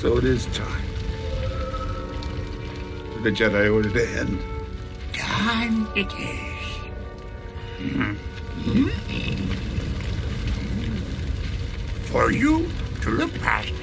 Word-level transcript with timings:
So 0.00 0.16
it 0.16 0.24
is 0.24 0.46
time 0.46 0.82
for 3.12 3.20
the 3.20 3.30
Jedi 3.30 3.70
Order 3.70 3.90
to 3.90 4.18
end. 4.18 4.40
Time 5.12 5.86
it 5.94 6.10
is. 6.14 6.60
Hmm? 7.76 8.14
For 12.06 12.32
you 12.32 12.70
to 13.02 13.10
look 13.10 13.34
past 13.40 13.74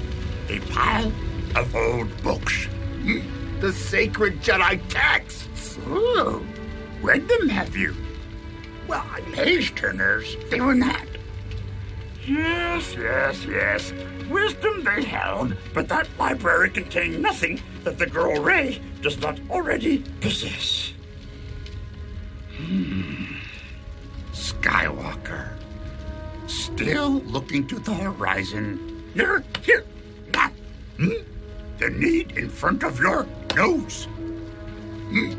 a 0.49 0.59
pile 0.71 1.13
of 1.55 1.75
old 1.75 2.23
books. 2.23 2.65
Hmm? 2.65 3.59
The 3.59 3.71
sacred 3.71 4.41
Jedi 4.41 4.81
texts! 4.89 5.77
Ooh, 5.87 6.43
read 7.03 7.27
them, 7.27 7.47
have 7.49 7.77
you? 7.77 7.95
Well, 8.87 9.05
I'm 9.11 9.31
page 9.33 9.75
turners, 9.75 10.35
they 10.49 10.61
were 10.61 10.73
not. 10.73 11.06
Yes, 12.27 12.93
yes, 12.95 13.45
yes. 13.45 13.93
Wisdom 14.29 14.83
they 14.83 15.03
held, 15.03 15.55
but 15.73 15.87
that 15.87 16.09
library 16.19 16.69
contained 16.69 17.21
nothing 17.21 17.61
that 17.85 17.97
the 17.97 18.05
girl 18.05 18.41
Rey 18.41 18.81
does 19.01 19.17
not 19.19 19.39
already 19.49 19.99
possess. 20.19 20.91
Hmm. 22.57 23.37
Skywalker. 24.33 25.53
Still 26.47 27.21
looking 27.21 27.65
to 27.67 27.79
the 27.79 27.93
horizon. 27.93 29.09
Here, 29.13 29.41
here, 29.63 29.85
now. 30.33 30.51
Hmm? 30.97 31.11
The 31.77 31.89
need 31.91 32.33
in 32.33 32.49
front 32.49 32.83
of 32.83 32.99
your 32.99 33.25
nose. 33.55 34.05
Hmm? 35.09 35.33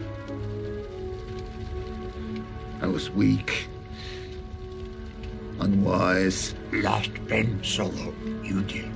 I 2.81 2.87
was 2.87 3.11
weak. 3.11 3.68
Unwise. 5.69 6.55
Lost 6.73 7.11
Ben 7.27 7.63
Solo, 7.63 8.15
you 8.43 8.63
did. 8.63 8.91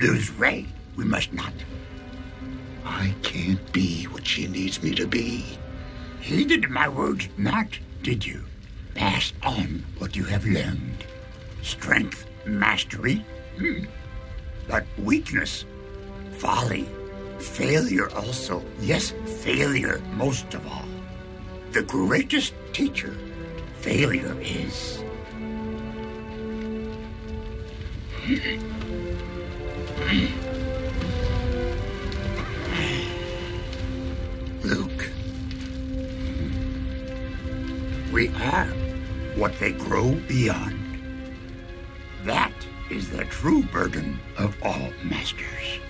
Lose 0.00 0.30
Rey, 0.30 0.66
we 0.94 1.04
must 1.04 1.32
not. 1.32 1.52
I 2.84 3.12
can't 3.24 3.72
be 3.72 4.04
what 4.04 4.24
she 4.24 4.46
needs 4.46 4.80
me 4.80 4.94
to 4.94 5.08
be. 5.08 5.44
Heeded 6.20 6.70
my 6.70 6.88
words 6.88 7.28
not, 7.36 7.76
did 8.04 8.24
you? 8.24 8.44
Pass 8.94 9.32
on 9.42 9.84
what 9.98 10.14
you 10.14 10.22
have 10.24 10.46
learned. 10.46 11.04
Strength, 11.62 12.26
mastery, 12.46 13.24
hmm. 13.56 13.84
but 14.68 14.86
weakness, 14.96 15.64
folly, 16.38 16.88
failure 17.40 18.10
also. 18.14 18.62
Yes, 18.80 19.12
failure 19.42 20.00
most 20.14 20.54
of 20.54 20.64
all. 20.68 20.88
The 21.72 21.82
greatest 21.82 22.54
teacher, 22.72 23.16
failure 23.80 24.36
is. 24.40 25.02
Luke. 28.28 28.36
We 38.12 38.28
are 38.28 38.66
what 39.34 39.58
they 39.58 39.72
grow 39.72 40.12
beyond. 40.28 40.78
That 42.24 42.52
is 42.90 43.08
the 43.08 43.24
true 43.24 43.62
burden 43.62 44.20
of 44.36 44.54
all 44.62 44.92
masters. 45.02 45.80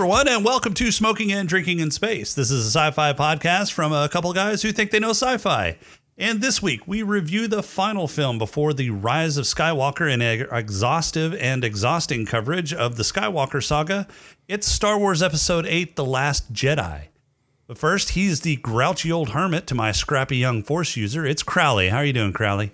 Everyone, 0.00 0.28
and 0.28 0.46
welcome 0.46 0.72
to 0.72 0.90
Smoking 0.90 1.30
and 1.30 1.46
Drinking 1.46 1.78
in 1.78 1.90
Space. 1.90 2.32
This 2.32 2.50
is 2.50 2.64
a 2.64 2.70
sci 2.70 2.90
fi 2.92 3.12
podcast 3.12 3.72
from 3.72 3.92
a 3.92 4.08
couple 4.08 4.32
guys 4.32 4.62
who 4.62 4.72
think 4.72 4.90
they 4.90 4.98
know 4.98 5.10
sci 5.10 5.36
fi. 5.36 5.76
And 6.16 6.40
this 6.40 6.62
week, 6.62 6.88
we 6.88 7.02
review 7.02 7.46
the 7.46 7.62
final 7.62 8.08
film 8.08 8.38
before 8.38 8.72
the 8.72 8.88
rise 8.88 9.36
of 9.36 9.44
Skywalker 9.44 10.10
in 10.10 10.22
a 10.22 10.46
exhaustive 10.56 11.34
and 11.34 11.62
exhausting 11.62 12.24
coverage 12.24 12.72
of 12.72 12.96
the 12.96 13.02
Skywalker 13.02 13.62
saga. 13.62 14.08
It's 14.48 14.66
Star 14.66 14.98
Wars 14.98 15.22
Episode 15.22 15.66
8 15.66 15.96
The 15.96 16.04
Last 16.06 16.50
Jedi. 16.50 17.08
But 17.66 17.76
first, 17.76 18.10
he's 18.10 18.40
the 18.40 18.56
grouchy 18.56 19.12
old 19.12 19.28
hermit 19.30 19.66
to 19.66 19.74
my 19.74 19.92
scrappy 19.92 20.38
young 20.38 20.62
Force 20.62 20.96
user. 20.96 21.26
It's 21.26 21.42
Crowley. 21.42 21.90
How 21.90 21.98
are 21.98 22.06
you 22.06 22.14
doing, 22.14 22.32
Crowley? 22.32 22.72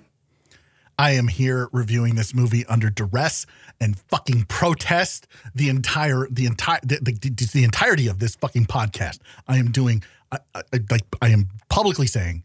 I 0.98 1.12
am 1.12 1.28
here 1.28 1.68
reviewing 1.72 2.14
this 2.14 2.34
movie 2.34 2.64
under 2.66 2.88
duress 2.88 3.46
and 3.80 3.98
fucking 3.98 4.44
protest 4.44 5.26
the 5.54 5.68
entire 5.68 6.26
the 6.30 6.46
entire 6.46 6.80
the, 6.82 6.98
the, 7.02 7.48
the 7.52 7.64
entirety 7.64 8.08
of 8.08 8.18
this 8.18 8.36
fucking 8.36 8.66
podcast. 8.66 9.18
I 9.46 9.58
am 9.58 9.70
doing 9.70 10.02
I, 10.32 10.38
I, 10.54 10.62
like 10.90 11.02
I 11.20 11.28
am 11.28 11.48
publicly 11.68 12.06
saying 12.06 12.44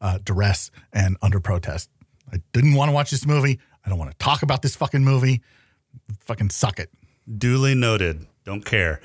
uh, 0.00 0.18
duress 0.22 0.70
and 0.92 1.16
under 1.22 1.40
protest. 1.40 1.90
I 2.32 2.40
didn't 2.52 2.74
want 2.74 2.88
to 2.90 2.92
watch 2.92 3.10
this 3.10 3.26
movie. 3.26 3.60
I 3.84 3.88
don't 3.88 3.98
want 3.98 4.10
to 4.10 4.18
talk 4.18 4.42
about 4.42 4.62
this 4.62 4.76
fucking 4.76 5.04
movie. 5.04 5.42
Fucking 6.20 6.50
suck 6.50 6.78
it. 6.78 6.90
Duly 7.38 7.74
noted. 7.74 8.26
Don't 8.44 8.64
care. 8.64 9.00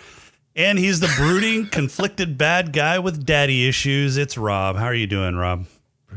And 0.55 0.77
he's 0.77 0.99
the 0.99 1.11
brooding, 1.17 1.67
conflicted 1.71 2.37
bad 2.37 2.73
guy 2.73 2.99
with 2.99 3.25
daddy 3.25 3.67
issues. 3.67 4.17
It's 4.17 4.37
Rob. 4.37 4.75
How 4.75 4.85
are 4.85 4.93
you 4.93 5.07
doing, 5.07 5.35
Rob? 5.35 5.65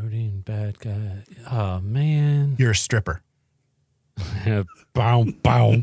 Brooding 0.05 0.43
bad 0.45 0.79
guy. 0.81 1.25
Oh 1.51 1.81
man. 1.81 2.57
You're 2.59 2.73
a 2.73 2.77
stripper. 2.77 3.23
bow 4.93 5.25
bow. 5.43 5.83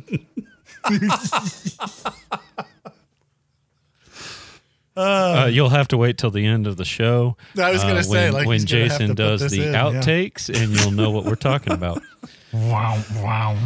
Uh, 4.95 5.49
you'll 5.51 5.69
have 5.69 5.87
to 5.87 5.97
wait 5.97 6.19
till 6.19 6.29
the 6.29 6.45
end 6.45 6.67
of 6.67 6.77
the 6.77 6.85
show. 6.85 7.35
I 7.57 7.71
was 7.71 7.81
gonna 7.81 7.95
uh, 7.95 8.03
say, 8.03 8.25
when, 8.25 8.33
like, 8.33 8.47
when 8.47 8.59
he's 8.59 8.65
gonna 8.65 8.89
have 8.89 8.91
to 8.91 8.97
Jason 8.99 9.15
does 9.15 9.49
the 9.49 9.65
in, 9.65 9.73
yeah. 9.73 9.83
outtakes, 9.85 10.49
and 10.49 10.71
you'll 10.71 10.91
know 10.91 11.09
what 11.09 11.25
we're 11.25 11.33
talking 11.35 11.73
about. 11.73 12.03
Wow, 12.53 13.01
wow. 13.15 13.57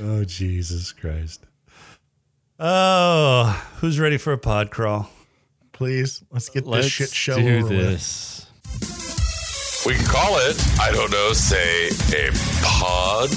Oh, 0.00 0.24
Jesus 0.24 0.90
Christ. 0.90 1.46
Oh, 2.58 3.64
who's 3.76 4.00
ready 4.00 4.18
for 4.18 4.32
a 4.32 4.38
pod 4.38 4.72
crawl? 4.72 5.08
Please, 5.70 6.24
let's 6.32 6.48
get 6.48 6.66
Let's 6.66 6.86
this 6.86 6.92
shit 6.92 7.10
show 7.10 7.36
do 7.36 7.58
over 7.58 7.68
with. 7.68 9.11
We 9.84 9.94
can 9.94 10.06
call 10.06 10.38
it, 10.38 10.64
I 10.80 10.92
don't 10.92 11.10
know, 11.10 11.32
say 11.32 11.88
a 12.14 12.30
pod 12.62 13.30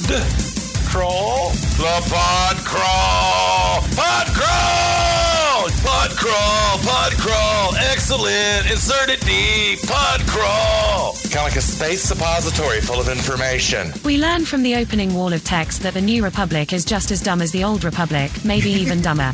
crawl? 0.85 1.49
The 1.49 1.97
pod 2.07 2.57
crawl! 2.63 3.81
Pod 3.95 4.27
crawl! 4.27 5.69
Pod 5.83 6.11
crawl! 6.11 6.77
Pod 6.83 7.13
crawl! 7.13 7.75
Excellent! 7.91 8.69
Insert 8.69 9.09
it 9.09 9.21
deep! 9.21 9.81
Pod 9.89 10.21
crawl! 10.27 11.13
Kind 11.23 11.37
of 11.37 11.43
like 11.45 11.55
a 11.55 11.61
space 11.61 12.03
suppository 12.03 12.79
full 12.79 12.99
of 12.99 13.09
information. 13.09 13.91
We 14.03 14.19
learn 14.19 14.45
from 14.45 14.61
the 14.61 14.75
opening 14.75 15.15
wall 15.15 15.33
of 15.33 15.43
text 15.43 15.81
that 15.81 15.95
the 15.95 16.01
New 16.01 16.23
Republic 16.23 16.73
is 16.73 16.85
just 16.85 17.09
as 17.09 17.21
dumb 17.21 17.41
as 17.41 17.51
the 17.51 17.63
Old 17.63 17.83
Republic, 17.83 18.31
maybe 18.45 18.69
even 18.69 19.01
dumber. 19.01 19.31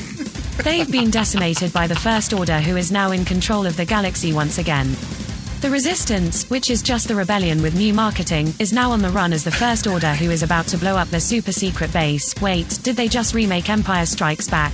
They've 0.63 0.89
been 0.89 1.11
decimated 1.11 1.73
by 1.73 1.87
the 1.87 1.95
First 1.95 2.31
Order, 2.31 2.61
who 2.61 2.77
is 2.77 2.89
now 2.89 3.11
in 3.11 3.25
control 3.25 3.65
of 3.65 3.75
the 3.75 3.85
galaxy 3.85 4.31
once 4.31 4.57
again. 4.57 4.95
The 5.61 5.69
Resistance, 5.69 6.49
which 6.49 6.71
is 6.71 6.81
just 6.81 7.07
the 7.07 7.13
rebellion 7.13 7.61
with 7.61 7.75
new 7.75 7.93
marketing, 7.93 8.51
is 8.57 8.73
now 8.73 8.89
on 8.89 8.99
the 8.99 9.11
run 9.11 9.31
as 9.31 9.43
the 9.43 9.51
First 9.51 9.85
Order, 9.85 10.15
who 10.15 10.31
is 10.31 10.41
about 10.41 10.65
to 10.69 10.77
blow 10.77 10.97
up 10.97 11.07
their 11.09 11.19
super 11.19 11.51
secret 11.51 11.93
base. 11.93 12.33
Wait, 12.41 12.79
did 12.81 12.95
they 12.95 13.07
just 13.07 13.35
remake 13.35 13.69
Empire 13.69 14.07
Strikes 14.07 14.49
Back? 14.49 14.73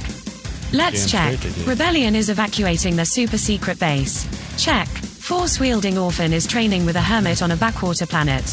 Let's 0.72 1.12
Damn 1.12 1.34
check. 1.34 1.40
straight 1.40 1.52
they 1.52 1.60
did. 1.60 1.68
Rebellion 1.68 2.16
is 2.16 2.30
evacuating 2.30 2.96
their 2.96 3.04
super 3.04 3.38
secret 3.38 3.78
base. 3.82 4.26
Check. 4.58 4.88
Force 4.88 5.60
wielding 5.60 5.98
orphan 5.98 6.32
is 6.32 6.48
training 6.48 6.86
with 6.86 6.96
a 6.96 7.02
hermit 7.02 7.42
on 7.42 7.52
a 7.52 7.58
backwater 7.58 8.06
planet. 8.06 8.46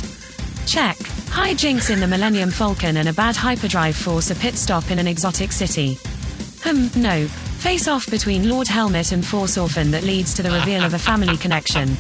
Check. 0.67 0.97
Hijinks 1.31 1.91
in 1.91 2.01
the 2.01 2.09
Millennium 2.09 2.51
Falcon 2.51 2.97
and 2.97 3.09
a 3.09 3.13
bad 3.13 3.37
hyperdrive 3.37 3.95
force 3.95 4.33
a 4.33 4.35
pit 4.35 4.57
stop 4.57 4.91
in 4.91 4.99
an 4.99 5.07
exotic 5.07 5.53
city. 5.53 6.01
Hmm, 6.65 6.89
no. 7.01 7.29
Face 7.29 7.87
off 7.87 8.11
between 8.11 8.49
Lord 8.49 8.67
Helmet 8.67 9.13
and 9.13 9.25
Force 9.25 9.57
Orphan 9.57 9.93
that 9.93 10.03
leads 10.03 10.35
to 10.35 10.43
the 10.43 10.51
reveal 10.51 10.83
of 10.83 10.95
a 10.95 10.99
family 10.99 11.37
connection. 11.37 11.97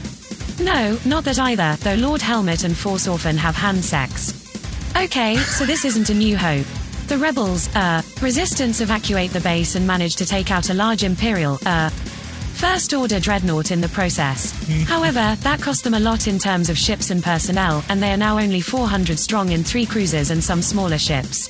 No, 0.64 0.98
not 1.04 1.24
that 1.24 1.38
either, 1.38 1.76
though 1.80 1.94
Lord 1.94 2.22
Helmet 2.22 2.64
and 2.64 2.74
Force 2.74 3.06
Orphan 3.06 3.36
have 3.36 3.54
hand 3.54 3.84
sex. 3.84 4.32
Okay, 4.96 5.36
so 5.36 5.66
this 5.66 5.84
isn't 5.84 6.08
a 6.08 6.14
new 6.14 6.38
hope. 6.38 6.66
The 7.06 7.18
rebels, 7.18 7.68
uh, 7.76 8.00
resistance 8.22 8.80
evacuate 8.80 9.32
the 9.32 9.40
base 9.40 9.74
and 9.74 9.86
manage 9.86 10.16
to 10.16 10.24
take 10.24 10.50
out 10.50 10.70
a 10.70 10.74
large 10.74 11.04
Imperial, 11.04 11.58
uh, 11.66 11.90
First 11.90 12.94
Order 12.94 13.20
dreadnought 13.20 13.72
in 13.72 13.82
the 13.82 13.90
process. 13.90 14.52
However, 14.88 15.36
that 15.42 15.60
cost 15.60 15.84
them 15.84 15.92
a 15.92 16.00
lot 16.00 16.28
in 16.28 16.38
terms 16.38 16.70
of 16.70 16.78
ships 16.78 17.10
and 17.10 17.22
personnel, 17.22 17.84
and 17.90 18.02
they 18.02 18.10
are 18.10 18.16
now 18.16 18.38
only 18.38 18.62
400 18.62 19.18
strong 19.18 19.52
in 19.52 19.62
three 19.62 19.84
cruisers 19.84 20.30
and 20.30 20.42
some 20.42 20.62
smaller 20.62 20.98
ships. 20.98 21.46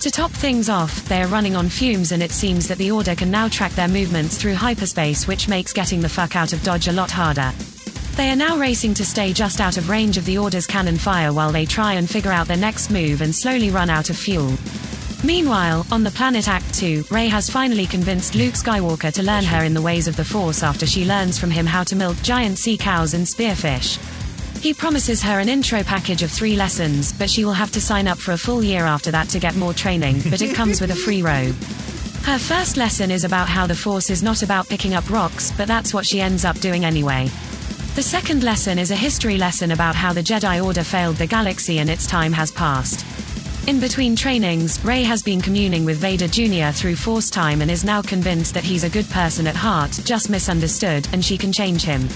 To 0.00 0.10
top 0.10 0.30
things 0.30 0.68
off, 0.68 1.08
they 1.08 1.22
are 1.22 1.28
running 1.28 1.56
on 1.56 1.70
fumes, 1.70 2.12
and 2.12 2.22
it 2.22 2.32
seems 2.32 2.68
that 2.68 2.76
the 2.76 2.90
Order 2.90 3.14
can 3.14 3.30
now 3.30 3.48
track 3.48 3.72
their 3.72 3.88
movements 3.88 4.36
through 4.36 4.56
hyperspace, 4.56 5.26
which 5.26 5.48
makes 5.48 5.72
getting 5.72 6.02
the 6.02 6.08
fuck 6.08 6.36
out 6.36 6.52
of 6.52 6.62
Dodge 6.62 6.88
a 6.88 6.92
lot 6.92 7.10
harder. 7.10 7.50
They 8.16 8.30
are 8.30 8.36
now 8.36 8.58
racing 8.58 8.92
to 8.94 9.06
stay 9.06 9.32
just 9.32 9.60
out 9.60 9.78
of 9.78 9.88
range 9.88 10.18
of 10.18 10.26
the 10.26 10.36
Order's 10.36 10.66
cannon 10.66 10.98
fire 10.98 11.32
while 11.32 11.50
they 11.50 11.64
try 11.64 11.94
and 11.94 12.08
figure 12.08 12.30
out 12.30 12.46
their 12.46 12.58
next 12.58 12.90
move 12.90 13.22
and 13.22 13.34
slowly 13.34 13.70
run 13.70 13.88
out 13.88 14.10
of 14.10 14.18
fuel. 14.18 14.52
Meanwhile, 15.24 15.86
on 15.90 16.02
the 16.02 16.10
planet 16.10 16.44
Ahch-To, 16.44 17.10
Rey 17.10 17.28
has 17.28 17.48
finally 17.48 17.86
convinced 17.86 18.34
Luke 18.34 18.54
Skywalker 18.54 19.12
to 19.14 19.22
learn 19.22 19.44
her 19.44 19.64
in 19.64 19.72
the 19.72 19.80
ways 19.80 20.08
of 20.08 20.16
the 20.16 20.24
Force 20.24 20.62
after 20.62 20.84
she 20.84 21.06
learns 21.06 21.38
from 21.38 21.50
him 21.50 21.64
how 21.64 21.84
to 21.84 21.96
milk 21.96 22.16
giant 22.22 22.58
sea 22.58 22.76
cows 22.76 23.14
and 23.14 23.24
spearfish. 23.24 23.98
He 24.60 24.74
promises 24.74 25.22
her 25.22 25.40
an 25.40 25.48
intro 25.48 25.82
package 25.82 26.22
of 26.22 26.30
three 26.30 26.54
lessons, 26.54 27.12
but 27.14 27.30
she 27.30 27.44
will 27.44 27.52
have 27.52 27.72
to 27.72 27.80
sign 27.80 28.06
up 28.08 28.18
for 28.18 28.32
a 28.32 28.38
full 28.38 28.62
year 28.62 28.84
after 28.84 29.10
that 29.10 29.28
to 29.30 29.38
get 29.38 29.56
more 29.56 29.72
training, 29.72 30.20
but 30.28 30.42
it 30.42 30.54
comes 30.54 30.80
with 30.80 30.90
a 30.90 30.96
free 30.96 31.22
robe. 31.22 31.54
Her 32.24 32.38
first 32.38 32.76
lesson 32.76 33.10
is 33.10 33.24
about 33.24 33.48
how 33.48 33.66
the 33.66 33.74
Force 33.74 34.10
is 34.10 34.22
not 34.22 34.42
about 34.42 34.68
picking 34.68 34.94
up 34.94 35.08
rocks, 35.08 35.50
but 35.56 35.66
that's 35.66 35.94
what 35.94 36.06
she 36.06 36.20
ends 36.20 36.44
up 36.44 36.58
doing 36.60 36.84
anyway. 36.84 37.28
The 37.94 38.02
second 38.02 38.42
lesson 38.42 38.78
is 38.78 38.90
a 38.90 38.96
history 38.96 39.36
lesson 39.36 39.72
about 39.72 39.94
how 39.94 40.14
the 40.14 40.22
Jedi 40.22 40.64
Order 40.64 40.82
failed 40.82 41.16
the 41.16 41.26
galaxy 41.26 41.78
and 41.78 41.90
its 41.90 42.06
time 42.06 42.32
has 42.32 42.50
passed. 42.50 43.04
In 43.68 43.80
between 43.80 44.16
trainings, 44.16 44.82
Rey 44.82 45.02
has 45.02 45.22
been 45.22 45.42
communing 45.42 45.84
with 45.84 45.98
Vader 45.98 46.26
Jr. 46.26 46.72
through 46.72 46.96
Force 46.96 47.28
time 47.28 47.60
and 47.60 47.70
is 47.70 47.84
now 47.84 48.00
convinced 48.00 48.54
that 48.54 48.64
he's 48.64 48.84
a 48.84 48.88
good 48.88 49.06
person 49.10 49.46
at 49.46 49.54
heart, 49.54 50.00
just 50.04 50.30
misunderstood, 50.30 51.06
and 51.12 51.22
she 51.22 51.36
can 51.36 51.52
change 51.52 51.82
him. 51.82 52.08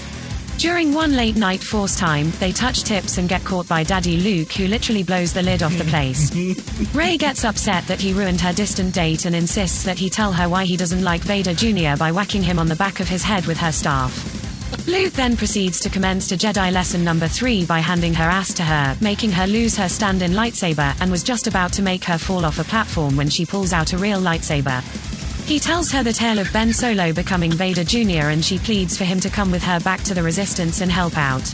During 0.57 0.95
one 0.95 1.15
late 1.15 1.35
night 1.35 1.61
Force 1.61 1.95
time, 1.95 2.31
they 2.39 2.51
touch 2.51 2.81
tips 2.81 3.19
and 3.19 3.29
get 3.29 3.45
caught 3.45 3.67
by 3.67 3.83
Daddy 3.83 4.17
Luke, 4.17 4.53
who 4.53 4.65
literally 4.65 5.03
blows 5.03 5.31
the 5.31 5.43
lid 5.43 5.61
off 5.61 5.77
the 5.77 5.83
place. 5.83 6.33
Rey 6.95 7.17
gets 7.17 7.45
upset 7.45 7.85
that 7.85 8.01
he 8.01 8.13
ruined 8.13 8.41
her 8.41 8.51
distant 8.51 8.95
date 8.95 9.25
and 9.25 9.35
insists 9.35 9.83
that 9.83 9.99
he 9.99 10.09
tell 10.09 10.33
her 10.33 10.49
why 10.49 10.65
he 10.65 10.75
doesn't 10.75 11.03
like 11.03 11.21
Vader 11.21 11.53
Jr. 11.53 11.95
by 11.99 12.11
whacking 12.11 12.41
him 12.41 12.57
on 12.57 12.67
the 12.67 12.75
back 12.75 12.99
of 12.99 13.07
his 13.07 13.21
head 13.21 13.45
with 13.45 13.59
her 13.59 13.71
staff. 13.71 14.46
Luke 14.87 15.13
then 15.13 15.35
proceeds 15.35 15.79
to 15.81 15.89
commence 15.89 16.27
to 16.27 16.37
Jedi 16.37 16.71
lesson 16.71 17.03
number 17.03 17.27
three 17.27 17.65
by 17.65 17.79
handing 17.79 18.13
her 18.13 18.23
ass 18.23 18.53
to 18.53 18.63
her, 18.63 18.97
making 19.01 19.31
her 19.31 19.47
lose 19.47 19.75
her 19.75 19.89
stand 19.89 20.21
in 20.21 20.31
lightsaber, 20.31 20.95
and 21.01 21.11
was 21.11 21.23
just 21.23 21.47
about 21.47 21.73
to 21.73 21.81
make 21.81 22.03
her 22.05 22.17
fall 22.17 22.45
off 22.45 22.59
a 22.59 22.63
platform 22.63 23.15
when 23.15 23.29
she 23.29 23.45
pulls 23.45 23.73
out 23.73 23.93
a 23.93 23.97
real 23.97 24.19
lightsaber. 24.19 24.81
He 25.47 25.59
tells 25.59 25.91
her 25.91 26.03
the 26.03 26.13
tale 26.13 26.39
of 26.39 26.51
Ben 26.51 26.73
Solo 26.73 27.13
becoming 27.13 27.51
Vader 27.51 27.83
Jr., 27.83 28.29
and 28.29 28.43
she 28.43 28.59
pleads 28.59 28.97
for 28.97 29.05
him 29.05 29.19
to 29.21 29.29
come 29.29 29.51
with 29.51 29.63
her 29.63 29.79
back 29.79 30.03
to 30.03 30.13
the 30.13 30.23
Resistance 30.23 30.81
and 30.81 30.91
help 30.91 31.17
out. 31.17 31.47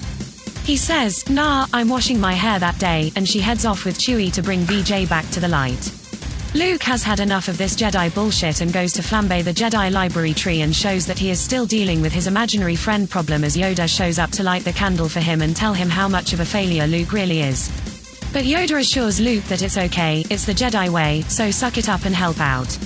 He 0.63 0.77
says, 0.77 1.27
Nah, 1.29 1.67
I'm 1.73 1.89
washing 1.89 2.19
my 2.19 2.33
hair 2.33 2.57
that 2.59 2.79
day, 2.79 3.11
and 3.15 3.27
she 3.27 3.39
heads 3.39 3.65
off 3.65 3.85
with 3.85 3.99
Chewie 3.99 4.33
to 4.33 4.41
bring 4.41 4.61
VJ 4.61 5.09
back 5.09 5.29
to 5.31 5.39
the 5.39 5.47
light. 5.47 6.02
Luke 6.55 6.83
has 6.83 7.01
had 7.01 7.19
enough 7.19 7.47
of 7.47 7.57
this 7.57 7.75
Jedi 7.75 8.13
bullshit 8.13 8.61
and 8.61 8.71
goes 8.71 8.93
to 8.93 9.01
flambe 9.01 9.43
the 9.43 9.51
Jedi 9.51 9.91
library 9.91 10.35
tree 10.35 10.61
and 10.61 10.75
shows 10.75 11.07
that 11.07 11.17
he 11.17 11.31
is 11.31 11.39
still 11.39 11.65
dealing 11.65 11.99
with 11.99 12.13
his 12.13 12.27
imaginary 12.27 12.75
friend 12.75 13.09
problem 13.09 13.43
as 13.43 13.57
Yoda 13.57 13.89
shows 13.89 14.19
up 14.19 14.29
to 14.31 14.43
light 14.43 14.63
the 14.63 14.71
candle 14.71 15.09
for 15.09 15.19
him 15.19 15.41
and 15.41 15.55
tell 15.55 15.73
him 15.73 15.89
how 15.89 16.07
much 16.07 16.31
of 16.31 16.41
a 16.41 16.45
failure 16.45 16.85
Luke 16.85 17.11
really 17.11 17.41
is. 17.41 17.69
But 18.33 18.43
Yoda 18.43 18.79
assures 18.79 19.19
Luke 19.19 19.43
that 19.45 19.63
it's 19.63 19.79
okay, 19.79 20.23
it's 20.29 20.45
the 20.45 20.53
Jedi 20.53 20.89
way, 20.89 21.23
so 21.27 21.49
suck 21.49 21.79
it 21.79 21.89
up 21.89 22.05
and 22.05 22.13
help 22.13 22.39
out. 22.39 22.77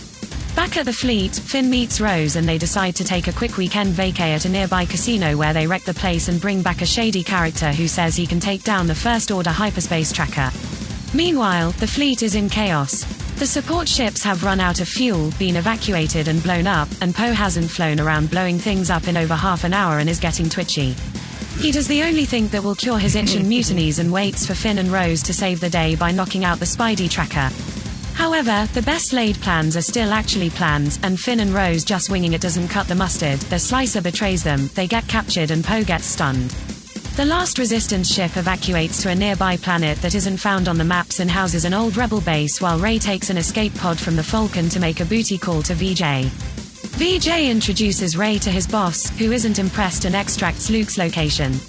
Back 0.55 0.77
at 0.77 0.85
the 0.85 0.93
fleet, 0.93 1.35
Finn 1.35 1.69
meets 1.69 1.99
Rose 1.99 2.37
and 2.37 2.47
they 2.47 2.57
decide 2.57 2.95
to 2.95 3.03
take 3.03 3.27
a 3.27 3.33
quick 3.33 3.57
weekend 3.57 3.93
vacay 3.93 4.33
at 4.33 4.45
a 4.45 4.49
nearby 4.49 4.85
casino 4.85 5.35
where 5.35 5.51
they 5.51 5.67
wreck 5.67 5.83
the 5.83 5.93
place 5.93 6.29
and 6.29 6.39
bring 6.39 6.61
back 6.61 6.81
a 6.81 6.85
shady 6.85 7.21
character 7.21 7.73
who 7.73 7.89
says 7.89 8.15
he 8.15 8.27
can 8.27 8.39
take 8.39 8.63
down 8.63 8.87
the 8.87 8.95
First 8.95 9.29
Order 9.29 9.51
hyperspace 9.51 10.13
tracker. 10.13 10.51
Meanwhile, 11.13 11.71
the 11.71 11.87
fleet 11.87 12.23
is 12.23 12.35
in 12.35 12.49
chaos. 12.49 13.16
The 13.37 13.45
support 13.45 13.87
ships 13.87 14.23
have 14.23 14.43
run 14.43 14.59
out 14.59 14.81
of 14.81 14.87
fuel, 14.87 15.29
been 15.37 15.57
evacuated 15.57 16.27
and 16.27 16.41
blown 16.41 16.65
up, 16.65 16.87
and 17.01 17.13
Poe 17.13 17.33
hasn't 17.33 17.69
flown 17.69 17.99
around 17.99 18.31
blowing 18.31 18.57
things 18.57 18.89
up 18.89 19.07
in 19.07 19.15
over 19.15 19.35
half 19.35 19.63
an 19.63 19.75
hour 19.75 19.99
and 19.99 20.09
is 20.09 20.19
getting 20.19 20.49
twitchy. 20.49 20.95
He 21.59 21.71
does 21.71 21.87
the 21.87 22.01
only 22.01 22.25
thing 22.25 22.47
that 22.47 22.63
will 22.63 22.73
cure 22.73 22.97
his 22.97 23.15
itch 23.15 23.35
and 23.35 23.47
mutinies 23.49 23.99
and 23.99 24.11
waits 24.11 24.43
for 24.47 24.55
Finn 24.55 24.79
and 24.79 24.91
Rose 24.91 25.21
to 25.21 25.35
save 25.35 25.59
the 25.59 25.69
day 25.69 25.93
by 25.95 26.11
knocking 26.11 26.45
out 26.45 26.57
the 26.57 26.65
Spidey 26.65 27.11
tracker. 27.11 27.53
However, 28.15 28.67
the 28.73 28.81
best 28.81 29.13
laid 29.13 29.39
plans 29.39 29.77
are 29.77 29.83
still 29.83 30.13
actually 30.13 30.49
plans, 30.49 30.97
and 31.03 31.19
Finn 31.19 31.39
and 31.39 31.53
Rose 31.53 31.85
just 31.85 32.09
winging 32.09 32.33
it 32.33 32.41
doesn't 32.41 32.69
cut 32.69 32.87
the 32.87 32.95
mustard. 32.95 33.39
The 33.41 33.59
slicer 33.59 34.01
betrays 34.01 34.41
them, 34.41 34.67
they 34.73 34.87
get 34.87 35.07
captured, 35.07 35.51
and 35.51 35.63
Poe 35.63 35.83
gets 35.83 36.05
stunned. 36.05 36.55
The 37.17 37.25
last 37.25 37.57
resistance 37.57 38.13
ship 38.13 38.37
evacuates 38.37 39.01
to 39.01 39.09
a 39.09 39.15
nearby 39.15 39.57
planet 39.57 39.99
that 40.03 40.13
isn't 40.13 40.37
found 40.37 40.67
on 40.67 40.77
the 40.77 40.83
maps 40.83 41.19
and 41.19 41.31
houses 41.31 41.65
an 41.65 41.73
old 41.73 41.97
rebel 41.97 42.21
base 42.21 42.61
while 42.61 42.77
Rey 42.77 42.99
takes 42.99 43.31
an 43.31 43.37
escape 43.37 43.73
pod 43.73 43.97
from 43.97 44.15
the 44.15 44.21
Falcon 44.21 44.69
to 44.69 44.79
make 44.79 44.99
a 44.99 45.05
booty 45.05 45.35
call 45.35 45.63
to 45.63 45.73
VJ. 45.73 46.29
VJ 46.29 47.49
introduces 47.49 48.15
Rey 48.15 48.37
to 48.37 48.51
his 48.51 48.67
boss, 48.67 49.09
who 49.17 49.31
isn't 49.31 49.57
impressed 49.57 50.05
and 50.05 50.13
extracts 50.13 50.69
Luke's 50.69 50.99
location. 50.99 51.59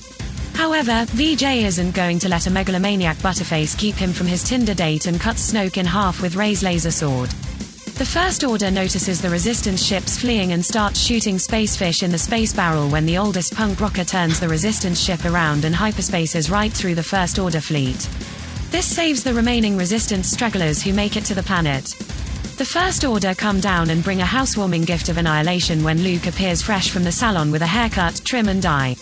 However, 0.53 1.07
VJ 1.13 1.45
isn't 1.65 1.95
going 1.95 2.19
to 2.19 2.29
let 2.29 2.47
a 2.47 2.51
megalomaniac 2.51 3.17
Butterface 3.17 3.75
keep 3.75 3.95
him 3.95 4.13
from 4.13 4.27
his 4.27 4.45
Tinder 4.45 4.75
date 4.75 5.07
and 5.07 5.19
cuts 5.19 5.51
Snoke 5.51 5.79
in 5.79 5.87
half 5.87 6.21
with 6.21 6.37
Rey's 6.37 6.63
laser 6.63 6.91
sword. 6.91 7.31
The 7.99 8.07
First 8.07 8.45
Order 8.45 8.71
notices 8.71 9.21
the 9.21 9.29
Resistance 9.29 9.83
ships 9.83 10.21
fleeing 10.21 10.53
and 10.53 10.65
starts 10.65 11.01
shooting 11.01 11.35
spacefish 11.35 12.05
in 12.05 12.13
the 12.13 12.19
space 12.19 12.53
barrel 12.53 12.89
when 12.89 13.07
the 13.07 13.19
oldest 13.19 13.57
punk 13.57 13.81
rocker 13.81 14.05
turns 14.05 14.39
the 14.39 14.49
Resistance 14.49 15.01
ship 15.01 15.25
around 15.25 15.65
and 15.65 15.75
hyperspaces 15.75 16.49
right 16.49 16.73
through 16.73 16.95
the 16.95 17.03
First 17.03 17.41
Order 17.41 17.61
fleet. 17.61 18.09
This 18.71 18.87
saves 18.87 19.25
the 19.25 19.35
remaining 19.35 19.77
Resistance 19.77 20.31
stragglers 20.31 20.81
who 20.81 20.93
make 20.93 21.17
it 21.17 21.25
to 21.25 21.35
the 21.35 21.43
planet. 21.43 21.87
The 22.57 22.65
First 22.65 23.05
Order 23.05 23.35
come 23.35 23.59
down 23.59 23.91
and 23.91 24.05
bring 24.05 24.21
a 24.21 24.25
housewarming 24.27 24.83
gift 24.83 25.09
of 25.09 25.19
annihilation 25.19 25.83
when 25.83 26.05
Luke 26.05 26.29
appears 26.29 26.63
fresh 26.63 26.91
from 26.91 27.03
the 27.03 27.11
salon 27.11 27.51
with 27.51 27.63
a 27.63 27.67
haircut, 27.67 28.23
trim 28.25 28.47
and 28.47 28.63
dye. 28.63 28.95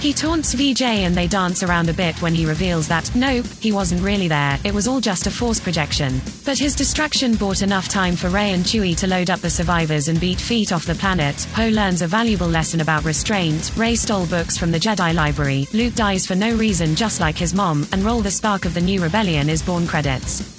He 0.00 0.12
taunts 0.12 0.54
VJ 0.54 0.82
and 0.82 1.12
they 1.12 1.26
dance 1.26 1.64
around 1.64 1.88
a 1.88 1.92
bit 1.92 2.22
when 2.22 2.32
he 2.32 2.46
reveals 2.46 2.86
that, 2.86 3.12
nope, 3.16 3.44
he 3.60 3.72
wasn't 3.72 4.00
really 4.00 4.28
there, 4.28 4.56
it 4.62 4.72
was 4.72 4.86
all 4.86 5.00
just 5.00 5.26
a 5.26 5.30
force 5.30 5.58
projection. 5.58 6.20
But 6.44 6.56
his 6.56 6.76
distraction 6.76 7.34
bought 7.34 7.62
enough 7.62 7.88
time 7.88 8.14
for 8.14 8.28
Rey 8.28 8.52
and 8.52 8.64
Chewie 8.64 8.96
to 8.98 9.08
load 9.08 9.28
up 9.28 9.40
the 9.40 9.50
survivors 9.50 10.06
and 10.06 10.20
beat 10.20 10.40
feet 10.40 10.70
off 10.70 10.86
the 10.86 10.94
planet. 10.94 11.44
Poe 11.52 11.70
learns 11.70 12.00
a 12.00 12.06
valuable 12.06 12.46
lesson 12.46 12.80
about 12.80 13.04
restraint, 13.04 13.72
Rey 13.76 13.96
stole 13.96 14.26
books 14.26 14.56
from 14.56 14.70
the 14.70 14.78
Jedi 14.78 15.12
library, 15.12 15.66
Luke 15.74 15.96
dies 15.96 16.24
for 16.28 16.36
no 16.36 16.54
reason 16.54 16.94
just 16.94 17.18
like 17.18 17.36
his 17.36 17.52
mom, 17.52 17.84
and 17.90 18.04
Roll 18.04 18.20
the 18.20 18.30
Spark 18.30 18.66
of 18.66 18.74
the 18.74 18.80
New 18.80 19.02
Rebellion 19.02 19.48
is 19.48 19.62
born 19.64 19.84
credits. 19.88 20.58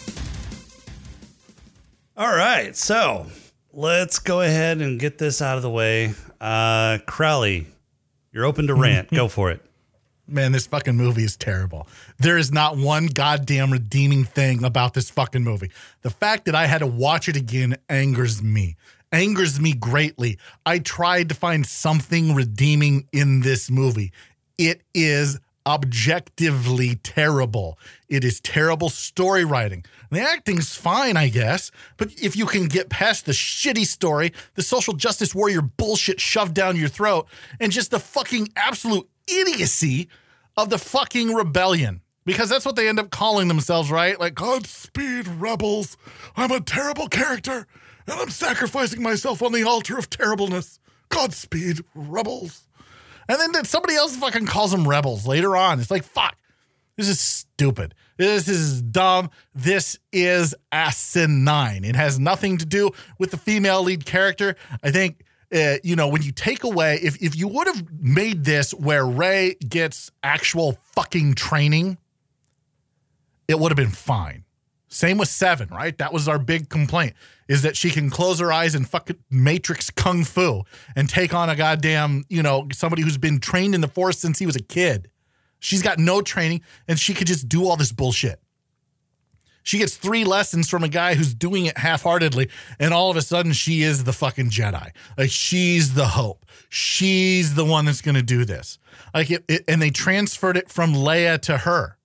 All 2.18 2.36
right, 2.36 2.76
so 2.76 3.28
let's 3.72 4.20
go 4.20 4.42
ahead 4.42 4.80
and 4.80 5.00
get 5.00 5.18
this 5.18 5.42
out 5.42 5.56
of 5.56 5.64
the 5.64 5.70
way. 5.70 6.14
Uh, 6.42 6.98
Crowley, 7.06 7.68
you're 8.32 8.46
open 8.46 8.68
to 8.68 8.76
rant. 8.76 9.12
Go 9.12 9.28
for 9.28 9.52
it. 9.52 9.62
Man, 10.28 10.52
this 10.52 10.68
fucking 10.68 10.96
movie 10.96 11.24
is 11.24 11.36
terrible. 11.36 11.88
There 12.20 12.38
is 12.38 12.52
not 12.52 12.78
one 12.78 13.08
goddamn 13.08 13.72
redeeming 13.72 14.26
thing 14.26 14.64
about 14.64 14.94
this 14.94 15.10
fucking 15.10 15.44
movie. 15.44 15.72
The 16.04 16.12
fact 16.12 16.46
that 16.46 16.54
I 16.54 16.68
had 16.68 16.80
to 16.80 16.88
watch 16.88 17.28
it 17.28 17.36
again 17.36 17.78
angers 17.90 18.44
me. 18.44 18.76
Angers 19.12 19.60
me 19.60 19.74
greatly. 19.74 20.38
I 20.68 20.80
tried 20.80 21.30
to 21.30 21.36
find 21.36 21.66
something 21.66 22.36
redeeming 22.36 23.08
in 23.12 23.42
this 23.42 23.72
movie. 23.72 24.12
It 24.60 24.82
is 24.94 25.40
objectively 25.70 26.96
terrible. 26.96 27.78
It 28.08 28.24
is 28.24 28.40
terrible 28.40 28.90
story 28.90 29.46
writing. 29.46 29.86
The 30.10 30.20
acting's 30.20 30.76
fine, 30.76 31.16
I 31.16 31.30
guess, 31.30 31.70
but 31.96 32.12
if 32.20 32.36
you 32.36 32.48
can 32.48 32.66
get 32.66 32.90
past 32.90 33.28
the 33.28 33.34
shitty 33.34 33.86
story, 33.86 34.34
the 34.56 34.64
social 34.64 34.96
justice 34.96 35.36
warrior 35.36 35.62
bullshit 35.62 36.20
shoved 36.20 36.56
down 36.56 36.76
your 36.76 36.90
throat, 36.90 37.28
and 37.60 37.72
just 37.72 37.92
the 37.92 38.00
fucking 38.00 38.50
absolute 38.56 39.08
idiocy 39.28 40.10
of 40.58 40.72
the 40.72 40.80
fucking 40.80 41.36
rebellion. 41.36 42.02
Because 42.26 42.50
that's 42.50 42.66
what 42.66 42.76
they 42.76 42.90
end 42.90 43.00
up 43.00 43.12
calling 43.12 43.48
themselves, 43.48 43.92
right? 43.92 44.20
Like, 44.20 44.34
Godspeed, 44.34 45.28
rebels. 45.28 45.98
I'm 46.36 46.52
a 46.52 46.60
terrible 46.60 47.08
character, 47.08 47.68
and 48.08 48.20
I'm 48.20 48.30
sacrificing 48.32 49.04
myself 49.04 49.44
on 49.44 49.52
the 49.52 49.64
altar 49.64 50.00
of 50.00 50.10
terribleness. 50.10 50.80
Godspeed, 51.10 51.82
rebels. 51.94 52.69
And 53.30 53.40
then 53.54 53.64
somebody 53.64 53.96
else 53.96 54.18
fucking 54.18 54.48
calls 54.48 54.72
them 54.72 54.88
rebels 54.88 55.28
later 55.28 55.56
on. 55.56 55.80
It's 55.80 55.92
like, 55.92 56.04
fuck. 56.04 56.36
This 56.98 57.08
is 57.08 57.20
stupid. 57.20 57.94
This 58.18 58.50
is 58.50 58.82
dumb. 58.82 59.30
This 59.56 59.98
is 60.12 60.54
asinine. 60.72 61.86
It 61.86 61.96
has 61.96 62.20
nothing 62.20 62.58
to 62.58 62.66
do 62.66 62.90
with 63.18 63.32
the 63.32 63.38
female 63.38 63.84
lead 63.84 64.06
character. 64.06 64.58
I 64.84 64.92
think, 64.92 65.24
uh, 65.54 65.76
you 65.84 65.96
know, 65.96 66.10
when 66.10 66.24
you 66.24 66.34
take 66.34 66.66
away, 66.66 67.00
if, 67.02 67.22
if 67.22 67.38
you 67.38 67.48
would 67.48 67.68
have 67.68 67.86
made 68.02 68.44
this 68.44 68.74
where 68.74 69.06
Rey 69.06 69.56
gets 69.56 70.12
actual 70.24 70.78
fucking 70.96 71.36
training, 71.36 71.98
it 73.48 73.58
would 73.60 73.72
have 73.72 73.78
been 73.78 73.88
fine. 73.92 74.44
Same 74.90 75.18
with 75.18 75.30
Seven, 75.30 75.70
right? 75.70 75.98
That 75.98 76.12
was 76.12 76.28
our 76.28 76.40
big 76.40 76.70
complaint 76.70 77.14
is 77.48 77.64
that 77.64 77.76
she 77.76 77.90
can 77.90 78.10
close 78.10 78.40
her 78.40 78.52
eyes 78.52 78.76
and 78.76 78.88
fucking 78.88 79.18
matrix 79.30 79.90
kung 79.90 80.24
fu 80.24 80.64
and 80.96 81.10
take 81.10 81.34
on 81.34 81.50
a 81.50 81.56
goddamn, 81.56 82.24
you 82.30 82.44
know, 82.44 82.68
somebody 82.72 83.02
who's 83.02 83.18
been 83.18 83.40
trained 83.40 83.74
in 83.74 83.82
the 83.82 83.88
force 83.88 84.20
since 84.20 84.40
he 84.40 84.46
was 84.46 84.56
a 84.56 84.62
kid. 84.62 85.10
She's 85.60 85.82
got 85.82 86.00
no 86.00 86.22
training 86.22 86.62
and 86.88 87.00
she 87.00 87.14
could 87.14 87.28
just 87.28 87.50
do 87.50 87.68
all 87.68 87.76
this 87.76 87.92
bullshit. 87.92 88.40
She 89.70 89.78
gets 89.78 89.98
three 89.98 90.24
lessons 90.24 90.68
from 90.68 90.84
a 90.84 90.90
guy 90.90 91.14
who's 91.14 91.36
doing 91.36 91.68
it 91.68 91.78
half 91.78 92.02
heartedly, 92.02 92.50
and 92.80 92.92
all 92.92 93.12
of 93.12 93.18
a 93.18 93.22
sudden 93.22 93.54
she 93.54 93.84
is 93.84 94.04
the 94.04 94.14
fucking 94.14 94.50
Jedi. 94.50 94.90
Like 95.16 95.30
she's 95.30 95.94
the 95.94 96.08
hope. 96.08 96.44
She's 96.70 97.54
the 97.54 97.66
one 97.66 97.86
that's 97.86 98.02
going 98.02 98.16
to 98.16 98.24
do 98.24 98.46
this. 98.46 98.80
Like 99.14 99.30
it, 99.30 99.44
it, 99.48 99.66
and 99.68 99.80
they 99.80 99.92
transferred 99.92 100.58
it 100.58 100.70
from 100.70 100.94
Leia 100.96 101.40
to 101.42 101.58
her, 101.58 101.99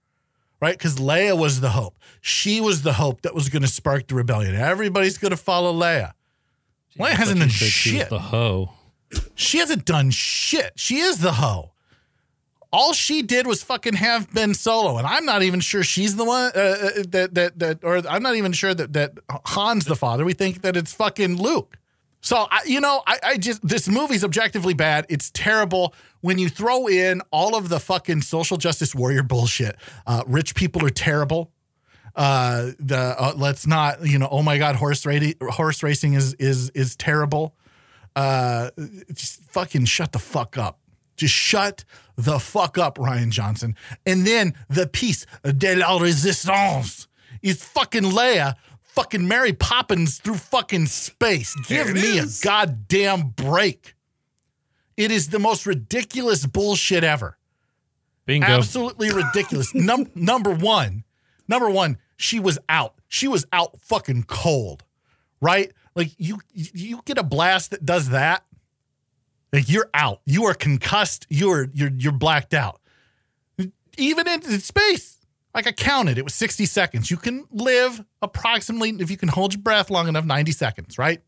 right? 0.60 0.76
Because 0.76 0.96
Leia 0.96 1.38
was 1.38 1.60
the 1.60 1.70
hope. 1.70 1.98
She 2.20 2.60
was 2.60 2.82
the 2.82 2.94
hope 2.94 3.22
that 3.22 3.34
was 3.34 3.48
going 3.48 3.62
to 3.62 3.68
spark 3.68 4.06
the 4.06 4.14
rebellion. 4.14 4.54
Everybody's 4.54 5.18
going 5.18 5.30
to 5.30 5.36
follow 5.36 5.72
Leia. 5.72 6.12
Leia 6.98 7.10
hasn't 7.10 7.40
done 7.40 7.48
she 7.48 7.66
shit. 7.66 8.08
the 8.08 8.18
hoe. 8.18 8.70
She 9.34 9.58
hasn't 9.58 9.84
done 9.84 10.10
shit. 10.10 10.72
She 10.76 10.98
is 10.98 11.18
the 11.18 11.32
hoe. 11.32 11.72
All 12.72 12.92
she 12.92 13.22
did 13.22 13.46
was 13.46 13.62
fucking 13.62 13.94
have 13.94 14.32
Ben 14.34 14.52
Solo, 14.52 14.98
and 14.98 15.06
I'm 15.06 15.24
not 15.24 15.42
even 15.44 15.60
sure 15.60 15.84
she's 15.84 16.16
the 16.16 16.24
one 16.24 16.50
uh, 16.56 16.58
uh, 16.58 16.90
that 17.10 17.34
that 17.34 17.58
that, 17.60 17.84
or 17.84 18.02
I'm 18.08 18.22
not 18.22 18.34
even 18.34 18.52
sure 18.52 18.74
that 18.74 18.92
that 18.94 19.12
Han's 19.44 19.84
the 19.84 19.94
father. 19.94 20.24
We 20.24 20.32
think 20.32 20.62
that 20.62 20.76
it's 20.76 20.92
fucking 20.92 21.36
Luke. 21.36 21.76
So 22.24 22.46
I, 22.50 22.62
you 22.66 22.80
know, 22.80 23.02
I, 23.06 23.18
I 23.22 23.36
just 23.36 23.66
this 23.66 23.88
movie's 23.88 24.24
objectively 24.24 24.74
bad. 24.74 25.06
It's 25.08 25.30
terrible 25.30 25.94
when 26.22 26.38
you 26.38 26.48
throw 26.48 26.88
in 26.88 27.20
all 27.30 27.54
of 27.54 27.68
the 27.68 27.78
fucking 27.78 28.22
social 28.22 28.56
justice 28.56 28.94
warrior 28.94 29.22
bullshit. 29.22 29.76
Uh, 30.06 30.22
rich 30.26 30.54
people 30.54 30.84
are 30.84 30.90
terrible. 30.90 31.52
Uh, 32.16 32.70
the 32.78 33.14
uh, 33.18 33.34
let's 33.36 33.66
not, 33.66 34.06
you 34.06 34.18
know, 34.18 34.28
oh 34.30 34.42
my 34.42 34.58
god, 34.58 34.76
horse 34.76 35.04
racing, 35.04 35.34
horse 35.42 35.82
racing 35.82 36.14
is 36.14 36.34
is 36.34 36.70
is 36.70 36.96
terrible 36.96 37.54
uh, 38.16 38.70
just 39.12 39.42
fucking 39.44 39.84
shut 39.86 40.12
the 40.12 40.18
fuck 40.18 40.56
up. 40.56 40.78
Just 41.16 41.34
shut 41.34 41.84
the 42.16 42.38
fuck 42.38 42.76
up, 42.78 42.98
Rian 42.98 43.30
Johnson. 43.30 43.76
And 44.04 44.26
then 44.26 44.54
the 44.68 44.86
piece 44.86 45.26
de 45.44 45.76
la 45.76 45.98
resistance 45.98 47.06
is 47.42 47.62
fucking 47.62 48.02
Leia, 48.02 48.54
fucking 48.94 49.26
Mary 49.26 49.52
Poppins 49.52 50.18
through 50.18 50.36
fucking 50.36 50.86
space. 50.86 51.54
Give 51.66 51.92
me 51.92 52.18
is. 52.18 52.40
a 52.40 52.44
goddamn 52.44 53.28
break. 53.30 53.94
It 54.96 55.10
is 55.10 55.28
the 55.28 55.40
most 55.40 55.66
ridiculous 55.66 56.46
bullshit 56.46 57.02
ever. 57.02 57.36
Bingo. 58.26 58.46
Absolutely 58.46 59.10
ridiculous. 59.10 59.74
Num- 59.74 60.10
number 60.14 60.54
one, 60.54 61.04
number 61.48 61.68
one, 61.68 61.98
she 62.16 62.38
was 62.38 62.58
out. 62.68 62.94
She 63.08 63.28
was 63.28 63.44
out 63.52 63.76
fucking 63.82 64.24
cold, 64.24 64.84
right? 65.40 65.72
Like 65.94 66.12
you, 66.16 66.40
you 66.52 67.00
get 67.04 67.18
a 67.18 67.22
blast 67.22 67.72
that 67.72 67.84
does 67.84 68.10
that, 68.10 68.44
like 69.52 69.68
you're 69.68 69.90
out. 69.94 70.20
You 70.24 70.44
are 70.44 70.54
concussed. 70.54 71.26
You're 71.28 71.68
you're 71.72 71.90
you're 71.96 72.12
blacked 72.12 72.54
out. 72.54 72.80
Even 73.96 74.26
in, 74.26 74.42
in 74.42 74.58
space, 74.58 75.13
like 75.54 75.66
I 75.66 75.72
counted, 75.72 76.18
it 76.18 76.24
was 76.24 76.34
60 76.34 76.66
seconds. 76.66 77.10
You 77.10 77.16
can 77.16 77.46
live 77.52 78.04
approximately 78.20 78.90
if 79.00 79.10
you 79.10 79.16
can 79.16 79.28
hold 79.28 79.54
your 79.54 79.62
breath 79.62 79.90
long 79.90 80.08
enough, 80.08 80.24
90 80.24 80.52
seconds, 80.52 80.98
right? 80.98 81.20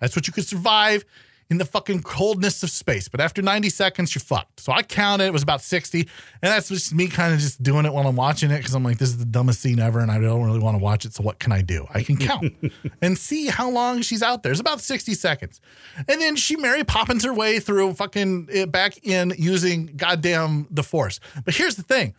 That's 0.00 0.16
what 0.16 0.26
you 0.26 0.32
could 0.32 0.46
survive 0.46 1.04
in 1.50 1.56
the 1.56 1.64
fucking 1.64 2.02
coldness 2.02 2.62
of 2.62 2.70
space. 2.70 3.08
But 3.08 3.20
after 3.20 3.40
90 3.40 3.70
seconds, 3.70 4.14
you're 4.14 4.20
fucked. 4.20 4.60
So 4.60 4.70
I 4.70 4.82
counted, 4.82 5.24
it 5.24 5.32
was 5.32 5.42
about 5.42 5.62
60. 5.62 6.00
And 6.00 6.08
that's 6.42 6.68
just 6.68 6.94
me 6.94 7.08
kind 7.08 7.32
of 7.32 7.40
just 7.40 7.62
doing 7.62 7.86
it 7.86 7.92
while 7.92 8.06
I'm 8.06 8.16
watching 8.16 8.50
it 8.50 8.58
because 8.58 8.74
I'm 8.74 8.84
like, 8.84 8.98
this 8.98 9.08
is 9.08 9.18
the 9.18 9.24
dumbest 9.24 9.60
scene 9.60 9.78
ever 9.78 10.00
and 10.00 10.10
I 10.10 10.18
don't 10.18 10.44
really 10.44 10.58
want 10.58 10.76
to 10.76 10.82
watch 10.82 11.06
it. 11.06 11.14
So 11.14 11.22
what 11.22 11.38
can 11.38 11.52
I 11.52 11.62
do? 11.62 11.86
I 11.92 12.02
can 12.02 12.16
count 12.18 12.52
and 13.02 13.16
see 13.16 13.46
how 13.46 13.70
long 13.70 14.02
she's 14.02 14.22
out 14.22 14.42
there. 14.42 14.52
It's 14.52 14.60
about 14.60 14.80
60 14.80 15.14
seconds. 15.14 15.60
And 15.96 16.20
then 16.20 16.36
she 16.36 16.56
Mary 16.56 16.84
Poppins 16.84 17.24
her 17.24 17.32
way 17.32 17.60
through 17.60 17.94
fucking 17.94 18.48
it 18.50 18.70
back 18.70 19.04
in 19.06 19.32
using 19.38 19.86
goddamn 19.96 20.66
the 20.70 20.82
force. 20.82 21.18
But 21.44 21.54
here's 21.54 21.76
the 21.76 21.82
thing. 21.82 22.14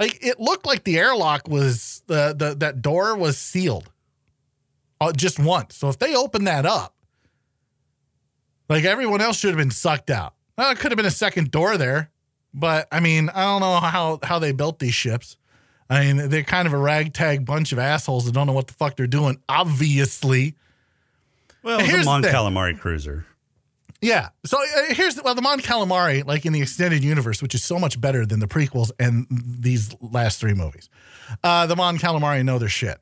Like 0.00 0.18
it 0.24 0.40
looked 0.40 0.64
like 0.66 0.84
the 0.84 0.98
airlock 0.98 1.46
was 1.46 2.02
the, 2.06 2.34
the 2.36 2.54
that 2.60 2.80
door 2.82 3.14
was 3.16 3.36
sealed 3.36 3.92
uh, 5.00 5.12
just 5.12 5.38
once. 5.38 5.76
So 5.76 5.88
if 5.90 5.98
they 5.98 6.16
open 6.16 6.44
that 6.44 6.64
up, 6.66 6.94
like 8.68 8.84
everyone 8.84 9.20
else 9.20 9.38
should 9.38 9.50
have 9.50 9.58
been 9.58 9.70
sucked 9.70 10.08
out. 10.10 10.34
Well, 10.56 10.70
it 10.72 10.78
could 10.78 10.90
have 10.90 10.96
been 10.96 11.06
a 11.06 11.10
second 11.10 11.50
door 11.50 11.76
there, 11.76 12.10
but 12.54 12.88
I 12.90 13.00
mean, 13.00 13.28
I 13.28 13.44
don't 13.44 13.60
know 13.60 13.76
how 13.78 14.18
how 14.22 14.38
they 14.38 14.52
built 14.52 14.78
these 14.78 14.94
ships. 14.94 15.36
I 15.90 16.00
mean, 16.00 16.28
they're 16.30 16.44
kind 16.44 16.66
of 16.66 16.72
a 16.72 16.78
ragtag 16.78 17.44
bunch 17.44 17.72
of 17.72 17.78
assholes 17.78 18.24
that 18.24 18.32
don't 18.32 18.46
know 18.46 18.52
what 18.52 18.68
the 18.68 18.74
fuck 18.74 18.96
they're 18.96 19.06
doing. 19.06 19.42
Obviously, 19.48 20.54
Well, 21.62 21.80
it 21.80 21.82
was 21.82 21.92
a 21.92 21.98
the 21.98 22.04
Mon. 22.04 22.22
Calamari 22.22 22.78
cruiser. 22.78 23.26
Yeah. 24.00 24.30
So 24.44 24.58
uh, 24.58 24.94
here's 24.94 25.14
the, 25.16 25.22
well, 25.22 25.34
the 25.34 25.42
Mon 25.42 25.60
Calamari, 25.60 26.24
like 26.26 26.46
in 26.46 26.52
the 26.52 26.62
extended 26.62 27.04
universe, 27.04 27.42
which 27.42 27.54
is 27.54 27.62
so 27.62 27.78
much 27.78 28.00
better 28.00 28.24
than 28.24 28.40
the 28.40 28.46
prequels 28.46 28.90
and 28.98 29.26
these 29.30 29.94
last 30.00 30.40
three 30.40 30.54
movies. 30.54 30.88
Uh, 31.44 31.66
the 31.66 31.76
Mon 31.76 31.98
Calamari 31.98 32.44
know 32.44 32.58
their 32.58 32.68
shit. 32.68 32.98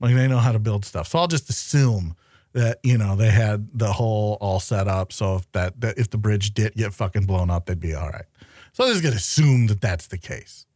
Like 0.00 0.14
they 0.14 0.26
know 0.26 0.38
how 0.38 0.52
to 0.52 0.58
build 0.58 0.84
stuff. 0.84 1.08
So 1.08 1.18
I'll 1.18 1.28
just 1.28 1.48
assume 1.48 2.16
that 2.52 2.78
you 2.82 2.98
know 2.98 3.16
they 3.16 3.30
had 3.30 3.68
the 3.72 3.92
whole 3.92 4.36
all 4.40 4.60
set 4.60 4.88
up. 4.88 5.12
So 5.12 5.36
if 5.36 5.52
that, 5.52 5.80
that 5.80 5.98
if 5.98 6.10
the 6.10 6.18
bridge 6.18 6.54
did 6.54 6.74
get 6.74 6.92
fucking 6.92 7.24
blown 7.24 7.50
up, 7.50 7.66
they'd 7.66 7.78
be 7.80 7.94
all 7.94 8.08
right. 8.08 8.24
So 8.72 8.84
I'm 8.84 8.90
just 8.90 9.02
gonna 9.02 9.16
assume 9.16 9.66
that 9.68 9.80
that's 9.80 10.06
the 10.08 10.18
case. 10.18 10.66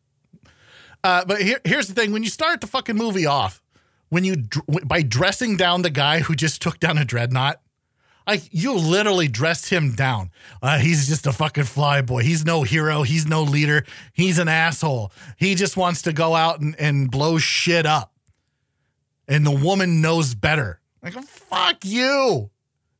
Uh, 1.02 1.24
but 1.24 1.40
here, 1.40 1.60
here's 1.64 1.88
the 1.88 1.94
thing: 1.94 2.12
when 2.12 2.22
you 2.22 2.28
start 2.28 2.60
the 2.60 2.66
fucking 2.66 2.96
movie 2.96 3.26
off, 3.26 3.62
when 4.10 4.24
you 4.24 4.44
by 4.84 5.02
dressing 5.02 5.56
down 5.56 5.82
the 5.82 5.90
guy 5.90 6.20
who 6.20 6.34
just 6.34 6.62
took 6.62 6.78
down 6.78 6.98
a 6.98 7.04
dreadnought, 7.04 7.60
like 8.26 8.48
you 8.50 8.74
literally 8.74 9.28
dressed 9.28 9.70
him 9.70 9.92
down. 9.92 10.30
Uh, 10.60 10.78
he's 10.78 11.08
just 11.08 11.26
a 11.26 11.32
fucking 11.32 11.64
fly 11.64 12.02
boy. 12.02 12.22
He's 12.22 12.44
no 12.44 12.62
hero. 12.62 13.02
He's 13.02 13.26
no 13.26 13.42
leader. 13.42 13.84
He's 14.12 14.38
an 14.38 14.48
asshole. 14.48 15.12
He 15.36 15.54
just 15.54 15.76
wants 15.76 16.02
to 16.02 16.12
go 16.12 16.34
out 16.34 16.60
and, 16.60 16.74
and 16.78 17.10
blow 17.10 17.38
shit 17.38 17.86
up. 17.86 18.12
And 19.28 19.46
the 19.46 19.52
woman 19.52 20.00
knows 20.00 20.34
better. 20.34 20.80
Like, 21.02 21.14
fuck 21.14 21.84
you. 21.84 22.50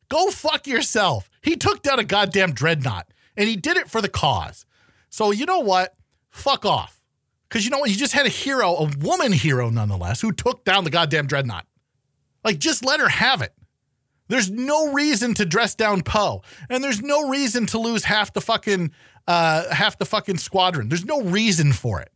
Go 0.08 0.30
fuck 0.30 0.66
yourself. 0.66 1.28
He 1.42 1.56
took 1.56 1.82
down 1.82 1.98
a 1.98 2.04
goddamn 2.04 2.52
dreadnought 2.52 3.08
and 3.36 3.48
he 3.48 3.56
did 3.56 3.76
it 3.76 3.90
for 3.90 4.00
the 4.00 4.08
cause. 4.08 4.64
So 5.10 5.30
you 5.30 5.46
know 5.46 5.60
what? 5.60 5.94
Fuck 6.30 6.64
off. 6.64 7.02
Because 7.48 7.64
you 7.64 7.70
know 7.70 7.78
what? 7.78 7.90
You 7.90 7.96
just 7.96 8.12
had 8.12 8.26
a 8.26 8.30
hero, 8.30 8.74
a 8.74 8.90
woman 8.98 9.32
hero 9.32 9.70
nonetheless, 9.70 10.20
who 10.20 10.32
took 10.32 10.64
down 10.64 10.84
the 10.84 10.90
goddamn 10.90 11.26
dreadnought. 11.26 11.66
Like, 12.44 12.58
just 12.58 12.84
let 12.84 13.00
her 13.00 13.08
have 13.08 13.42
it. 13.42 13.52
There's 14.28 14.50
no 14.50 14.92
reason 14.92 15.34
to 15.34 15.44
dress 15.44 15.74
down 15.74 16.02
Poe, 16.02 16.42
and 16.68 16.82
there's 16.82 17.02
no 17.02 17.28
reason 17.28 17.66
to 17.66 17.78
lose 17.78 18.04
half 18.04 18.32
the 18.32 18.40
fucking 18.40 18.90
uh, 19.28 19.72
half 19.74 19.98
the 19.98 20.04
fucking 20.04 20.38
squadron. 20.38 20.88
There's 20.88 21.04
no 21.04 21.22
reason 21.22 21.72
for 21.72 22.00
it, 22.00 22.10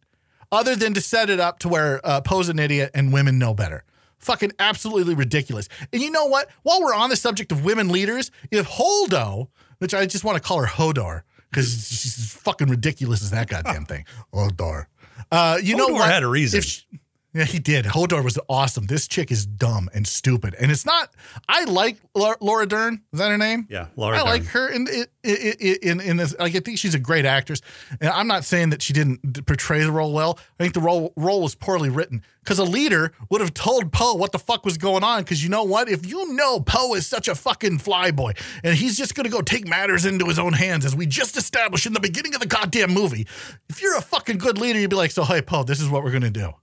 other 0.53 0.75
than 0.77 0.95
to 0.95 1.01
set 1.01 1.31
it 1.31 1.41
up 1.41 1.59
to 1.61 1.69
where 1.69 2.01
uh, 2.05 2.21
Poe's 2.21 2.49
an 2.49 2.59
idiot 2.59 2.91
and 2.95 3.13
women 3.13 3.39
know 3.39 3.55
better. 3.55 3.85
Fucking 4.19 4.53
absolutely 4.59 5.15
ridiculous. 5.15 5.69
And 5.93 6.03
you 6.03 6.11
know 6.11 6.27
what? 6.27 6.49
While 6.63 6.83
we're 6.83 6.95
on 6.95 7.09
the 7.11 7.17
subject 7.17 7.53
of 7.53 7.65
women 7.65 7.89
leaders, 7.89 8.31
if 8.51 8.67
Holdo, 8.69 9.49
which 9.79 9.95
I 9.95 10.05
just 10.07 10.25
want 10.25 10.37
to 10.37 10.43
call 10.43 10.61
her 10.61 10.67
Hodor 10.67 11.23
because 11.51 11.67
she's 11.89 12.33
fucking 12.35 12.69
ridiculous 12.69 13.23
as 13.23 13.31
that 13.31 13.49
goddamn 13.49 13.87
thing, 13.87 14.05
Hodor. 14.35 14.87
Uh, 15.33 15.59
you 15.63 15.75
know 15.75 15.89
Hodor 15.89 15.93
what? 15.95 16.11
had 16.11 16.23
a 16.23 16.29
reason. 16.29 16.59
If 16.59 16.65
she- 16.65 16.87
yeah, 17.33 17.45
he 17.45 17.61
did. 17.61 17.85
Hodor 17.85 18.25
was 18.25 18.39
awesome. 18.49 18.87
This 18.87 19.07
chick 19.07 19.31
is 19.31 19.47
dumb 19.47 19.89
and 19.95 20.07
stupid, 20.07 20.55
and 20.59 20.71
it's 20.71 20.85
not. 20.85 21.11
I 21.49 21.65
like 21.65 21.99
Laura 22.15 22.67
Dern. 22.67 23.03
Is 23.13 23.21
that 23.21 23.31
her 23.31 23.39
name? 23.39 23.67
Yeah, 23.71 23.87
Laura 23.95 24.19
I 24.19 24.23
like 24.23 24.43
Dern. 24.43 24.51
her 24.51 24.69
in 24.69 24.89
in 25.23 25.79
in, 25.83 26.01
in 26.01 26.17
this. 26.17 26.35
Like, 26.39 26.57
I 26.57 26.61
think 26.61 26.79
she's 26.79 26.95
a 26.95 26.99
great 26.99 27.25
actress. 27.25 27.61
And 28.01 28.11
I'm 28.11 28.27
not 28.27 28.45
saying 28.45 28.71
that 28.71 28.83
she 28.83 28.93
didn't 28.93 29.47
portray 29.47 29.85
the 29.85 29.93
role 29.93 30.13
well. 30.13 30.39
I 30.59 30.65
think 30.65 30.75
the 30.75 30.81
role 30.81 31.13
role 31.17 31.43
was 31.43 31.55
poorly 31.55 31.89
written 31.89 32.23
because 32.43 32.59
a 32.59 32.65
leader 32.65 33.13
would 33.31 33.41
have 33.41 33.55
told 33.55 33.93
Poe 33.93 34.15
what 34.15 34.33
the 34.33 34.39
fuck 34.41 34.65
was 34.65 34.77
going 34.77 35.05
on. 35.05 35.23
Because 35.23 35.43
you 35.43 35.51
know 35.51 35.63
what? 35.63 35.89
If 35.89 36.05
you 36.07 36.35
know 36.35 36.59
Poe 36.61 36.95
is 36.95 37.07
such 37.07 37.29
a 37.29 37.37
fucking 37.37 37.79
flyboy 37.79 38.37
and 38.65 38.75
he's 38.75 38.99
just 38.99 39.15
going 39.15 39.25
to 39.25 39.31
go 39.31 39.41
take 39.41 39.69
matters 39.69 40.05
into 40.05 40.25
his 40.27 40.39
own 40.39 40.55
hands, 40.55 40.85
as 40.85 40.97
we 40.97 41.07
just 41.07 41.37
established 41.37 41.87
in 41.87 41.93
the 41.93 42.01
beginning 42.01 42.35
of 42.35 42.41
the 42.41 42.47
goddamn 42.49 42.93
movie, 42.93 43.27
if 43.69 43.81
you're 43.81 43.97
a 43.97 44.03
fucking 44.03 44.39
good 44.39 44.59
leader, 44.59 44.81
you'd 44.81 44.91
be 44.91 44.97
like, 44.97 45.13
"So 45.13 45.23
hey, 45.23 45.43
Poe, 45.43 45.63
this 45.63 45.81
is 45.81 45.89
what 45.89 46.03
we're 46.03 46.11
going 46.11 46.23
to 46.23 46.31
do." 46.31 46.55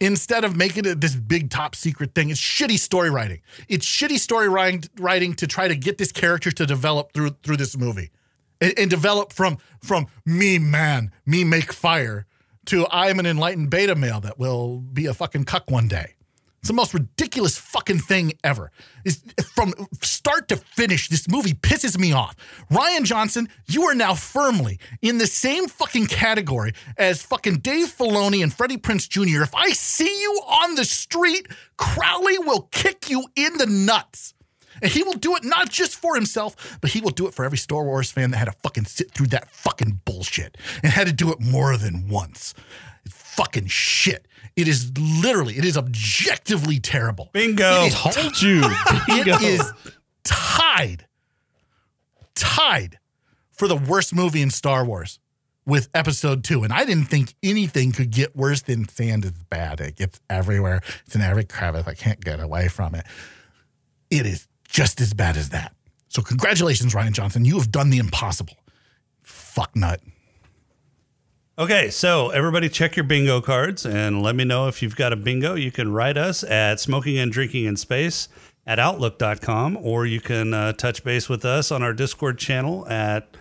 Instead 0.00 0.44
of 0.44 0.56
making 0.56 0.84
it 0.84 1.00
this 1.00 1.14
big 1.16 1.50
top 1.50 1.74
secret 1.74 2.14
thing. 2.14 2.30
It's 2.30 2.40
shitty 2.40 2.78
story 2.78 3.10
writing. 3.10 3.40
It's 3.68 3.86
shitty 3.86 4.18
story 4.18 4.48
writing, 4.48 5.34
to 5.34 5.46
try 5.46 5.68
to 5.68 5.76
get 5.76 5.98
this 5.98 6.12
character 6.12 6.50
to 6.50 6.66
develop 6.66 7.12
through 7.12 7.30
through 7.42 7.56
this 7.56 7.76
movie, 7.76 8.10
and, 8.60 8.74
and 8.78 8.90
develop 8.90 9.32
from 9.32 9.58
from 9.82 10.06
me 10.24 10.58
man, 10.58 11.12
me 11.26 11.44
make 11.44 11.72
fire 11.72 12.26
to 12.66 12.86
I'm 12.90 13.18
an 13.18 13.26
enlightened 13.26 13.70
beta 13.70 13.94
male 13.94 14.20
that 14.20 14.38
will 14.38 14.78
be 14.78 15.06
a 15.06 15.14
fucking 15.14 15.44
cuck 15.44 15.70
one 15.70 15.88
day. 15.88 16.14
It's 16.60 16.68
the 16.68 16.74
most 16.74 16.92
ridiculous 16.92 17.56
fucking 17.56 18.00
thing 18.00 18.32
ever. 18.42 18.72
Is 19.04 19.22
from 19.54 19.72
start 20.02 20.48
to 20.48 20.56
finish, 20.56 21.08
this 21.08 21.28
movie 21.28 21.54
pisses 21.54 21.98
me 21.98 22.12
off. 22.12 22.34
Rian 22.70 23.04
Johnson, 23.04 23.48
you 23.66 23.84
are 23.84 23.94
now 23.94 24.14
firmly 24.14 24.78
in 25.00 25.18
the 25.18 25.26
same 25.26 25.68
fucking 25.68 26.06
category 26.06 26.72
as 26.96 27.22
fucking 27.22 27.58
Dave 27.58 27.88
Filoni 27.88 28.42
and 28.42 28.52
Freddie 28.52 28.76
Prinze 28.76 29.08
Jr. 29.08 29.42
If 29.42 29.54
I 29.54 29.70
see 29.70 30.20
you 30.20 30.32
on 30.46 30.74
the 30.74 30.84
street, 30.84 31.48
Crowley 31.76 32.38
will 32.38 32.62
kick 32.72 33.08
you 33.08 33.24
in 33.36 33.56
the 33.58 33.66
nuts. 33.66 34.34
And 34.82 34.90
he 34.90 35.02
will 35.02 35.14
do 35.14 35.34
it 35.36 35.44
not 35.44 35.70
just 35.70 35.96
for 35.96 36.14
himself, 36.14 36.78
but 36.80 36.90
he 36.90 37.00
will 37.00 37.10
do 37.10 37.26
it 37.26 37.34
for 37.34 37.44
every 37.44 37.58
Star 37.58 37.84
Wars 37.84 38.10
fan 38.10 38.30
that 38.30 38.36
had 38.36 38.44
to 38.44 38.52
fucking 38.52 38.84
sit 38.84 39.10
through 39.10 39.28
that 39.28 39.50
fucking 39.50 40.00
bullshit 40.04 40.56
and 40.82 40.92
had 40.92 41.06
to 41.06 41.12
do 41.12 41.32
it 41.32 41.40
more 41.40 41.76
than 41.76 42.08
once. 42.08 42.54
Fucking 43.38 43.66
shit. 43.68 44.26
It 44.56 44.66
is 44.66 44.90
literally, 44.98 45.56
it 45.56 45.64
is 45.64 45.78
objectively 45.78 46.80
terrible. 46.80 47.30
Bingo. 47.32 47.84
It 47.84 47.92
is 47.92 47.94
Told 47.94 48.42
you. 48.42 48.62
Bingo. 49.06 49.36
it 49.36 49.42
is 49.42 49.72
tied, 50.24 51.06
tied 52.34 52.98
for 53.52 53.68
the 53.68 53.76
worst 53.76 54.12
movie 54.12 54.42
in 54.42 54.50
Star 54.50 54.84
Wars 54.84 55.20
with 55.64 55.88
episode 55.94 56.42
two. 56.42 56.64
And 56.64 56.72
I 56.72 56.84
didn't 56.84 57.04
think 57.04 57.34
anything 57.40 57.92
could 57.92 58.10
get 58.10 58.34
worse 58.34 58.62
than 58.62 58.88
sand 58.88 59.24
is 59.24 59.30
bad. 59.30 59.80
It 59.80 59.94
gets 59.94 60.20
everywhere. 60.28 60.80
It's 61.06 61.14
in 61.14 61.20
every 61.20 61.44
crevice. 61.44 61.86
I 61.86 61.94
can't 61.94 62.18
get 62.18 62.40
away 62.40 62.66
from 62.66 62.96
it. 62.96 63.06
It 64.10 64.26
is 64.26 64.48
just 64.66 65.00
as 65.00 65.14
bad 65.14 65.36
as 65.36 65.50
that. 65.50 65.72
So 66.08 66.22
congratulations, 66.22 66.92
Rian 66.92 67.12
Johnson. 67.12 67.44
You 67.44 67.56
have 67.58 67.70
done 67.70 67.90
the 67.90 67.98
impossible. 67.98 68.56
Fuck 69.22 69.76
nut. 69.76 70.00
Okay, 71.58 71.90
so 71.90 72.30
everybody 72.30 72.68
check 72.68 72.94
your 72.94 73.02
bingo 73.04 73.40
cards 73.40 73.84
and 73.84 74.22
let 74.22 74.36
me 74.36 74.44
know 74.44 74.68
if 74.68 74.80
you've 74.80 74.94
got 74.94 75.12
a 75.12 75.16
bingo. 75.16 75.54
You 75.56 75.72
can 75.72 75.90
write 75.90 76.16
us 76.16 76.44
at 76.44 76.78
smoking 76.78 77.18
and 77.18 77.32
drinking 77.32 77.64
in 77.64 77.76
space 77.76 78.28
at 78.64 78.78
outlook.com 78.78 79.76
or 79.80 80.06
you 80.06 80.20
can 80.20 80.54
uh, 80.54 80.72
touch 80.74 81.02
base 81.02 81.28
with 81.28 81.44
us 81.44 81.72
on 81.72 81.82
our 81.82 81.92
Discord 81.92 82.38
channel 82.38 82.86
at 82.88 83.36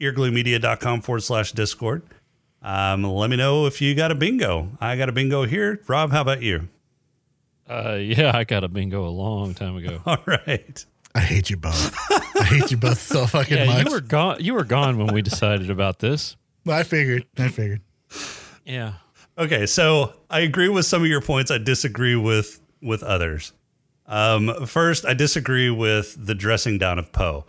eargluemedia.com 0.00 1.02
forward 1.02 1.20
slash 1.20 1.52
Discord. 1.52 2.02
Um, 2.62 3.04
let 3.04 3.30
me 3.30 3.36
know 3.36 3.66
if 3.66 3.80
you 3.80 3.94
got 3.94 4.10
a 4.10 4.16
bingo. 4.16 4.70
I 4.80 4.96
got 4.96 5.08
a 5.08 5.12
bingo 5.12 5.44
here. 5.44 5.80
Rob, 5.86 6.10
how 6.10 6.22
about 6.22 6.42
you? 6.42 6.68
Uh, 7.68 7.94
yeah, 8.00 8.36
I 8.36 8.42
got 8.42 8.64
a 8.64 8.68
bingo 8.68 9.06
a 9.06 9.10
long 9.10 9.54
time 9.54 9.76
ago. 9.76 10.00
All 10.06 10.18
right. 10.26 10.84
I 11.14 11.20
hate 11.20 11.48
you 11.48 11.56
both. 11.58 11.94
I 12.10 12.44
hate 12.44 12.72
you 12.72 12.76
both 12.76 13.00
so 13.00 13.24
fucking 13.28 13.56
Yeah, 13.56 13.66
much. 13.66 13.84
you 13.86 13.92
were 13.92 14.00
gone. 14.00 14.38
You 14.40 14.54
were 14.54 14.64
gone 14.64 14.98
when 14.98 15.14
we 15.14 15.22
decided 15.22 15.70
about 15.70 16.00
this. 16.00 16.34
I 16.68 16.82
figured. 16.82 17.26
I 17.38 17.48
figured. 17.48 17.80
Yeah. 18.64 18.94
Okay, 19.36 19.66
so 19.66 20.12
I 20.30 20.40
agree 20.40 20.68
with 20.68 20.86
some 20.86 21.02
of 21.02 21.08
your 21.08 21.20
points. 21.20 21.50
I 21.50 21.58
disagree 21.58 22.16
with 22.16 22.60
with 22.80 23.02
others. 23.02 23.52
Um, 24.06 24.66
first, 24.66 25.06
I 25.06 25.14
disagree 25.14 25.70
with 25.70 26.16
the 26.26 26.34
dressing 26.34 26.76
down 26.78 26.98
of 26.98 27.12
Poe. 27.12 27.46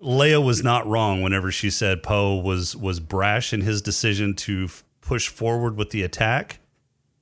Leia 0.00 0.42
was 0.42 0.62
not 0.62 0.86
wrong 0.86 1.20
whenever 1.20 1.50
she 1.50 1.68
said 1.68 2.02
Poe 2.02 2.36
was 2.36 2.74
was 2.74 3.00
brash 3.00 3.52
in 3.52 3.60
his 3.60 3.82
decision 3.82 4.34
to 4.34 4.64
f- 4.64 4.84
push 5.02 5.28
forward 5.28 5.76
with 5.76 5.90
the 5.90 6.02
attack. 6.02 6.58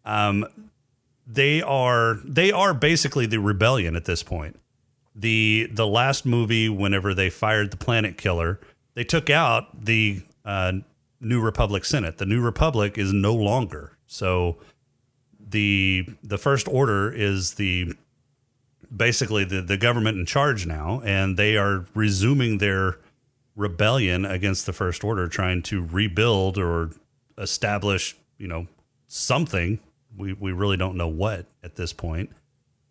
Um, 0.04 0.46
they 1.26 1.60
are 1.60 2.20
they 2.24 2.52
are 2.52 2.72
basically 2.72 3.26
the 3.26 3.40
rebellion 3.40 3.96
at 3.96 4.04
this 4.04 4.22
point. 4.22 4.60
The 5.14 5.68
the 5.72 5.86
last 5.86 6.24
movie, 6.24 6.68
whenever 6.68 7.14
they 7.14 7.30
fired 7.30 7.72
the 7.72 7.76
planet 7.76 8.16
killer, 8.16 8.60
they 8.94 9.02
took 9.02 9.28
out 9.28 9.84
the 9.84 10.22
uh, 10.44 10.74
New 11.20 11.40
Republic 11.40 11.84
Senate. 11.84 12.18
The 12.18 12.26
New 12.26 12.40
Republic 12.40 12.96
is 12.96 13.12
no 13.12 13.34
longer. 13.34 13.98
So 14.06 14.58
the 15.38 16.06
the 16.22 16.38
First 16.38 16.68
Order 16.68 17.12
is 17.12 17.54
the 17.54 17.94
basically 18.94 19.44
the, 19.44 19.60
the 19.62 19.76
government 19.76 20.18
in 20.18 20.26
charge 20.26 20.66
now, 20.66 21.00
and 21.04 21.36
they 21.36 21.56
are 21.56 21.86
resuming 21.94 22.58
their 22.58 22.98
rebellion 23.56 24.24
against 24.24 24.66
the 24.66 24.72
First 24.72 25.02
Order, 25.02 25.28
trying 25.28 25.62
to 25.64 25.84
rebuild 25.84 26.58
or 26.58 26.90
establish, 27.36 28.16
you 28.38 28.48
know, 28.48 28.66
something. 29.06 29.80
We 30.16 30.32
we 30.32 30.52
really 30.52 30.76
don't 30.76 30.96
know 30.96 31.08
what 31.08 31.46
at 31.62 31.76
this 31.76 31.92
point. 31.92 32.30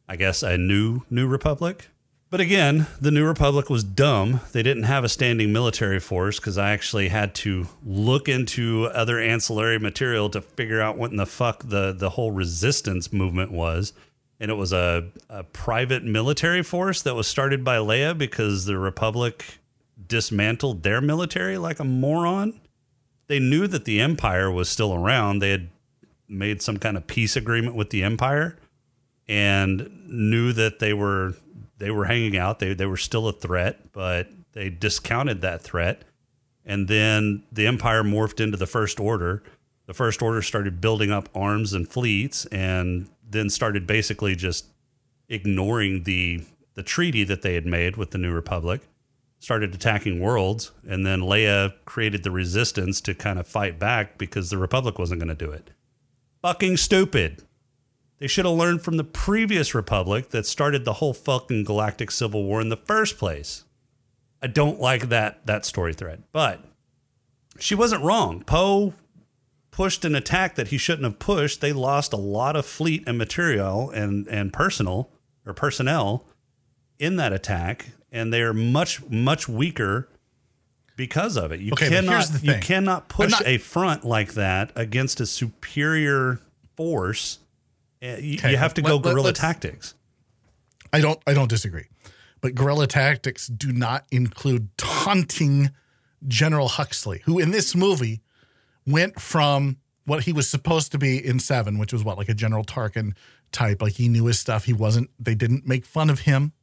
I 0.08 0.16
guess 0.16 0.44
a 0.44 0.58
new 0.58 1.02
New 1.10 1.28
Republic. 1.28 1.90
But 2.30 2.42
again, 2.42 2.88
the 3.00 3.12
New 3.12 3.26
Republic 3.26 3.70
was 3.70 3.86
dumb. 3.86 4.42
They 4.52 4.62
didn't 4.62 4.84
have 4.84 5.06
a 5.06 5.10
standing 5.10 5.54
military 5.54 6.00
force 6.00 6.40
because 6.40 6.58
I 6.58 6.72
actually 6.72 7.08
had 7.08 7.34
to 7.36 7.68
look 7.86 8.28
into 8.28 8.88
other 8.94 9.18
ancillary 9.18 9.80
material 9.80 10.30
to 10.32 10.42
figure 10.42 10.82
out 10.82 10.98
what 10.98 11.12
in 11.12 11.18
the 11.18 11.26
fuck 11.26 11.64
the, 11.70 11.94
the 11.94 12.12
whole 12.12 12.32
resistance 12.32 13.14
movement 13.14 13.52
was. 13.52 13.94
And 14.42 14.52
it 14.52 14.56
was 14.56 14.74
a, 14.74 15.10
a 15.30 15.44
private 15.44 16.04
military 16.04 16.64
force 16.64 17.02
that 17.04 17.16
was 17.16 17.28
started 17.28 17.64
by 17.64 17.78
Leia 17.78 18.18
because 18.18 18.66
the 18.66 18.78
Republic 18.78 19.60
dismantled 20.06 20.84
their 20.84 21.00
military 21.00 21.58
like 21.58 21.80
a 21.80 21.86
moron. 21.86 22.60
They 23.28 23.40
knew 23.40 23.68
that 23.68 23.86
the 23.86 24.02
Empire 24.02 24.52
was 24.52 24.68
still 24.68 24.94
around. 24.94 25.40
They 25.40 25.52
had 25.52 25.70
made 26.28 26.62
some 26.62 26.78
kind 26.78 26.98
of 26.98 27.08
peace 27.08 27.38
agreement 27.38 27.76
with 27.76 27.90
the 27.90 28.04
Empire 28.04 28.58
and 29.30 29.90
knew 30.08 30.52
that 30.54 30.80
they 30.80 30.94
were 30.94 31.36
they 31.78 31.92
were 31.92 32.06
hanging 32.06 32.38
out. 32.38 32.60
They 32.60 32.74
they 32.74 32.86
were 32.86 32.98
still 32.98 33.28
a 33.28 33.34
threat, 33.34 33.92
but 33.92 34.30
they 34.54 34.70
discounted 34.70 35.42
that 35.42 35.62
threat. 35.62 36.04
And 36.66 36.88
then 36.88 37.44
the 37.52 37.68
empire 37.68 38.04
morphed 38.04 38.42
into 38.42 38.58
the 38.58 38.68
first 38.68 39.00
order. 39.00 39.44
The 39.86 39.94
first 39.94 40.22
order 40.22 40.42
started 40.42 40.82
building 40.82 41.12
up 41.12 41.30
arms 41.34 41.74
and 41.74 41.88
fleets 41.88 42.46
and 42.48 43.10
then 43.28 43.50
started 43.50 43.88
basically 43.88 44.36
just 44.36 44.66
ignoring 45.30 46.04
the 46.04 46.44
the 46.74 46.84
treaty 46.84 47.24
that 47.24 47.42
they 47.42 47.56
had 47.56 47.66
made 47.66 47.96
with 47.96 48.12
the 48.12 48.18
new 48.18 48.34
republic. 48.34 48.82
Started 49.40 49.74
attacking 49.74 50.20
worlds 50.20 50.72
and 50.88 51.06
then 51.06 51.22
Leia 51.22 51.74
created 51.86 52.24
the 52.24 52.32
resistance 52.32 53.00
to 53.02 53.14
kind 53.14 53.40
of 53.40 53.48
fight 53.48 53.80
back 53.80 54.18
because 54.18 54.50
the 54.50 54.58
republic 54.58 55.00
wasn't 55.00 55.22
going 55.22 55.36
to 55.36 55.46
do 55.46 55.52
it. 55.52 55.70
Fucking 56.42 56.78
stupid. 56.78 57.44
They 58.20 58.28
should 58.28 58.46
have 58.46 58.56
learned 58.56 58.82
from 58.82 58.98
the 58.98 59.04
previous 59.04 59.76
republic 59.76 60.30
that 60.30 60.46
started 60.48 60.86
the 60.86 60.94
whole 60.94 61.14
fucking 61.14 61.64
galactic 61.66 62.10
civil 62.12 62.44
war 62.44 62.62
in 62.62 62.70
the 62.70 62.78
first 62.78 63.18
place. 63.18 63.64
I 64.42 64.48
don't 64.48 64.80
like 64.80 65.10
that 65.10 65.46
that 65.46 65.66
story 65.66 65.94
thread, 65.94 66.24
but 66.32 66.64
she 67.60 67.76
wasn't 67.76 68.04
wrong. 68.04 68.44
Poe 68.44 68.94
pushed 69.72 70.04
an 70.06 70.16
attack 70.16 70.56
that 70.56 70.70
he 70.70 70.78
shouldn't 70.78 71.04
have 71.06 71.20
pushed. 71.20 71.62
They 71.62 71.74
lost 71.74 72.14
a 72.14 72.18
lot 72.18 72.56
of 72.56 72.66
fleet 72.66 73.04
and 73.08 73.18
material 73.18 73.90
and 73.92 74.28
and 74.28 74.52
personal 74.54 75.12
or 75.46 75.54
personnel 75.54 76.26
in 77.00 77.16
that 77.18 77.34
attack, 77.34 77.88
and 78.12 78.34
they're 78.34 78.54
much 78.54 79.04
much 79.10 79.48
weaker 79.48 80.10
because 80.96 81.38
of 81.38 81.52
it. 81.52 81.60
You 81.60 81.74
Okay, 81.74 81.90
cannot 81.90 82.44
you 82.44 82.56
cannot 82.62 83.10
push 83.10 83.32
not- 83.32 83.46
a 83.46 83.58
front 83.60 84.04
like 84.06 84.34
that 84.34 84.72
against 84.76 85.20
a 85.20 85.26
superior 85.28 86.40
force. 86.76 87.40
Uh, 88.14 88.18
You, 88.18 88.38
Okay, 88.38 88.52
you 88.52 88.58
have 88.58 88.74
to 88.76 88.82
go 88.82 88.96
let- 88.96 89.04
guerrilla 89.04 89.26
let's- 89.28 89.40
tactics. 89.40 89.96
I 90.94 91.02
don't 91.02 91.20
I 91.28 91.34
don't 91.34 91.50
disagree. 91.50 91.86
But 92.42 92.56
guerrilla 92.56 92.88
tactics 92.88 93.48
do 93.48 93.72
not 93.74 94.06
include 94.12 94.70
taunting 94.78 95.72
General 96.28 96.68
Huxley, 96.68 97.22
who 97.26 97.40
in 97.40 97.52
this 97.52 97.76
movie 97.76 98.22
went 98.86 99.20
from 99.20 99.78
what 100.06 100.24
he 100.24 100.32
was 100.34 100.50
supposed 100.50 100.92
to 100.94 100.98
be 100.98 101.24
in 101.24 101.40
Seven, 101.40 101.78
which 101.78 101.92
was 101.92 102.04
what, 102.04 102.18
like 102.18 102.30
a 102.30 102.34
General 102.34 102.64
Tarkin 102.64 103.14
type. 103.52 103.82
Like 103.82 103.94
he 103.94 104.08
knew 104.08 104.26
his 104.26 104.40
stuff. 104.40 104.64
He 104.66 104.74
wasn't 104.74 105.10
they 105.20 105.36
didn't 105.36 105.68
make 105.68 105.86
fun 105.86 106.10
of 106.10 106.22
him. 106.22 106.54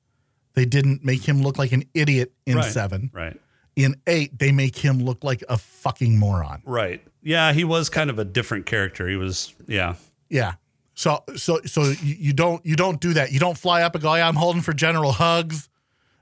They 0.54 0.64
didn't 0.64 1.04
make 1.04 1.24
him 1.24 1.42
look 1.42 1.58
like 1.58 1.72
an 1.72 1.84
idiot 1.94 2.32
in 2.46 2.56
Right. 2.56 2.72
seven. 2.72 3.10
Right. 3.12 3.38
In 3.76 3.96
eight, 4.06 4.38
they 4.38 4.52
make 4.52 4.76
him 4.76 5.00
look 5.00 5.24
like 5.24 5.42
a 5.48 5.58
fucking 5.58 6.16
moron. 6.16 6.62
Right. 6.64 7.02
Yeah, 7.22 7.52
he 7.52 7.64
was 7.64 7.90
kind 7.90 8.08
of 8.08 8.18
a 8.20 8.24
different 8.24 8.66
character. 8.66 9.08
He 9.08 9.16
was, 9.16 9.52
yeah. 9.66 9.96
Yeah. 10.30 10.54
So 10.94 11.24
so 11.36 11.60
so 11.64 11.92
you, 12.02 12.32
don't 12.32 12.64
you 12.64 12.76
don't 12.76 13.00
do 13.00 13.14
that. 13.14 13.32
You 13.32 13.40
don't 13.40 13.58
fly 13.58 13.82
up 13.82 13.94
and 13.94 14.02
go, 14.02 14.14
"Yeah, 14.14 14.28
I'm 14.28 14.36
holding 14.36 14.62
for 14.62 14.72
General 14.72 15.12
Hugs," 15.12 15.68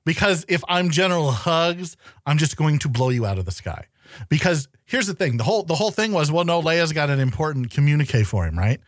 because 0.05 0.45
if 0.49 0.65
I'm 0.67 0.91
General 0.91 1.31
Hugs, 1.31 1.97
I'm 2.27 2.39
just 2.39 2.57
going 2.57 2.79
to 2.81 2.89
blow 2.89 3.11
you 3.11 3.27
out 3.27 3.39
of 3.39 3.45
the 3.45 3.53
sky. 3.53 3.87
Because 4.29 4.69
here's 4.85 5.07
the 5.07 5.15
thing: 5.15 5.37
the 5.37 5.45
whole 5.45 5.63
the 5.63 5.75
whole 5.75 5.91
thing 5.91 6.13
was, 6.13 6.33
well, 6.33 6.45
no, 6.45 6.61
Leia's 6.61 6.93
got 6.93 7.11
an 7.11 7.21
important 7.21 7.71
communique 7.71 8.25
for 8.25 8.47
him, 8.47 8.59
right? 8.59 8.81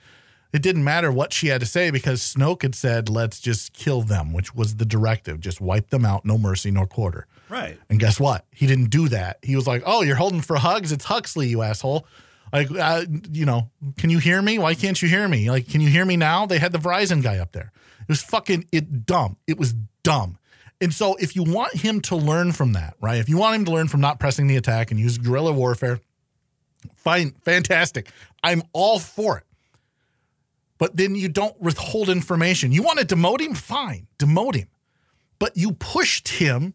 It 0.55 0.63
didn't 0.63 0.85
matter 0.85 1.11
what 1.11 1.33
she 1.33 1.49
had 1.49 1.61
to 1.61 1.67
say 1.67 1.91
because 1.91 2.21
Snoke 2.23 2.63
had 2.63 2.75
said, 2.75 3.09
"Let's 3.11 3.41
just 3.41 3.73
kill 3.75 4.03
them," 4.03 4.33
which 4.33 4.55
was 4.55 4.77
the 4.77 4.87
directive: 4.87 5.41
just 5.41 5.61
wipe 5.61 5.91
them 5.91 6.05
out, 6.05 6.25
no 6.25 6.39
mercy, 6.39 6.71
no 6.71 6.87
quarter. 6.87 7.27
Right. 7.51 7.79
And 7.91 8.01
guess 8.01 8.19
what? 8.19 8.47
He 8.51 8.67
didn't 8.67 8.91
do 8.91 9.09
that. 9.09 9.39
He 9.43 9.55
was 9.55 9.67
like, 9.67 9.83
"Oh, 9.85 10.03
you're 10.03 10.17
holding 10.17 10.41
for 10.41 10.57
hugs? 10.57 10.93
It's 10.93 11.05
Huxley, 11.05 11.49
you 11.49 11.61
asshole." 11.61 12.07
Like, 12.55 12.71
uh, 12.71 13.05
you 13.33 13.45
know, 13.45 13.69
can 13.99 14.11
you 14.11 14.19
hear 14.21 14.41
me? 14.41 14.61
Why 14.61 14.75
can't 14.75 15.03
you 15.03 15.09
hear 15.09 15.27
me? 15.27 15.51
Like, 15.51 15.69
can 15.69 15.81
you 15.81 15.89
hear 15.89 16.05
me 16.05 16.17
now? 16.17 16.47
They 16.47 16.61
had 16.61 16.71
the 16.71 16.79
Verizon 16.79 17.21
guy 17.21 17.39
up 17.39 17.51
there. 17.51 17.73
It 18.03 18.09
was 18.09 18.23
fucking 18.23 18.69
it 18.71 19.05
dumb. 19.05 19.39
It 19.49 19.59
was 19.59 19.75
dumb. 20.05 20.39
And 20.81 20.95
so, 20.95 21.17
if 21.17 21.35
you 21.35 21.43
want 21.43 21.75
him 21.75 22.01
to 22.03 22.15
learn 22.17 22.53
from 22.53 22.75
that, 22.75 22.95
right? 23.01 23.19
If 23.19 23.29
you 23.29 23.39
want 23.39 23.57
him 23.57 23.65
to 23.65 23.73
learn 23.73 23.89
from 23.89 24.01
not 24.01 24.21
pressing 24.21 24.47
the 24.47 24.57
attack 24.57 24.93
and 24.93 25.01
use 25.01 25.19
guerrilla 25.19 25.53
warfare, 25.53 25.99
fine, 26.95 27.33
fantastic. 27.43 28.09
I'm 28.45 28.63
all 28.73 29.01
for 29.01 29.39
it. 29.39 29.45
But 30.79 30.97
then 30.97 31.17
you 31.17 31.29
don't 31.29 31.61
withhold 31.61 32.09
information. 32.09 32.71
You 32.71 32.85
want 32.85 33.01
to 33.01 33.07
demote 33.07 33.41
him? 33.41 33.55
Fine, 33.55 34.07
demote 34.17 34.55
him. 34.55 34.69
But 35.41 35.57
you 35.57 35.73
pushed 35.73 36.29
him 36.29 36.75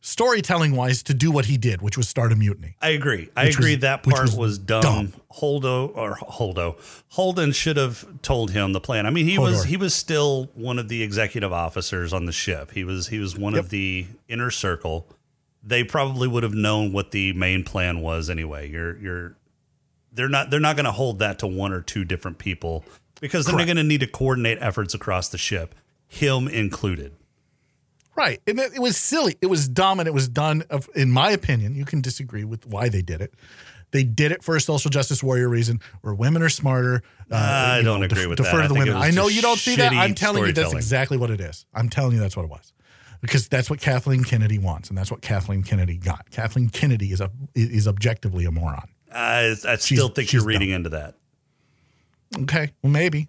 storytelling 0.00 0.74
wise 0.74 1.02
to 1.04 1.14
do 1.14 1.30
what 1.30 1.44
he 1.46 1.56
did, 1.58 1.82
which 1.82 1.96
was 1.96 2.08
start 2.08 2.32
a 2.32 2.36
mutiny. 2.36 2.74
I 2.80 2.90
agree. 2.90 3.28
I 3.36 3.44
Which 3.44 3.56
was- 3.58 3.66
agree 3.66 3.74
that 3.76 4.02
part 4.02 4.22
was 4.22 4.36
was, 4.36 4.58
dumb. 4.58 4.82
dumb. 4.82 5.12
Holdo 5.32 5.94
or 5.94 6.16
Holdo. 6.16 6.76
Holden 7.10 7.52
should 7.52 7.76
have 7.76 8.04
told 8.22 8.50
him 8.50 8.72
the 8.72 8.80
plan. 8.80 9.06
I 9.06 9.10
mean, 9.10 9.26
he 9.26 9.38
was 9.38 9.64
he 9.64 9.76
was 9.76 9.94
still 9.94 10.50
one 10.54 10.78
of 10.78 10.88
the 10.88 11.02
executive 11.02 11.52
officers 11.52 12.12
on 12.12 12.24
the 12.24 12.32
ship. 12.32 12.72
He 12.72 12.82
was 12.84 13.08
he 13.08 13.18
was 13.18 13.36
one 13.36 13.54
Yep. 13.54 13.64
of 13.64 13.70
the 13.70 14.06
inner 14.28 14.50
circle. 14.50 15.06
They 15.62 15.84
probably 15.84 16.26
would 16.26 16.42
have 16.42 16.54
known 16.54 16.92
what 16.92 17.10
the 17.10 17.32
main 17.34 17.62
plan 17.64 18.00
was 18.00 18.30
anyway. 18.30 18.70
You're 18.70 18.96
you're 18.98 19.36
they're 20.12 20.28
not 20.28 20.50
they're 20.50 20.58
not 20.60 20.74
going 20.76 20.86
to 20.86 20.92
hold 20.92 21.18
that 21.20 21.38
to 21.40 21.46
one 21.46 21.72
or 21.72 21.82
two 21.82 22.04
different 22.04 22.38
people 22.38 22.84
because 23.20 23.44
then 23.44 23.54
Correct. 23.54 23.66
they're 23.66 23.74
going 23.74 23.84
to 23.84 23.88
need 23.88 24.00
to 24.00 24.06
coordinate 24.06 24.58
efforts 24.60 24.94
across 24.94 25.28
the 25.28 25.38
ship, 25.38 25.74
him 26.08 26.48
included. 26.48 27.12
Right. 28.20 28.40
And 28.46 28.58
it, 28.60 28.78
was 28.78 28.98
silly. 28.98 29.36
It 29.40 29.46
was 29.46 29.66
dumb 29.66 29.98
and 29.98 30.06
it 30.06 30.12
was 30.12 30.28
done 30.28 30.62
of 30.68 30.90
in 30.94 31.10
my 31.10 31.30
opinion, 31.30 31.74
you 31.74 31.86
can 31.86 32.02
disagree 32.02 32.44
with 32.44 32.66
why 32.66 32.90
they 32.90 33.00
did 33.00 33.22
it. 33.22 33.32
They 33.92 34.04
did 34.04 34.30
it 34.30 34.44
for 34.44 34.54
a 34.54 34.60
social 34.60 34.90
justice 34.90 35.22
warrior 35.22 35.48
reason 35.48 35.80
where 36.02 36.12
women 36.14 36.42
are 36.42 36.50
smarter. 36.50 37.02
Uh, 37.30 37.36
I 37.36 37.82
don't 37.82 38.02
agree 38.02 38.26
with 38.26 38.36
that. 38.36 38.44
defer 38.44 38.60
I 38.60 38.62
to 38.62 38.68
the 38.68 38.74
women. 38.74 38.94
I 38.94 39.10
know 39.10 39.28
you 39.28 39.40
don't 39.40 39.58
see 39.58 39.76
that. 39.76 39.92
I'm 39.92 40.14
telling 40.14 40.44
you 40.44 40.52
that's 40.52 40.74
exactly 40.74 41.16
what 41.16 41.30
it 41.30 41.40
is. 41.40 41.64
I'm 41.74 41.88
telling 41.88 42.12
you 42.12 42.20
that's 42.20 42.36
what 42.36 42.44
it 42.44 42.50
was. 42.50 42.74
Because 43.22 43.48
that's 43.48 43.68
what 43.70 43.80
Kathleen 43.80 44.22
Kennedy 44.22 44.58
wants, 44.58 44.88
and 44.90 44.96
that's 44.96 45.10
what 45.10 45.22
Kathleen 45.22 45.62
Kennedy 45.62 45.96
got. 45.96 46.30
Kathleen 46.30 46.68
Kennedy 46.68 47.12
is 47.12 47.20
a 47.20 47.30
is 47.54 47.88
objectively 47.88 48.44
a 48.44 48.50
moron. 48.50 48.88
I, 49.12 49.54
I 49.66 49.76
She's- 49.76 49.84
still 49.84 50.08
think 50.08 50.32
you're 50.32 50.44
reading 50.44 50.68
dumb. 50.70 50.76
into 50.76 50.90
that. 50.90 51.14
Okay, 52.42 52.72
well 52.82 52.92
maybe, 52.92 53.28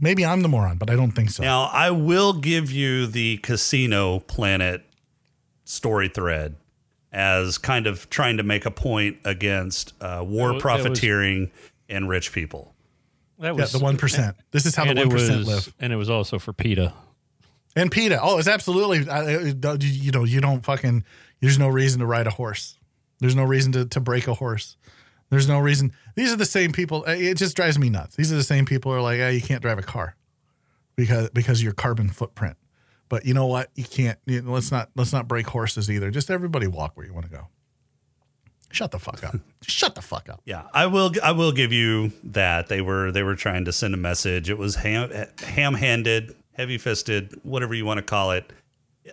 maybe 0.00 0.24
I'm 0.24 0.42
the 0.42 0.48
moron, 0.48 0.76
but 0.78 0.90
I 0.90 0.96
don't 0.96 1.12
think 1.12 1.30
so. 1.30 1.42
Now, 1.42 1.64
I 1.72 1.90
will 1.90 2.32
give 2.34 2.70
you 2.70 3.06
the 3.06 3.38
casino 3.38 4.20
planet 4.20 4.82
story 5.64 6.08
thread 6.08 6.56
as 7.12 7.58
kind 7.58 7.86
of 7.86 8.08
trying 8.10 8.36
to 8.36 8.42
make 8.42 8.66
a 8.66 8.70
point 8.70 9.18
against 9.24 9.92
uh, 10.00 10.22
war 10.26 10.52
was- 10.54 10.62
profiteering 10.62 11.50
and 11.88 12.08
rich 12.08 12.32
people. 12.32 12.74
That 13.38 13.56
yeah, 13.56 13.64
the 13.64 13.78
one 13.78 13.96
percent. 13.96 14.36
This 14.50 14.66
is 14.66 14.76
how 14.76 14.84
the 14.84 14.90
one 14.94 14.98
it 14.98 15.10
percent 15.10 15.38
was, 15.46 15.48
live. 15.48 15.74
and 15.80 15.92
it 15.94 15.96
was 15.96 16.10
also 16.10 16.38
for 16.38 16.52
PETA. 16.52 16.92
And 17.74 17.90
PETA. 17.90 18.18
Oh, 18.20 18.38
it's 18.38 18.46
absolutely. 18.48 19.08
I- 19.08 19.20
I- 19.36 19.76
You 19.80 20.10
know, 20.12 20.24
you 20.24 20.40
don't 20.42 20.62
fucking. 20.62 21.04
There's 21.40 21.58
no 21.58 21.68
reason 21.68 22.00
to 22.00 22.06
ride 22.06 22.26
a 22.26 22.30
horse. 22.30 22.76
There's 23.18 23.34
no 23.34 23.44
reason 23.44 23.72
to, 23.72 23.86
to 23.86 24.00
break 24.00 24.28
a 24.28 24.34
horse. 24.34 24.76
There's 25.30 25.48
no 25.48 25.58
reason. 25.58 25.92
These 26.16 26.32
are 26.32 26.36
the 26.36 26.44
same 26.44 26.72
people. 26.72 27.04
uh, 27.06 27.12
It 27.12 27.36
just 27.36 27.54
drives 27.56 27.78
me 27.78 27.88
nuts. 27.88 28.16
These 28.16 28.32
are 28.32 28.36
the 28.36 28.42
same 28.42 28.66
people 28.66 28.90
who 28.92 28.98
are 28.98 29.02
like, 29.02 29.18
hey, 29.18 29.34
you 29.34 29.40
can't 29.40 29.62
drive 29.62 29.78
a 29.78 29.82
car 29.82 30.16
because 30.96 31.30
because 31.30 31.60
of 31.60 31.64
your 31.64 31.72
carbon 31.72 32.08
footprint. 32.08 32.56
But 33.08 33.24
you 33.24 33.34
know 33.34 33.46
what? 33.46 33.70
You 33.74 33.84
can't. 33.84 34.18
You 34.26 34.42
know, 34.42 34.52
let's 34.52 34.70
not 34.70 34.90
let's 34.96 35.12
not 35.12 35.28
break 35.28 35.46
horses 35.48 35.90
either. 35.90 36.10
Just 36.10 36.30
everybody 36.30 36.66
walk 36.66 36.96
where 36.96 37.06
you 37.06 37.14
want 37.14 37.26
to 37.26 37.32
go. 37.32 37.48
Shut 38.72 38.92
the 38.92 38.98
fuck 39.00 39.24
up. 39.24 39.34
Shut 39.62 39.94
the 39.96 40.02
fuck 40.02 40.28
up. 40.28 40.40
Yeah, 40.44 40.62
I 40.72 40.86
will. 40.86 41.12
I 41.22 41.32
will 41.32 41.50
give 41.52 41.72
you 41.72 42.12
that 42.22 42.68
they 42.68 42.80
were 42.80 43.10
they 43.10 43.22
were 43.24 43.34
trying 43.34 43.64
to 43.64 43.72
send 43.72 43.94
a 43.94 43.96
message. 43.96 44.48
It 44.48 44.58
was 44.58 44.76
ham 44.76 45.10
ham 45.40 45.74
handed, 45.74 46.36
heavy 46.52 46.78
fisted, 46.78 47.38
whatever 47.42 47.74
you 47.74 47.84
want 47.84 47.98
to 47.98 48.02
call 48.02 48.30
it. 48.30 48.52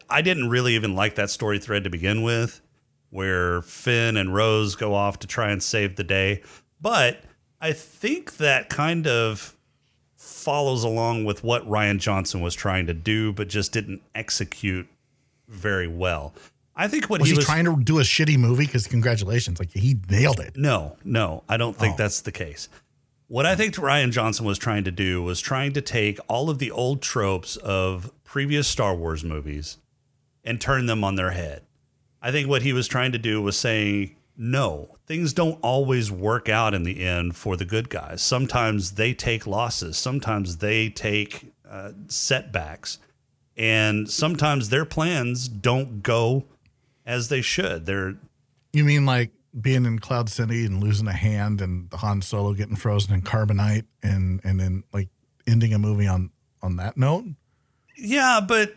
I 0.09 0.21
didn't 0.21 0.49
really 0.49 0.75
even 0.75 0.95
like 0.95 1.15
that 1.15 1.29
story 1.31 1.57
thread 1.57 1.83
to 1.85 1.89
begin 1.89 2.21
with, 2.21 2.61
where 3.09 3.61
Finn 3.61 4.17
and 4.17 4.33
Rose 4.33 4.75
go 4.75 4.93
off 4.93 5.19
to 5.19 5.27
try 5.27 5.49
and 5.51 5.61
save 5.63 5.95
the 5.95 6.03
day. 6.03 6.41
But 6.81 7.23
I 7.61 7.73
think 7.73 8.37
that 8.37 8.69
kind 8.69 9.07
of 9.07 9.55
follows 10.15 10.83
along 10.83 11.25
with 11.25 11.43
what 11.43 11.65
Rian 11.67 11.99
Johnson 11.99 12.41
was 12.41 12.53
trying 12.55 12.87
to 12.87 12.93
do, 12.93 13.31
but 13.33 13.47
just 13.47 13.71
didn't 13.71 14.01
execute 14.15 14.87
very 15.47 15.87
well. 15.87 16.33
I 16.75 16.87
think 16.87 17.09
what 17.09 17.21
Was 17.21 17.29
he 17.29 17.33
he, 17.33 17.37
was 17.37 17.45
trying 17.45 17.65
to 17.65 17.75
do 17.81 17.99
a 17.99 18.03
shitty 18.03 18.37
movie? 18.37 18.65
Because 18.65 18.85
congratulations, 18.87 19.59
like 19.59 19.71
he 19.71 19.97
nailed 20.09 20.39
it. 20.39 20.55
no, 20.55 20.97
no, 21.03 21.43
I 21.49 21.57
don't 21.57 21.75
think 21.75 21.95
Oh. 21.95 21.97
that's 21.97 22.21
the 22.21 22.31
case. 22.31 22.69
What 23.29 23.45
I 23.45 23.55
think 23.55 23.75
Rian 23.75 24.11
Johnson 24.11 24.45
was 24.45 24.57
trying 24.57 24.83
to 24.85 24.91
do 24.91 25.21
was 25.23 25.41
trying 25.41 25.73
to 25.73 25.81
take 25.81 26.19
all 26.27 26.49
of 26.49 26.59
the 26.59 26.71
old 26.71 27.01
tropes 27.01 27.57
of 27.57 28.11
previous 28.23 28.67
Star 28.67 28.95
Wars 28.95 29.23
movies 29.23 29.77
and 30.45 30.61
turn 30.61 30.85
them 30.85 31.03
on 31.03 31.15
their 31.15 31.31
head. 31.31 31.63
I 32.21 32.31
think 32.31 32.47
what 32.47 32.61
he 32.61 32.73
was 32.73 32.87
trying 32.87 33.11
to 33.11 33.17
do 33.17 33.41
was 33.41 33.57
saying, 33.57 34.15
no, 34.37 34.97
things 35.07 35.33
don't 35.33 35.59
always 35.61 36.11
work 36.11 36.47
out 36.49 36.73
in 36.73 36.83
the 36.83 37.03
end 37.03 37.35
for 37.35 37.57
the 37.57 37.65
good 37.65 37.89
guys. 37.89 38.21
Sometimes 38.21 38.91
they 38.91 39.13
take 39.13 39.47
losses, 39.47 39.97
sometimes 39.97 40.57
they 40.57 40.89
take 40.89 41.53
uh, 41.67 41.91
setbacks, 42.07 42.99
and 43.55 44.09
sometimes 44.09 44.69
their 44.69 44.85
plans 44.85 45.47
don't 45.47 46.03
go 46.03 46.45
as 47.05 47.29
they 47.29 47.41
should. 47.41 47.85
They're 47.85 48.15
You 48.73 48.83
mean 48.83 49.05
like 49.05 49.31
being 49.59 49.85
in 49.85 49.97
Cloud 49.99 50.29
City 50.29 50.65
and 50.65 50.83
losing 50.83 51.07
a 51.07 51.13
hand 51.13 51.61
and 51.61 51.91
Han 51.93 52.21
Solo 52.21 52.53
getting 52.53 52.75
frozen 52.75 53.13
in 53.13 53.23
carbonite 53.23 53.85
and 54.03 54.39
and 54.43 54.59
then 54.59 54.83
like 54.93 55.09
ending 55.47 55.73
a 55.73 55.79
movie 55.79 56.07
on 56.07 56.29
on 56.61 56.75
that 56.75 56.97
note? 56.97 57.25
yeah, 57.97 58.39
but 58.45 58.73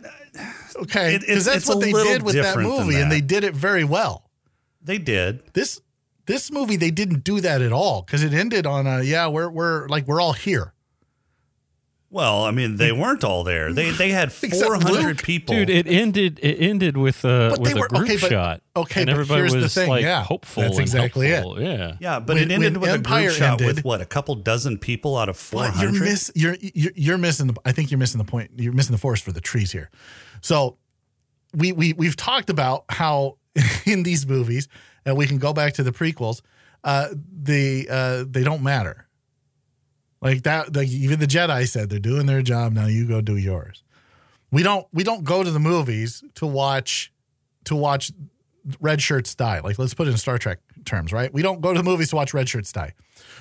Okay, 0.77 1.15
It- 1.17 1.21
because 1.23 1.45
that's 1.45 1.67
what 1.67 1.81
they 1.81 1.93
did 1.93 2.23
with 2.23 2.35
that 2.37 2.59
movie, 2.59 2.97
and 3.01 3.11
they 3.13 3.21
did 3.21 3.45
it 3.45 3.55
very 3.55 3.85
well. 3.85 4.31
they 4.83 4.99
did. 4.99 5.43
This 5.53 5.81
this 6.27 6.51
movie 6.51 6.77
they 6.77 6.91
didn't 6.91 7.23
do 7.25 7.41
that 7.41 7.61
at 7.61 7.73
all 7.73 8.03
because 8.03 8.23
it 8.23 8.33
ended 8.33 8.65
on 8.67 8.87
a 8.87 9.03
yeah 9.03 9.27
we're 9.27 9.51
we're 9.51 9.87
like 9.89 10.07
we're 10.07 10.21
all 10.21 10.33
here. 10.33 10.73
Well, 12.13 12.43
I 12.43 12.51
mean, 12.51 12.75
they 12.75 12.91
weren't 12.91 13.23
all 13.23 13.45
there. 13.45 13.73
They 13.73 13.91
they 13.91 14.09
had 14.11 14.33
four 14.33 14.75
hundred 14.75 15.19
people. 15.23 15.55
Dude, 15.55 15.71
it 15.71 15.87
ended. 15.87 16.41
It 16.43 16.57
ended 16.57 16.97
with 16.97 17.25
a 17.25 17.51
But 17.51 17.61
with 17.61 17.75
they 17.75 17.81
a 17.81 17.83
group 17.87 18.03
okay, 18.03 18.17
but- 18.17 18.31
shot. 18.31 18.63
okay, 18.75 19.03
and 19.03 19.07
but 19.07 19.13
everybody 19.13 19.41
here's 19.43 19.53
the 19.53 19.59
was 19.61 19.75
thing, 19.75 19.89
like 19.89 20.03
yeah. 20.03 20.25
hopeful. 20.25 20.65
That's 20.65 20.77
and 20.77 20.83
exactly 20.83 21.29
it. 21.29 21.45
Yeah. 21.61 21.97
yeah, 22.01 22.19
but 22.19 22.35
When- 22.35 22.51
it 22.51 22.51
ended 22.53 22.73
when 22.79 22.81
with 22.81 22.91
a 22.91 22.95
Empire 22.95 23.29
group 23.29 23.35
shot 23.39 23.61
with 23.61 23.85
what 23.85 24.01
a 24.01 24.07
couple 24.07 24.35
dozen 24.35 24.77
people 24.79 25.17
out 25.17 25.29
of 25.29 25.37
four 25.37 25.63
hundred. 25.65 25.95
You're 25.95 26.03
miss 26.05 26.33
you're, 26.35 26.57
you're 26.61 26.93
you're 26.97 27.19
missing 27.19 27.47
the 27.47 27.55
I 27.65 27.71
think 27.71 27.93
you're 27.93 27.99
missing 27.99 28.19
the 28.19 28.25
point. 28.25 28.51
You're 28.57 28.73
missing 28.73 28.93
the 28.93 28.99
forest 28.99 29.23
for 29.23 29.31
the 29.31 29.41
trees 29.41 29.71
here. 29.71 29.89
So 30.41 30.79
we 31.55 31.71
we 31.71 31.93
we've 31.93 32.17
talked 32.17 32.51
about 32.51 32.87
how 32.89 33.37
in 33.87 34.03
these 34.03 34.27
movies, 34.27 34.67
and 35.05 35.17
we 35.17 35.27
can 35.29 35.39
go 35.39 35.53
back 35.53 35.75
to 35.75 35.85
the 35.85 35.93
prequels, 35.93 36.41
uh, 36.83 37.09
the 37.41 37.87
uh, 37.89 38.25
they 38.29 38.43
don't 38.43 38.63
matter. 38.65 39.07
Like 40.21 40.43
that, 40.43 40.77
like 40.77 40.89
even 40.89 41.19
the 41.19 41.27
Jedi 41.27 41.67
said 41.69 41.89
they're 41.89 41.99
doing 41.99 42.27
their 42.27 42.43
job. 42.43 42.73
Now 42.73 42.87
you 42.87 43.07
go 43.07 43.21
do 43.21 43.37
yours. 43.37 43.83
We 44.51 44.63
don't 44.63 44.87
we 44.93 45.05
don't 45.05 45.25
go 45.25 45.43
to 45.43 45.51
the 45.51 45.61
movies 45.61 46.23
to 46.35 46.47
watch 46.47 47.13
to 47.65 47.77
watch 47.77 48.13
red 48.81 49.01
shirts 49.01 49.35
die. 49.35 49.61
Like 49.61 49.79
let's 49.79 49.95
put 49.95 50.09
it 50.09 50.11
in 50.11 50.17
Star 50.19 50.39
Trek 50.39 50.59
terms, 50.85 51.13
right? 51.13 51.33
We 51.33 51.43
don't 51.43 51.61
go 51.61 51.73
to 51.73 51.79
the 51.79 51.85
movies 51.85 52.11
to 52.11 52.17
watch 52.17 52.35
red 52.35 52.49
shirts 52.49 52.73
die. 52.73 52.93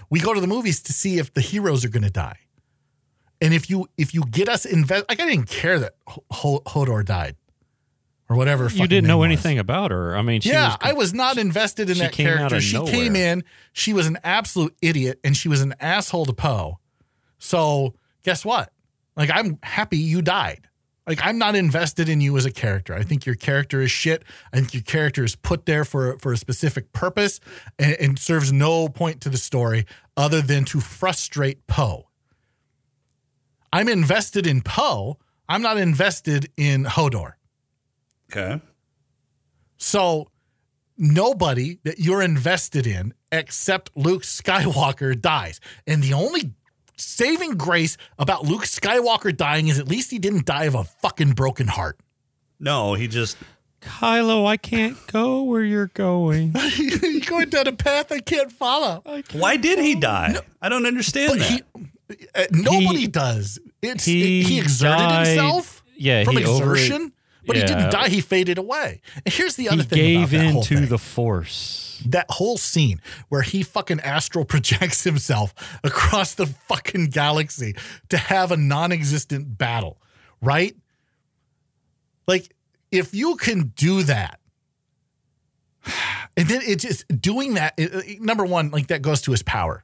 We 0.09 0.19
go 0.19 0.33
to 0.33 0.41
the 0.41 0.47
movies 0.47 0.81
to 0.83 0.93
see 0.93 1.17
if 1.17 1.33
the 1.33 1.41
heroes 1.41 1.83
are 1.83 1.89
going 1.89 2.03
to 2.03 2.09
die. 2.09 2.37
And 3.41 3.53
if 3.53 3.69
you 3.69 3.87
if 3.97 4.13
you 4.13 4.23
get 4.25 4.47
us 4.47 4.65
invest, 4.65 5.05
like 5.09 5.19
I 5.19 5.25
didn't 5.25 5.49
care 5.49 5.79
that 5.79 5.93
Hodor 6.31 7.03
died 7.03 7.35
or 8.29 8.35
whatever. 8.35 8.69
You 8.69 8.87
didn't 8.87 9.07
know 9.07 9.19
was. 9.19 9.25
anything 9.25 9.59
about 9.59 9.91
her. 9.91 10.15
I 10.15 10.21
mean, 10.21 10.41
she 10.41 10.49
yeah, 10.49 10.69
was, 10.69 10.77
I 10.81 10.93
was 10.93 11.13
not 11.13 11.37
invested 11.37 11.89
in 11.89 11.97
that 11.97 12.13
character. 12.13 12.61
She 12.61 12.77
nowhere. 12.77 12.91
came 12.91 13.15
in, 13.15 13.43
she 13.73 13.91
was 13.91 14.07
an 14.07 14.19
absolute 14.23 14.75
idiot, 14.81 15.19
and 15.23 15.35
she 15.35 15.49
was 15.49 15.61
an 15.61 15.73
asshole 15.79 16.25
to 16.27 16.33
Poe. 16.33 16.79
So 17.39 17.95
guess 18.23 18.45
what? 18.45 18.71
Like 19.15 19.31
I'm 19.33 19.57
happy 19.63 19.97
you 19.97 20.21
died. 20.21 20.67
Like 21.07 21.19
I'm 21.23 21.39
not 21.39 21.55
invested 21.55 22.07
in 22.07 22.21
you 22.21 22.37
as 22.37 22.45
a 22.45 22.51
character. 22.51 22.93
I 22.93 23.01
think 23.01 23.25
your 23.25 23.35
character 23.35 23.81
is 23.81 23.89
shit. 23.89 24.23
I 24.53 24.57
think 24.57 24.75
your 24.75 24.83
character 24.83 25.23
is 25.23 25.35
put 25.35 25.65
there 25.65 25.83
for 25.83 26.17
for 26.19 26.31
a 26.31 26.37
specific 26.37 26.93
purpose 26.93 27.39
and, 27.79 27.95
and 27.99 28.19
serves 28.19 28.53
no 28.53 28.87
point 28.89 29.21
to 29.21 29.29
the 29.29 29.37
story 29.37 29.85
other 30.15 30.41
than 30.41 30.65
to 30.65 30.79
frustrate 30.79 31.65
Poe. 31.65 32.09
I'm 33.73 33.89
invested 33.89 34.45
in 34.45 34.61
Poe. 34.61 35.17
I'm 35.47 35.63
not 35.63 35.77
invested 35.77 36.51
in 36.57 36.83
Hodor. 36.85 37.33
Okay, 38.31 38.61
So 39.77 40.27
nobody 40.97 41.79
that 41.83 41.99
you're 41.99 42.21
invested 42.21 42.85
in 42.85 43.13
except 43.31 43.89
Luke 43.95 44.23
Skywalker 44.23 45.19
dies. 45.19 45.59
And 45.87 46.03
the 46.03 46.13
only 46.13 46.51
saving 46.97 47.51
grace 47.51 47.95
about 48.17 48.43
Luke 48.45 48.63
Skywalker 48.63 49.35
dying 49.35 49.67
is 49.67 49.79
at 49.79 49.87
least 49.87 50.11
he 50.11 50.19
didn't 50.19 50.45
die 50.45 50.65
of 50.65 50.75
a 50.75 50.83
fucking 50.83 51.31
broken 51.31 51.67
heart. 51.67 51.99
no, 52.59 52.93
he 52.93 53.07
just 53.07 53.37
Kylo, 53.81 54.45
I 54.45 54.57
can't 54.57 54.97
go 55.07 55.43
where 55.43 55.63
you're 55.63 55.87
going. 55.87 56.53
You're 56.77 57.21
going 57.21 57.47
down 57.49 57.65
a 57.67 57.71
path 57.71 58.11
I 58.11 58.19
can't 58.19 58.51
follow. 58.51 59.01
why 59.31 59.55
did 59.55 59.79
he 59.79 59.95
die? 59.95 60.35
I 60.61 60.67
don't 60.67 60.85
understand 60.85 61.29
But 61.29 61.39
that. 61.39 61.63
he, 62.19 62.27
uh, 62.35 62.43
nobody 62.51 62.99
He- 63.01 63.07
does. 63.07 63.57
It's 63.81 64.03
he 64.03 64.43
he, 64.43 64.59
exerted 64.59 64.97
died- 64.99 65.27
himself. 65.27 65.81
yeah, 65.95 66.25
from 66.25 66.35
he 66.35 66.43
over- 66.43 66.75
but 67.49 67.57
he 67.57 67.63
didn't 67.63 67.91
die. 67.91 68.07
He 68.09 68.21
faded 68.21 68.57
away. 68.57 69.01
And 69.25 69.33
here's 69.33 69.55
the 69.55 69.63
He 69.63 69.69
other 69.69 69.83
thing 69.83 69.99
He 69.99 70.15
gave 70.15 70.33
in 70.33 70.61
to 70.63 70.85
the 70.85 70.97
Force. 70.97 72.01
that 72.05 72.25
whole 72.29 72.57
scene 72.57 73.01
where 73.27 73.41
he 73.41 73.63
fucking 73.63 73.99
astral 74.01 74.45
projects 74.53 75.03
himself 75.03 75.53
across 75.83 76.33
the 76.35 76.47
fucking 76.47 77.07
galaxy 77.07 77.75
to 78.09 78.17
have 78.17 78.51
a 78.51 78.57
non-existent 78.57 79.57
battle, 79.57 80.01
right? 80.41 80.75
Like 82.27 82.53
if 82.91 83.13
you 83.13 83.35
can 83.35 83.73
do 83.75 84.03
that 84.03 84.39
and 86.37 86.47
then 86.47 86.61
it 86.65 86.77
just 86.79 87.05
doing 87.21 87.55
that 87.55 87.73
it- 87.77 88.21
number 88.21 88.45
1 88.45 88.69
like 88.71 88.87
that 88.87 89.01
goes 89.01 89.21
to 89.23 89.31
his 89.31 89.43
power. 89.43 89.83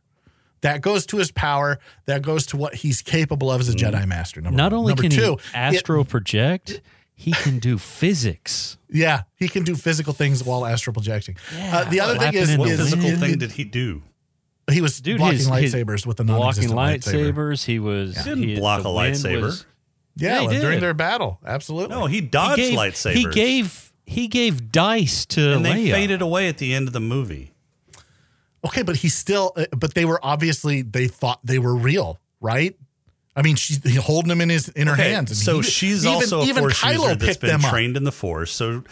That 0.62 0.82
goes 0.82 1.06
to 1.08 1.18
his 1.18 1.32
power. 1.32 1.78
That 2.06 2.24
goes 2.24 2.48
to 2.48 2.58
what 2.58 2.74
he's 2.74 3.04
capable 3.04 3.52
of 3.52 3.62
as 3.62 3.70
a 3.70 3.74
mm. 3.74 3.92
Jedi 3.92 4.08
Master. 4.08 4.42
Number 4.42 4.58
Not 4.58 4.72
one. 4.72 4.80
only 4.80 4.90
number 4.92 5.02
can 5.04 5.12
two, 5.12 5.38
he 5.52 5.54
astral 5.54 6.06
project, 6.06 6.82
he 7.16 7.32
can 7.32 7.60
do 7.60 7.78
physics. 7.78 8.78
yeah, 8.90 9.24
he 9.36 9.48
can 9.48 9.64
do 9.64 9.76
physical 9.76 10.14
things 10.14 10.44
while 10.44 10.66
astral 10.66 10.94
projecting. 10.94 11.38
uh, 11.58 11.84
the 11.90 12.00
other 12.02 12.18
thing 12.18 12.34
is, 12.34 12.50
in 12.50 12.56
the 12.56 12.60
what 12.60 12.70
is 12.70 12.80
physical 12.80 13.06
wind. 13.06 13.20
thing 13.20 13.38
did 13.38 13.52
he 13.54 13.64
do? 13.64 14.04
He 14.72 14.82
was 14.82 15.00
Dude, 15.00 15.18
blocking 15.20 15.38
his- 15.38 15.48
his 15.48 15.74
lightsabers 15.76 16.06
with 16.06 16.18
the 16.18 16.24
blocking 16.24 16.70
non-existent 16.70 16.80
lightsaber. 16.80 17.34
lightsabers. 17.36 17.66
He 17.66 17.80
was 17.80 18.18
He 18.18 18.24
didn't 18.24 18.44
he- 18.50 18.56
block 18.56 18.82
a 18.82 18.88
lightsaber. 18.88 19.42
was- 19.44 19.66
Yeah, 20.18 20.42
Yeah, 20.42 20.60
during 20.60 20.80
their 20.80 20.94
battle, 20.94 21.40
absolutely. 21.46 21.96
No, 21.96 22.06
he 22.08 22.16
he 22.16 22.22
dodged 22.22 22.58
gave, 22.58 22.78
lightsabers. 22.78 23.14
He 23.16 23.26
gave 23.28 23.92
he 24.08 24.28
gave 24.28 24.72
dice 24.72 25.26
to 25.28 25.56
and 25.56 25.66
they 25.66 25.88
Leia. 25.88 25.92
faded 25.92 26.22
away 26.22 26.48
at 26.48 26.58
the 26.58 26.74
end 26.74 26.88
of 26.88 26.94
the 26.94 27.00
movie. 27.00 27.54
Okay, 28.66 28.82
but 28.82 28.98
he 28.98 29.10
still, 29.10 29.52
uh, 29.56 29.66
but 29.78 29.94
they 29.94 30.06
were 30.06 30.20
obviously 30.24 30.82
they 30.82 31.08
thought 31.08 31.40
they 31.44 31.60
were 31.60 31.76
real, 31.76 32.20
right? 32.42 32.76
I 33.36 33.42
mean, 33.42 33.56
she's 33.58 33.80
holding 33.98 34.32
him 34.32 34.40
in 34.42 34.50
his 34.50 34.70
in 34.70 34.88
her 34.88 34.94
Okay, 34.94 35.12
hands. 35.12 35.32
and 35.32 35.38
so 35.38 35.58
he- 35.58 35.64
she's 35.70 36.06
even, 36.06 36.16
also 36.16 36.42
a 36.42 36.46
even 36.46 36.64
force 36.64 36.80
Kylo 36.82 36.94
user 36.94 37.08
that's 37.16 37.26
picked 37.26 37.42
been 37.42 37.50
them 37.50 37.66
up. 37.66 37.72
trained 37.72 37.98
in 37.98 38.04
the 38.06 38.12
force. 38.12 38.52
So 38.52 38.84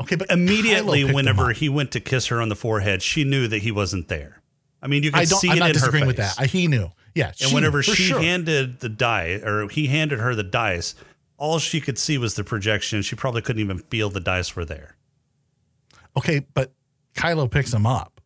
Okay, 0.00 0.16
but 0.16 0.30
immediately, 0.30 1.00
Kylo 1.00 1.02
picked 1.02 1.06
them 1.08 1.14
whenever 1.14 1.52
he 1.52 1.68
went 1.68 1.90
to 1.92 2.00
kiss 2.00 2.26
her 2.28 2.40
on 2.40 2.48
the 2.48 2.56
forehead, 2.56 3.02
she 3.02 3.24
knew 3.24 3.46
that 3.48 3.58
he 3.58 3.70
wasn't 3.70 4.08
there. 4.08 4.40
I 4.82 4.86
mean, 4.86 5.02
you 5.02 5.10
could 5.12 5.20
I 5.20 5.24
don't, 5.26 5.38
see 5.38 5.50
I'm 5.50 5.58
it 5.58 5.60
not 5.60 5.68
in 5.70 5.74
her 5.74 5.80
disagreeing 5.80 6.06
with 6.06 6.16
that. 6.16 6.36
I, 6.38 6.46
he 6.46 6.66
knew. 6.66 6.90
Yeah, 7.14 7.26
and 7.28 7.36
she 7.36 7.54
whenever 7.54 7.78
knew, 7.78 7.82
she 7.82 8.04
sure. 8.04 8.20
handed 8.20 8.80
the 8.80 8.88
die, 8.88 9.32
or 9.44 9.68
he 9.68 9.88
handed 9.88 10.18
her 10.20 10.34
the 10.34 10.42
dice, 10.44 10.94
all 11.36 11.58
she 11.58 11.82
could 11.82 11.98
see 11.98 12.16
was 12.16 12.34
the 12.36 12.44
projection. 12.44 13.02
She 13.02 13.14
probably 13.16 13.42
couldn't 13.42 13.60
even 13.60 13.78
feel 13.78 14.08
the 14.08 14.20
dice 14.20 14.56
were 14.56 14.64
there. 14.64 14.96
okay, 16.16 16.40
but 16.54 16.72
Kylo 17.14 17.50
picks 17.50 17.74
him 17.74 17.84
up. 17.86 18.22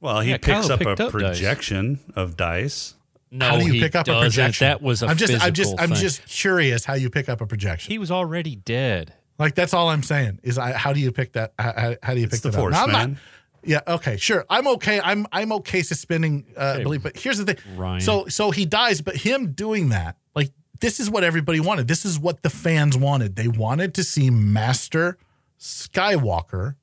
Well, 0.00 0.20
he 0.20 0.30
Yeah, 0.32 0.36
picks 0.38 0.66
Kylo 0.66 0.70
up 0.72 0.80
a 0.82 0.90
up 0.90 0.98
dice. 0.98 1.10
projection 1.10 2.00
of 2.14 2.36
dice. 2.36 2.94
No, 3.34 3.46
how 3.46 3.58
do 3.58 3.66
you 3.66 3.72
he 3.74 3.80
pick 3.80 3.94
up 3.94 4.06
a 4.06 4.10
doesn't. 4.12 4.22
projection? 4.22 4.66
That 4.66 4.80
was 4.80 5.02
a 5.02 5.06
I'm 5.06 5.16
just, 5.16 5.32
I'm 5.42 5.52
just, 5.52 5.70
physical 5.72 5.94
I'm 5.94 6.00
just 6.00 6.24
curious 6.26 6.84
how 6.84 6.94
you 6.94 7.10
pick 7.10 7.28
up 7.28 7.40
a 7.40 7.46
projection. 7.46 7.90
He 7.92 7.98
was 7.98 8.10
already 8.10 8.54
dead. 8.56 9.12
Like 9.38 9.54
that's 9.56 9.74
all 9.74 9.88
I'm 9.88 10.02
saying 10.04 10.38
is, 10.44 10.56
I, 10.58 10.72
how 10.72 10.92
do 10.92 11.00
you 11.00 11.10
pick 11.10 11.32
that? 11.32 11.52
How, 11.58 11.72
how- 11.76 11.96
how 12.02 12.14
do 12.14 12.20
you 12.20 12.26
It's 12.26 12.36
pick 12.36 12.42
the 12.42 12.50
that 12.50 12.56
up? 12.58 12.62
force, 12.62 12.72
Now, 12.74 12.84
I'm 12.84 12.92
man. 12.92 13.10
Not, 13.12 13.18
yeah. 13.66 13.80
Okay. 13.94 14.16
Sure. 14.18 14.44
I'm 14.48 14.66
okay. 14.68 15.00
I'm 15.02 15.26
I'm 15.32 15.50
okay 15.52 15.82
suspending 15.82 16.44
uh, 16.56 16.76
Hey, 16.76 16.82
belief. 16.84 17.02
But 17.02 17.16
here's 17.16 17.38
the 17.38 17.46
thing. 17.46 17.56
Ryan. 17.76 18.00
So 18.02 18.26
so 18.28 18.50
he 18.52 18.66
dies, 18.66 19.00
but 19.00 19.16
him 19.16 19.52
doing 19.52 19.88
that, 19.88 20.16
like 20.36 20.50
this 20.80 21.00
is 21.00 21.10
what 21.10 21.24
everybody 21.24 21.60
wanted. 21.60 21.88
This 21.88 22.04
is 22.04 22.18
what 22.18 22.42
the 22.42 22.50
fans 22.50 22.96
wanted. 22.96 23.36
They 23.36 23.48
wanted 23.48 23.94
to 23.94 24.04
see 24.04 24.28
Master 24.30 25.16
Skywalker 25.58 26.74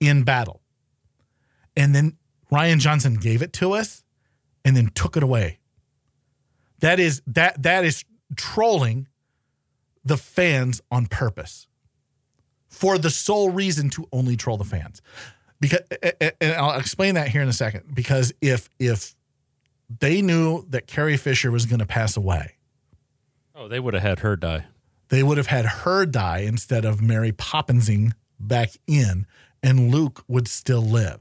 in 0.00 0.22
battle, 0.24 0.60
and 1.76 1.94
then 1.94 2.16
Rian 2.50 2.78
Johnson 2.78 3.14
gave 3.14 3.42
it 3.42 3.52
to 3.54 3.72
us, 3.72 4.02
and 4.64 4.76
then 4.76 4.88
took 4.94 5.16
it 5.16 5.22
away. 5.22 5.58
That 6.80 7.00
is 7.00 7.22
that 7.26 7.62
that 7.62 7.84
is 7.84 8.04
trolling 8.36 9.08
the 10.04 10.16
fans 10.16 10.80
on 10.90 11.06
purpose 11.06 11.66
for 12.68 12.98
the 12.98 13.10
sole 13.10 13.50
reason 13.50 13.90
to 13.90 14.06
only 14.12 14.36
troll 14.36 14.56
the 14.56 14.64
fans. 14.64 15.00
Because 15.60 15.80
and 16.40 16.52
I'll 16.54 16.78
explain 16.78 17.14
that 17.14 17.28
here 17.28 17.40
in 17.42 17.48
a 17.48 17.52
second. 17.52 17.94
Because 17.94 18.32
if 18.40 18.68
if 18.78 19.14
they 20.00 20.20
knew 20.20 20.66
that 20.70 20.86
Carrie 20.86 21.16
Fisher 21.16 21.50
was 21.50 21.64
going 21.66 21.78
to 21.78 21.86
pass 21.86 22.16
away, 22.16 22.54
Oh, 23.54 23.68
they 23.68 23.80
would 23.80 23.94
have 23.94 24.02
had 24.02 24.18
her 24.20 24.36
die. 24.36 24.66
they 25.08 25.22
would 25.22 25.38
have 25.38 25.46
had 25.46 25.64
her 25.64 26.04
die 26.04 26.40
instead 26.40 26.84
of 26.84 27.00
Mary 27.00 27.32
Poppinsing 27.32 28.12
back 28.38 28.70
in, 28.86 29.26
and 29.62 29.90
Luke 29.90 30.24
would 30.28 30.46
still 30.46 30.82
live, 30.82 31.20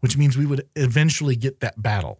which 0.00 0.16
means 0.16 0.36
we 0.36 0.46
would 0.46 0.66
eventually 0.74 1.36
get 1.36 1.60
that 1.60 1.80
battle. 1.80 2.18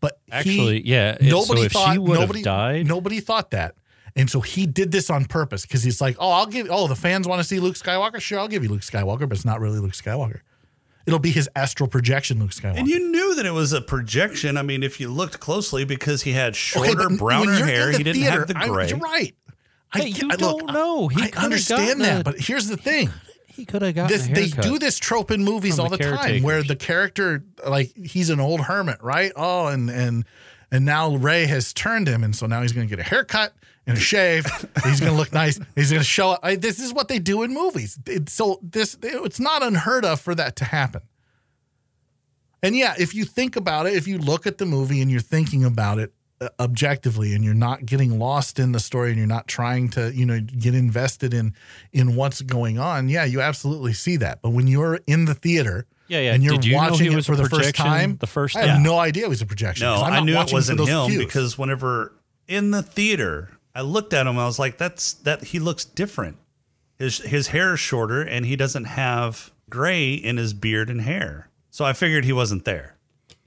But 0.00 0.18
he- 0.26 0.32
Actually, 0.32 0.86
yeah, 0.88 1.16
it- 1.20 1.30
so 1.30 1.38
nobody 1.40 1.62
if 1.62 1.72
thought 1.72 1.98
would 1.98 2.20
nobody 2.20 2.42
died- 2.42 2.86
Nobody 2.86 3.20
thought 3.20 3.50
that, 3.50 3.74
and 4.14 4.30
so 4.30 4.40
he 4.40 4.66
did 4.66 4.92
this 4.92 5.10
on 5.10 5.24
purpose 5.24 5.62
because 5.62 5.82
he's 5.82 6.00
like, 6.00 6.16
"Oh, 6.20 6.30
I'll 6.30 6.46
give. 6.46 6.68
Oh, 6.70 6.86
the 6.86 6.94
fans 6.96 7.26
want 7.26 7.40
to 7.40 7.44
see 7.48 7.58
Luke 7.58 7.74
Skywalker. 7.76 8.20
Sure, 8.20 8.38
I'll 8.38 8.48
give 8.48 8.62
you 8.62 8.68
Luke 8.68 8.82
Skywalker, 8.82 9.28
but 9.28 9.32
it's 9.32 9.44
not 9.44 9.60
really 9.60 9.78
Luke 9.80 9.92
Skywalker. 9.92 10.40
It'll 11.06 11.18
be 11.18 11.30
his 11.30 11.48
astral 11.56 11.88
projection, 11.88 12.38
Luke 12.38 12.50
Skywalker." 12.50 12.78
And 12.78 12.86
you 12.86 13.10
knew 13.10 13.34
that 13.34 13.46
it 13.46 13.52
was 13.52 13.72
a 13.72 13.80
projection. 13.80 14.56
I 14.56 14.62
mean, 14.62 14.82
if 14.82 15.00
you 15.00 15.08
looked 15.08 15.40
closely, 15.40 15.84
because 15.84 16.22
he 16.22 16.32
had 16.32 16.54
shorter, 16.54 16.94
but 16.94 17.08
when 17.08 17.16
browner 17.16 17.64
hair, 17.64 17.90
the 17.90 17.98
he 17.98 18.04
didn't 18.04 18.20
theater, 18.22 18.38
have 18.40 18.48
the 18.48 18.58
I- 18.58 18.68
gray. 18.68 18.88
you're 18.90 18.98
right. 18.98 19.34
I, 19.92 19.98
Hey, 20.00 20.10
get- 20.12 20.22
you 20.22 20.28
I- 20.30 20.34
look, 20.36 20.58
don't 20.60 20.72
know. 20.72 21.08
He 21.08 21.22
I 21.22 21.30
understand 21.42 21.86
gotten 21.86 22.02
that, 22.02 22.24
but 22.24 22.38
here's 22.38 22.66
the 22.68 22.76
thing. 22.76 23.10
He 23.58 23.64
could 23.64 23.82
have 23.82 23.94
gotten 23.96 24.16
this 24.16 24.28
they 24.28 24.46
do 24.62 24.78
this 24.78 24.98
trope 24.98 25.32
in 25.32 25.42
movies 25.42 25.78
all 25.80 25.88
the 25.88 25.96
the 25.96 26.04
time 26.16 26.42
where 26.44 26.62
the 26.62 26.76
character 26.76 27.42
like 27.66 27.92
he's 27.96 28.30
an 28.30 28.38
old 28.38 28.60
hermit 28.60 29.02
right? 29.02 29.32
Oh 29.34 29.66
and 29.66 29.90
and 29.90 30.24
and 30.70 30.84
now 30.84 31.16
ray 31.16 31.46
has 31.46 31.72
turned 31.72 32.06
him 32.06 32.22
and 32.22 32.36
so 32.36 32.46
now 32.46 32.62
he's 32.62 32.70
going 32.72 32.86
to 32.86 32.96
get 32.96 33.04
a 33.04 33.08
haircut 33.08 33.52
and 33.84 33.96
a 33.96 34.00
shave. 34.00 34.44
He's 34.84 35.00
going 35.00 35.10
to 35.12 35.18
look 35.18 35.32
nice. 35.32 35.58
He's 35.74 35.90
going 35.90 36.02
to 36.02 36.06
show 36.06 36.32
up. 36.32 36.40
I, 36.42 36.56
this 36.56 36.78
is 36.78 36.92
what 36.92 37.08
they 37.08 37.18
do 37.18 37.42
in 37.42 37.54
movies. 37.54 37.98
It- 38.06 38.28
so 38.28 38.60
this 38.62 38.96
it's 39.02 39.40
not 39.40 39.62
unheard 39.62 40.04
of 40.04 40.20
for 40.20 40.34
that 40.34 40.56
to 40.56 40.64
happen. 40.66 41.00
And 42.62 42.76
yeah 42.76 42.94
if 42.98 43.14
you 43.14 43.24
think 43.24 43.56
about 43.56 43.86
it 43.86 43.94
if 43.94 44.06
you 44.06 44.18
look 44.18 44.46
at 44.46 44.58
the 44.58 44.66
movie 44.66 45.00
and 45.00 45.10
you're 45.10 45.20
thinking 45.20 45.64
about 45.64 45.98
it 45.98 46.12
Uh, 46.40 46.48
objectively 46.60 47.34
and 47.34 47.44
you're 47.44 47.52
not 47.52 47.84
getting 47.84 48.16
lost 48.18 48.60
in 48.60 48.70
the 48.70 48.78
story 48.78 49.08
and 49.10 49.18
you're 49.18 49.26
not 49.26 49.48
trying 49.48 49.88
to 49.88 50.12
you 50.14 50.24
know 50.24 50.38
get 50.40 50.72
invested 50.72 51.34
in 51.34 51.52
in 51.92 52.14
what's 52.14 52.42
going 52.42 52.78
on 52.78 53.08
yeah 53.08 53.24
you 53.24 53.40
absolutely 53.40 53.92
see 53.92 54.16
that 54.16 54.40
but 54.40 54.50
when 54.50 54.68
you're 54.68 55.00
in 55.08 55.24
the 55.24 55.34
theater 55.34 55.84
Yeah, 56.06 56.20
yeah. 56.20 56.34
and 56.34 56.44
you're 56.44 56.52
Did 56.54 56.66
you 56.66 56.72
know 56.72 56.78
watching 56.78 57.06
he 57.08 57.12
it 57.12 57.16
was 57.16 57.26
for 57.26 57.34
the 57.34 57.48
first 57.48 57.74
time 57.74 58.18
the 58.20 58.28
first 58.28 58.54
i 58.56 58.66
have 58.68 58.80
no 58.80 59.00
idea 59.00 59.24
it 59.24 59.28
was 59.28 59.42
a 59.42 59.46
projection 59.46 59.86
No, 59.86 59.94
'cause 59.96 60.02
I'm 60.04 60.12
I 60.12 60.16
not 60.18 60.24
knew 60.26 60.38
it 60.38 60.52
wasn't 60.52 60.78
those 60.78 60.88
him 60.88 61.06
cues. 61.10 61.24
because 61.24 61.58
whenever 61.58 62.12
in 62.46 62.70
the 62.70 62.82
theater, 62.84 63.50
I 63.74 63.80
looked 63.80 64.14
at 64.14 64.26
him. 64.28 64.38
I 64.38 64.46
was 64.46 64.58
like, 64.60 64.78
"That's 64.78 65.12
that 65.14 65.44
he 65.44 65.58
looks 65.58 65.84
different. 65.84 66.36
His 66.98 67.18
his 67.18 67.48
hair 67.48 67.74
is 67.74 67.80
shorter, 67.80 68.22
and 68.22 68.46
he 68.46 68.56
doesn't 68.56 68.84
have 68.84 69.50
gray 69.68 70.14
in 70.14 70.36
his 70.36 70.54
beard 70.54 70.88
and 70.88 71.00
hair. 71.02 71.50
So 71.70 71.84
I 71.84 71.92
figured 71.92 72.24
he 72.24 72.32
wasn't 72.32 72.64
there 72.64 72.94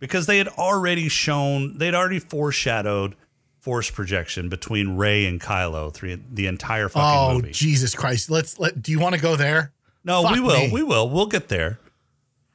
because 0.01 0.25
they 0.25 0.37
had 0.39 0.49
already 0.49 1.07
shown, 1.07 1.77
they'd 1.77 1.95
already 1.95 2.19
foreshadowed 2.19 3.15
force 3.61 3.89
projection 3.89 4.49
between 4.49 4.97
Rey 4.97 5.25
and 5.25 5.39
Kylo 5.39 5.93
through 5.93 6.19
the 6.29 6.47
entire 6.47 6.89
fucking 6.89 7.07
movie. 7.07 7.31
oh 7.31 7.35
movie. 7.43 7.51
jesus 7.53 7.93
christ 7.95 8.29
let's 8.31 8.59
let 8.59 8.81
do 8.81 8.91
you 8.91 8.99
want 8.99 9.13
to 9.15 9.21
go 9.21 9.35
there 9.37 9.71
No, 10.03 10.23
Fuck 10.23 10.33
we 10.33 10.39
will. 10.41 10.57
me. 10.59 10.69
We 10.73 10.81
will. 10.83 11.07
We'll 11.09 11.27
get 11.27 11.47
there. 11.47 11.77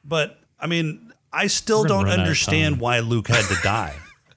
But 0.03 0.37
I 0.59 0.67
mean, 0.67 1.13
I 1.31 1.47
still 1.47 1.81
We're 1.83 1.87
don't 1.87 2.03
run 2.03 2.07
out 2.13 2.13
of 2.15 2.19
understand 2.19 2.79
why 2.81 2.99
Luke 2.99 3.27
had 3.29 3.45
to 3.47 3.55
die. 3.63 3.95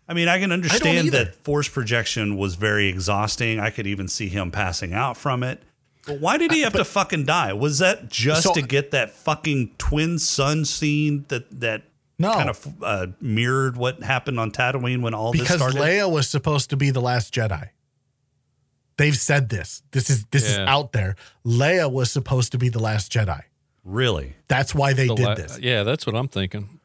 I 0.08 0.14
mean, 0.14 0.28
I 0.28 0.38
can 0.40 0.50
understand 0.52 1.06
either. 1.06 1.24
that 1.24 1.34
force 1.36 1.68
projection 1.68 2.36
was 2.36 2.54
very 2.56 2.86
exhausting. 2.88 3.60
I 3.60 3.70
could 3.70 3.86
even 3.86 4.06
see 4.08 4.28
him 4.28 4.50
passing 4.50 4.92
out 4.92 5.16
from 5.16 5.42
it. 5.42 5.62
But 6.06 6.18
why 6.20 6.36
did 6.38 6.50
he 6.50 6.60
have 6.62 6.72
to 6.72 6.84
fucking 6.84 7.24
die? 7.26 7.52
Was 7.52 7.78
that 7.78 8.08
just 8.08 8.42
So- 8.44 8.54
to 8.54 8.62
get 8.62 8.90
that 8.92 9.10
fucking 9.10 9.72
twin 9.78 10.18
sun 10.18 10.64
scene 10.64 11.24
that 11.28 11.60
that 11.60 11.82
No. 12.20 12.33
kind 12.35 12.50
of 12.50 12.74
uh, 12.83 13.06
mirrored 13.20 13.76
what 13.76 14.02
happened 14.02 14.38
on 14.38 14.50
Tatooine 14.52 15.02
when 15.02 15.14
all 15.14 15.33
this 15.33 15.40
because 15.40 15.56
started? 15.56 15.80
leia 15.80 16.09
was 16.11 16.28
supposed 16.28 16.70
to 16.70 16.76
be 16.76 16.90
the 16.90 17.00
last 17.00 17.35
jedi 17.35 17.70
they've 18.96 19.16
said 19.16 19.48
this 19.48 19.83
this 19.92 20.11
is 20.11 20.26
this 20.26 20.44
is 20.48 20.59
out 20.59 20.92
there 20.92 21.16
leia 21.44 21.90
was 21.90 22.12
supposed 22.12 22.52
to 22.52 22.59
be 22.59 22.68
the 22.68 22.78
last 22.78 23.11
jedi 23.11 23.40
really? 23.85 24.35
that's 24.48 24.74
why 24.74 24.92
they 24.92 25.06
The 25.09 25.14
did 25.14 25.24
la- 25.26 25.35
this 25.35 25.59
Yeah, 25.59 25.83
that's 25.83 26.06
what 26.06 26.14
I'm 26.14 26.28
thinking. 26.28 26.78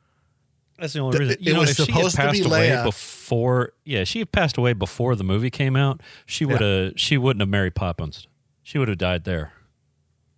That's 0.80 0.92
the 0.94 1.00
only 1.00 1.18
Th- 1.18 1.30
reason. 1.30 1.42
it 1.42 1.48
You 1.48 1.54
know, 1.54 1.60
was 1.62 1.70
if 1.72 1.86
she 1.86 1.92
had 1.92 1.96
supposed 1.98 2.16
to 2.18 2.22
passed 2.22 2.34
be 2.42 2.46
away 2.46 2.70
Leia. 2.70 2.84
before, 2.84 3.72
yeah, 3.86 4.04
she 4.04 4.20
had 4.20 4.32
passed 4.34 4.58
away 4.58 4.74
before 4.74 5.16
the 5.16 5.24
movie 5.24 5.50
came 5.50 5.78
out. 5.78 6.02
She 6.26 6.44
would 6.46 6.60
have. 6.60 6.94
She 6.98 7.18
wouldn't 7.18 7.40
have 7.42 7.48
Mary 7.48 7.72
Poppins. 7.72 8.28
She 8.62 8.78
would 8.78 8.90
have 8.90 8.98
died 8.98 9.24
there, 9.24 9.54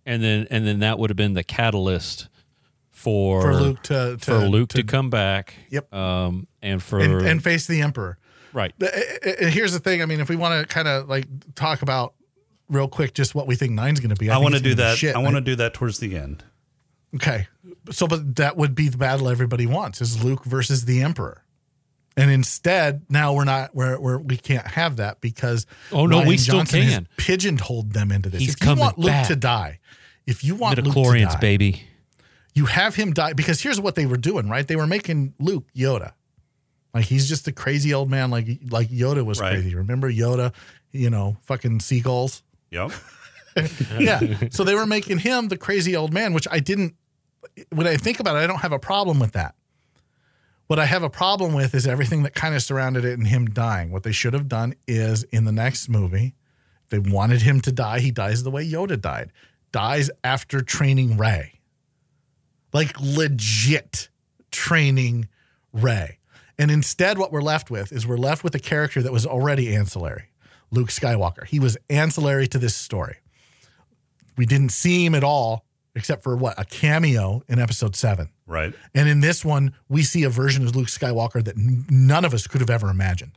and 0.06 0.22
then 0.22 0.46
and 0.48 0.64
then 0.64 0.78
that 0.78 0.96
would 0.98 1.10
have 1.10 1.16
been 1.16 1.32
the 1.34 1.42
catalyst 1.42 2.28
for 2.98 3.42
for 3.42 3.54
luke 3.54 3.82
to, 3.84 4.16
to 4.16 4.24
for 4.24 4.38
Luke 4.48 4.68
to, 4.70 4.78
to 4.78 4.82
come 4.82 5.08
back. 5.08 5.54
Yep. 5.70 5.94
Um, 5.94 6.48
and 6.60 6.82
for 6.82 6.98
and, 6.98 7.26
and 7.26 7.42
face 7.42 7.66
the 7.66 7.80
emperor 7.80 8.18
right. 8.52 8.74
But, 8.78 8.92
uh, 8.94 9.30
uh, 9.30 9.46
here's 9.46 9.72
the 9.72 9.78
thing. 9.78 10.02
I 10.02 10.06
mean, 10.06 10.18
if 10.20 10.28
we 10.28 10.34
want 10.36 10.60
to 10.60 10.74
kind 10.74 10.88
of 10.88 11.08
like 11.08 11.26
talk 11.54 11.82
about 11.82 12.14
real 12.68 12.88
quick 12.88 13.14
just 13.14 13.34
what 13.34 13.46
we 13.46 13.54
think 13.54 13.72
nine's 13.72 14.00
going 14.00 14.10
to 14.10 14.16
be, 14.16 14.30
I, 14.30 14.34
think 14.34 14.42
want 14.42 14.54
to 14.56 14.60
do 14.62 14.74
that. 14.74 14.98
Shit. 14.98 15.14
I 15.14 15.18
want 15.18 15.36
to 15.36 15.40
do 15.40 15.54
that 15.56 15.74
towards 15.74 16.00
the 16.00 16.16
end. 16.16 16.42
Okay, 17.14 17.46
so 17.90 18.06
but 18.06 18.36
that 18.36 18.56
would 18.56 18.74
be 18.74 18.88
the 18.88 18.98
battle 18.98 19.28
everybody 19.28 19.66
wants 19.66 20.00
is 20.02 20.22
Luke 20.22 20.44
versus 20.44 20.84
the 20.84 21.00
Emperor, 21.02 21.42
and 22.16 22.30
instead 22.30 23.06
now 23.08 23.32
we're 23.32 23.44
not 23.44 23.74
we're, 23.74 23.98
we're 23.98 24.18
we 24.18 24.36
can't 24.36 24.66
have 24.66 24.96
that 24.96 25.20
because 25.20 25.66
Oh, 25.92 26.06
no, 26.06 26.24
we 26.26 26.36
still 26.36 26.58
Johnson 26.58 26.82
has 26.82 26.94
can. 26.94 27.08
pigeonholed 27.16 27.92
them 27.92 28.12
into 28.12 28.28
this. 28.28 28.40
He's 28.40 28.54
if 28.54 28.64
you 28.66 28.74
want 28.74 28.98
Luke 28.98 29.06
back. 29.08 29.28
to 29.28 29.36
die, 29.36 29.78
if 30.26 30.44
you 30.44 30.56
want 30.56 30.84
Luke 30.84 30.94
to 30.94 31.24
die, 31.24 31.38
baby. 31.40 31.82
You 32.58 32.66
have 32.66 32.94
him 32.96 33.12
die 33.12 33.34
because 33.34 33.60
here's 33.60 33.80
what 33.80 33.94
they 33.94 34.04
were 34.06 34.16
doing, 34.16 34.48
right? 34.48 34.66
They 34.66 34.74
were 34.76 34.86
making 34.86 35.34
Luke 35.38 35.66
Yoda. 35.76 36.12
Like 36.92 37.04
he's 37.04 37.28
just 37.28 37.46
a 37.46 37.52
crazy 37.52 37.94
old 37.94 38.10
man, 38.10 38.30
like 38.30 38.46
like 38.68 38.88
Yoda 38.88 39.24
was 39.24 39.40
Right. 39.40 39.52
crazy. 39.52 39.74
Remember 39.76 40.10
Yoda? 40.10 40.52
You 40.90 41.10
know, 41.10 41.36
fucking 41.42 41.80
seagulls. 41.80 42.42
Yep. 42.70 42.90
Yeah. 43.98 44.20
so 44.50 44.62
they 44.64 44.74
were 44.74 44.86
making 44.86 45.18
him 45.18 45.48
the 45.48 45.56
crazy 45.56 45.96
old 45.96 46.12
man, 46.12 46.32
which 46.32 46.46
I 46.50 46.60
didn't. 46.60 46.94
When 47.70 47.86
I 47.86 47.96
think 47.96 48.20
about 48.20 48.36
it, 48.36 48.40
I 48.40 48.46
don't 48.46 48.60
have 48.60 48.72
a 48.72 48.78
problem 48.78 49.18
with 49.18 49.32
that. 49.32 49.54
What 50.68 50.78
I 50.78 50.84
have 50.84 51.02
a 51.02 51.10
problem 51.10 51.54
with 51.54 51.74
is 51.74 51.86
everything 51.86 52.22
that 52.24 52.34
kind 52.34 52.54
of 52.54 52.62
surrounded 52.62 53.04
it 53.04 53.18
and 53.18 53.26
him 53.26 53.46
dying. 53.46 53.90
What 53.90 54.02
they 54.02 54.12
should 54.12 54.32
have 54.34 54.48
done 54.48 54.74
is 54.86 55.24
in 55.24 55.44
the 55.44 55.52
next 55.52 55.88
movie, 55.88 56.34
they 56.90 56.98
wanted 56.98 57.42
him 57.42 57.60
to 57.62 57.72
die. 57.72 57.98
He 58.00 58.10
dies 58.10 58.42
the 58.42 58.50
way 58.50 58.64
Yoda 58.68 59.00
died, 59.00 59.32
dies 59.72 60.08
after 60.22 60.60
training 60.60 61.16
Rey, 61.16 61.57
like 62.72 62.98
legit 63.00 64.08
training 64.50 65.28
Rey. 65.72 66.18
And 66.58 66.70
instead, 66.70 67.18
what 67.18 67.30
we're 67.32 67.42
left 67.42 67.70
with 67.70 67.92
is 67.92 68.06
we're 68.06 68.16
left 68.16 68.42
with 68.42 68.54
a 68.54 68.58
character 68.58 69.02
that 69.02 69.12
was 69.12 69.24
already 69.26 69.74
ancillary 69.74 70.24
Luke 70.70 70.88
Skywalker. 70.88 71.46
He 71.46 71.60
was 71.60 71.76
ancillary 71.88 72.48
to 72.48 72.58
this 72.58 72.74
story. 72.74 73.16
We 74.36 74.44
didn't 74.46 74.70
see 74.70 75.04
him 75.04 75.14
at 75.14 75.24
all, 75.24 75.64
except 75.94 76.22
for 76.22 76.36
what? 76.36 76.58
A 76.58 76.64
cameo 76.64 77.42
in 77.48 77.58
episode 77.58 77.94
seven. 77.96 78.30
Right. 78.46 78.74
And 78.94 79.08
in 79.08 79.20
this 79.20 79.44
one, 79.44 79.74
we 79.88 80.02
see 80.02 80.24
a 80.24 80.30
version 80.30 80.64
of 80.66 80.74
Luke 80.74 80.88
Skywalker 80.88 81.44
that 81.44 81.56
n- 81.56 81.84
none 81.90 82.24
of 82.24 82.32
us 82.34 82.46
could 82.46 82.60
have 82.60 82.70
ever 82.70 82.88
imagined. 82.90 83.32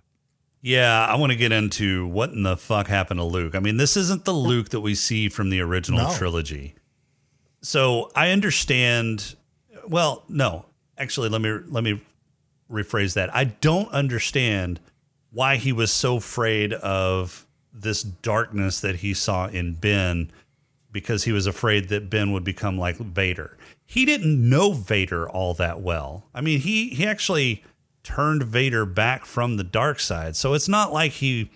Yeah, 0.64 1.06
I 1.08 1.16
want 1.16 1.32
to 1.32 1.36
get 1.36 1.52
into 1.52 2.06
what 2.08 2.30
in 2.32 2.44
the 2.44 2.56
fuck 2.56 2.88
happened 2.88 3.20
to 3.20 3.24
Luke. 3.24 3.56
I 3.56 3.60
mean, 3.60 3.78
this 3.78 3.98
isn't 3.98 4.26
the 4.26 4.32
Luke 4.34 4.70
that 4.70 4.82
we 4.82 4.94
see 4.94 5.28
from 5.28 5.50
the 5.50 5.60
original 5.60 6.04
No. 6.10 6.16
trilogy. 6.16 6.76
So 7.62 8.12
I 8.16 8.32
understand. 8.32 9.36
Well, 9.88 10.24
no, 10.28 10.66
actually, 10.98 11.30
let 11.30 11.42
me 11.42 11.60
let 11.68 11.84
me 11.84 12.02
rephrase 12.72 13.14
that. 13.14 13.34
I 13.36 13.46
don't 13.46 13.92
understand 13.92 14.80
why 15.32 15.58
he 15.58 15.72
was 15.72 15.92
so 15.92 16.18
afraid 16.18 16.74
of 16.74 17.46
this 17.74 18.04
darkness 18.04 18.82
that 18.82 18.98
he 18.98 19.14
saw 19.14 19.48
in 19.48 19.74
Ben 19.74 20.32
because 20.92 21.24
he 21.24 21.32
was 21.32 21.48
afraid 21.48 21.90
that 21.90 22.10
Ben 22.10 22.32
would 22.32 22.44
become 22.44 22.78
like 22.78 22.98
Vader. 22.98 23.58
He 23.86 24.06
didn't 24.06 24.50
know 24.50 24.74
Vader 24.74 25.30
all 25.30 25.54
that 25.56 25.82
well. 25.82 26.26
I 26.34 26.42
mean, 26.42 26.60
he 26.60 26.90
he 26.90 27.06
actually 27.06 27.64
turned 28.04 28.44
Vader 28.44 28.86
back 28.86 29.26
from 29.26 29.58
the 29.58 29.64
dark 29.64 30.00
side. 30.00 30.36
So 30.36 30.54
it's 30.54 30.68
not 30.68 30.92
like 30.92 31.14
he 31.14 31.50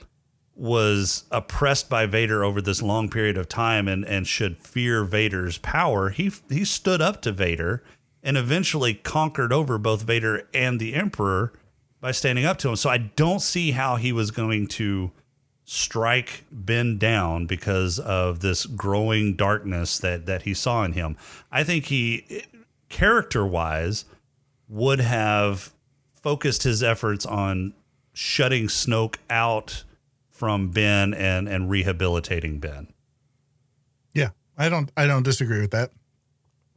was 0.55 1.25
oppressed 1.31 1.89
by 1.89 2.05
Vader 2.05 2.43
over 2.43 2.61
this 2.61 2.81
long 2.81 3.09
period 3.09 3.37
of 3.37 3.49
time 3.49 3.87
and 3.87 4.05
and 4.05 4.25
should 4.25 4.57
fear 4.57 5.03
Vader's 5.03 5.57
power. 5.57 6.09
He 6.09 6.31
he 6.49 6.63
stood 6.63 7.01
up 7.01 7.21
to 7.23 7.31
Vader 7.31 7.83
and 8.23 8.37
eventually 8.37 8.93
conquered 8.93 9.51
over 9.51 9.77
both 9.77 10.03
Vader 10.03 10.47
and 10.53 10.79
the 10.79 10.95
Emperor 10.95 11.53
by 11.99 12.11
standing 12.11 12.45
up 12.45 12.57
to 12.59 12.69
him. 12.69 12.75
So 12.75 12.89
I 12.89 12.97
don't 12.97 13.41
see 13.41 13.71
how 13.71 13.97
he 13.97 14.11
was 14.11 14.31
going 14.31 14.67
to 14.67 15.11
strike 15.65 16.45
Ben 16.51 16.97
down 16.97 17.47
because 17.47 17.99
of 17.99 18.39
this 18.39 18.65
growing 18.65 19.35
darkness 19.35 19.97
that 19.99 20.25
that 20.25 20.43
he 20.43 20.53
saw 20.53 20.83
in 20.83 20.93
him. 20.93 21.17
I 21.51 21.63
think 21.63 21.85
he 21.85 22.43
character 22.87 23.45
wise 23.45 24.05
would 24.69 24.99
have 24.99 25.73
focused 26.13 26.63
his 26.63 26.81
efforts 26.81 27.25
on 27.25 27.73
shutting 28.13 28.67
Snoke 28.67 29.17
out 29.29 29.83
from 30.35 30.69
Ben 30.69 31.13
and 31.13 31.47
and 31.47 31.69
rehabilitating 31.69 32.59
Ben. 32.59 32.87
Yeah, 34.13 34.29
I 34.57 34.69
don't 34.69 34.91
I 34.97 35.07
don't 35.07 35.23
disagree 35.23 35.61
with 35.61 35.71
that. 35.71 35.91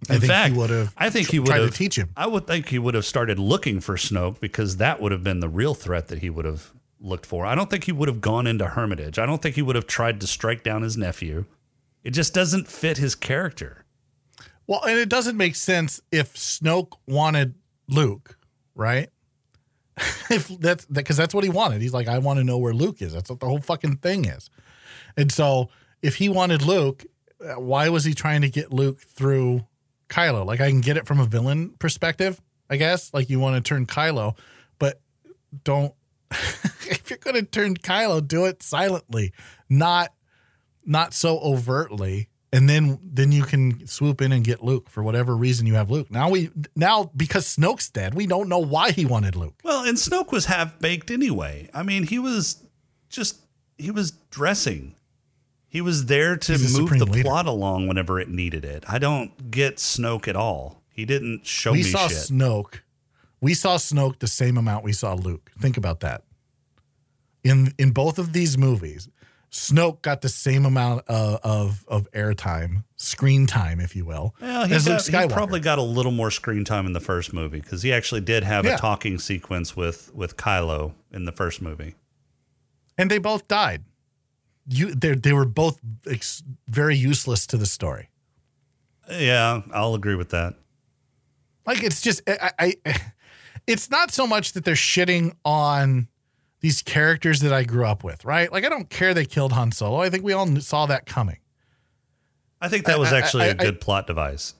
I 0.08 0.14
In 0.14 0.20
think 0.20 0.30
fact, 0.32 0.52
he 0.52 0.58
would 0.58 0.70
have. 0.70 0.94
I 0.96 1.10
think 1.10 1.28
he 1.30 1.40
would 1.40 1.48
tried 1.48 1.60
have 1.62 1.70
to 1.70 1.76
teach 1.76 1.96
him. 1.96 2.10
I 2.16 2.28
would 2.28 2.46
think 2.46 2.68
he 2.68 2.78
would 2.78 2.94
have 2.94 3.04
started 3.04 3.38
looking 3.38 3.80
for 3.80 3.96
Snoke 3.96 4.38
because 4.38 4.76
that 4.76 5.00
would 5.00 5.10
have 5.10 5.24
been 5.24 5.40
the 5.40 5.48
real 5.48 5.74
threat 5.74 6.06
that 6.08 6.20
he 6.20 6.30
would 6.30 6.44
have 6.44 6.72
looked 7.00 7.26
for. 7.26 7.44
I 7.44 7.56
don't 7.56 7.68
think 7.68 7.84
he 7.84 7.92
would 7.92 8.08
have 8.08 8.20
gone 8.20 8.46
into 8.46 8.64
Hermitage. 8.66 9.18
I 9.18 9.26
don't 9.26 9.42
think 9.42 9.56
he 9.56 9.62
would 9.62 9.74
have 9.74 9.88
tried 9.88 10.20
to 10.20 10.28
strike 10.28 10.62
down 10.62 10.82
his 10.82 10.96
nephew. 10.96 11.46
It 12.04 12.10
just 12.12 12.32
doesn't 12.32 12.68
fit 12.68 12.98
his 12.98 13.16
character. 13.16 13.84
Well, 14.68 14.84
and 14.84 14.98
it 14.98 15.08
doesn't 15.08 15.36
make 15.36 15.56
sense 15.56 16.00
if 16.12 16.34
Snoke 16.34 16.92
wanted 17.06 17.54
Luke, 17.88 18.38
right? 18.76 19.08
if 20.30 20.48
that's 20.60 20.84
because 20.86 21.16
that's 21.16 21.34
what 21.34 21.44
he 21.44 21.50
wanted. 21.50 21.82
He's 21.82 21.92
like, 21.92 22.08
I 22.08 22.18
want 22.18 22.38
to 22.38 22.44
know 22.44 22.58
where 22.58 22.74
Luke 22.74 23.02
is. 23.02 23.12
That's 23.12 23.30
what 23.30 23.40
the 23.40 23.46
whole 23.46 23.60
fucking 23.60 23.96
thing 23.96 24.24
is. 24.24 24.50
And 25.16 25.32
so, 25.32 25.70
if 26.02 26.16
he 26.16 26.28
wanted 26.28 26.62
Luke, 26.62 27.04
uh, 27.44 27.60
why 27.60 27.88
was 27.88 28.04
he 28.04 28.14
trying 28.14 28.42
to 28.42 28.48
get 28.48 28.72
Luke 28.72 29.00
through 29.00 29.66
Kylo? 30.08 30.44
Like, 30.46 30.60
I 30.60 30.70
can 30.70 30.80
get 30.80 30.96
it 30.96 31.06
from 31.06 31.20
a 31.20 31.24
villain 31.24 31.70
perspective, 31.78 32.40
I 32.70 32.76
guess. 32.76 33.12
Like, 33.12 33.28
you 33.30 33.40
want 33.40 33.62
to 33.62 33.68
turn 33.68 33.86
Kylo, 33.86 34.36
but 34.78 35.00
don't. 35.64 35.94
if 36.30 37.10
you're 37.10 37.18
going 37.18 37.36
to 37.36 37.42
turn 37.42 37.74
Kylo, 37.74 38.26
do 38.26 38.44
it 38.44 38.62
silently, 38.62 39.32
not 39.68 40.12
not 40.84 41.12
so 41.12 41.38
overtly 41.40 42.28
and 42.52 42.68
then 42.68 42.98
then 43.02 43.32
you 43.32 43.42
can 43.42 43.86
swoop 43.86 44.20
in 44.22 44.32
and 44.32 44.44
get 44.44 44.62
Luke 44.62 44.88
for 44.88 45.02
whatever 45.02 45.36
reason 45.36 45.66
you 45.66 45.74
have 45.74 45.90
Luke. 45.90 46.10
Now 46.10 46.30
we 46.30 46.50
now 46.74 47.10
because 47.16 47.56
Snoke's 47.56 47.90
dead, 47.90 48.14
we 48.14 48.26
don't 48.26 48.48
know 48.48 48.58
why 48.58 48.90
he 48.92 49.04
wanted 49.04 49.36
Luke. 49.36 49.54
Well, 49.62 49.84
and 49.84 49.98
Snoke 49.98 50.32
was 50.32 50.46
half 50.46 50.78
baked 50.78 51.10
anyway. 51.10 51.68
I 51.74 51.82
mean, 51.82 52.04
he 52.04 52.18
was 52.18 52.62
just 53.08 53.40
he 53.76 53.90
was 53.90 54.12
dressing. 54.30 54.94
He 55.68 55.82
was 55.82 56.06
there 56.06 56.36
to 56.36 56.52
move 56.52 56.98
the 56.98 57.04
leader. 57.04 57.28
plot 57.28 57.46
along 57.46 57.88
whenever 57.88 58.18
it 58.18 58.28
needed 58.30 58.64
it. 58.64 58.84
I 58.88 58.98
don't 58.98 59.50
get 59.50 59.76
Snoke 59.76 60.26
at 60.26 60.36
all. 60.36 60.82
He 60.88 61.04
didn't 61.04 61.46
show 61.46 61.72
we 61.72 61.78
me 61.78 61.84
saw 61.84 62.08
shit. 62.08 62.16
Snoke. 62.18 62.80
We 63.40 63.54
saw 63.54 63.76
Snoke 63.76 64.18
the 64.18 64.26
same 64.26 64.56
amount 64.56 64.82
we 64.82 64.92
saw 64.92 65.12
Luke. 65.12 65.52
Think 65.60 65.76
about 65.76 66.00
that. 66.00 66.24
In 67.44 67.74
in 67.78 67.90
both 67.90 68.18
of 68.18 68.32
these 68.32 68.56
movies, 68.56 69.08
Snoke 69.50 70.02
got 70.02 70.20
the 70.20 70.28
same 70.28 70.66
amount 70.66 71.04
of 71.08 71.40
of, 71.42 71.84
of 71.88 72.10
airtime, 72.12 72.84
screen 72.96 73.46
time, 73.46 73.80
if 73.80 73.96
you 73.96 74.04
will, 74.04 74.34
Well, 74.40 74.66
he, 74.66 74.78
got, 74.84 75.06
he 75.06 75.28
probably 75.28 75.60
got 75.60 75.78
a 75.78 75.82
little 75.82 76.12
more 76.12 76.30
screen 76.30 76.64
time 76.64 76.84
in 76.86 76.92
the 76.92 77.00
first 77.00 77.32
movie 77.32 77.60
because 77.60 77.82
he 77.82 77.92
actually 77.92 78.20
did 78.20 78.44
have 78.44 78.64
Yeah. 78.66 78.74
a 78.74 78.78
talking 78.78 79.18
sequence 79.18 79.74
with 79.74 80.12
with 80.14 80.36
Kylo 80.36 80.92
in 81.10 81.24
the 81.24 81.32
first 81.32 81.62
movie. 81.62 81.94
and 82.98 83.10
they 83.10 83.18
both 83.18 83.48
died. 83.48 83.84
You, 84.66 84.94
they 84.94 85.14
they 85.14 85.32
were 85.32 85.46
both 85.46 85.80
ex- 86.06 86.42
very 86.68 86.96
useless 86.96 87.46
to 87.46 87.56
the 87.56 87.64
story. 87.66 88.10
Yeah, 89.10 89.62
I'll 89.72 89.94
agree 89.94 90.14
with 90.16 90.28
that. 90.30 90.54
Like 91.64 91.82
it's 91.82 92.02
just 92.02 92.20
I, 92.28 92.50
I 92.58 92.74
it's 93.66 93.90
not 93.90 94.10
so 94.10 94.26
much 94.26 94.52
that 94.52 94.64
they're 94.66 94.74
shitting 94.74 95.32
on 95.44 96.08
these 96.60 96.82
characters 96.82 97.40
that 97.40 97.52
I 97.52 97.62
grew 97.64 97.86
up 97.86 98.02
with, 98.04 98.24
right? 98.24 98.50
Like 98.52 98.64
I 98.64 98.68
don't 98.68 98.90
care 98.90 99.14
they 99.14 99.24
killed 99.24 99.52
Han 99.52 99.72
Solo. 99.72 100.00
I 100.00 100.10
think 100.10 100.24
we 100.24 100.32
all 100.32 100.46
saw 100.60 100.86
that 100.86 101.06
coming. 101.06 101.38
I 102.60 102.68
think 102.68 102.86
that 102.86 102.98
was 102.98 103.12
I- 103.12 103.16
I- 103.16 103.18
actually 103.20 103.44
a 103.46 103.50
I- 103.50 103.54
good 103.54 103.80
plot 103.80 104.06
device. 104.06 104.54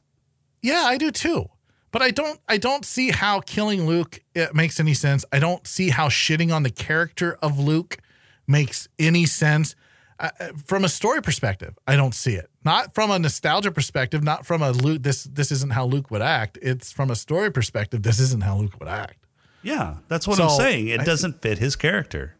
Yeah, 0.63 0.83
I 0.87 0.97
do 0.99 1.11
too. 1.11 1.49
But 1.91 2.03
I 2.03 2.11
don't 2.11 2.39
I 2.49 2.59
don't 2.59 2.85
see 2.85 3.11
how 3.11 3.41
killing 3.41 3.87
Luke 3.87 4.21
it 4.35 4.55
makes 4.55 4.79
any 4.79 4.95
sense. 4.95 5.25
I 5.33 5.39
don't 5.39 5.67
see 5.67 5.89
how 5.91 6.09
shitting 6.09 6.55
on 6.55 6.63
the 6.63 6.71
character 6.71 7.39
of 7.41 7.59
Luke 7.59 7.99
makes 8.47 8.89
any 8.99 9.25
sense. 9.27 9.75
Uh, 10.21 10.31
uh, 10.41 10.49
from 10.67 10.85
a 10.85 10.89
story 10.89 11.23
perspective, 11.23 11.79
I 11.87 11.95
don't 11.97 12.15
see 12.15 12.35
it. 12.35 12.51
Not 12.65 12.93
from 12.95 13.11
a 13.11 13.19
nostalgia 13.21 13.71
perspective, 13.71 14.23
not 14.23 14.45
from 14.47 14.63
a 14.63 14.71
Luke 14.73 15.03
this 15.03 15.25
this 15.25 15.51
isn't 15.51 15.73
how 15.73 15.87
Luke 15.87 16.11
would 16.11 16.23
act. 16.23 16.59
It's 16.61 16.93
from 16.93 17.11
a 17.11 17.17
story 17.17 17.51
perspective, 17.51 18.03
this 18.03 18.21
isn't 18.21 18.43
how 18.43 18.57
Luke 18.59 18.79
would 18.81 18.89
act. 18.89 19.25
Yeah, 19.63 19.97
that's 20.09 20.27
what 20.29 20.41
I'm 20.41 20.51
saying. 20.51 20.89
It 20.89 21.01
I- 21.01 21.05
doesn't 21.05 21.43
fit 21.43 21.59
his 21.59 21.77
character. 21.77 22.37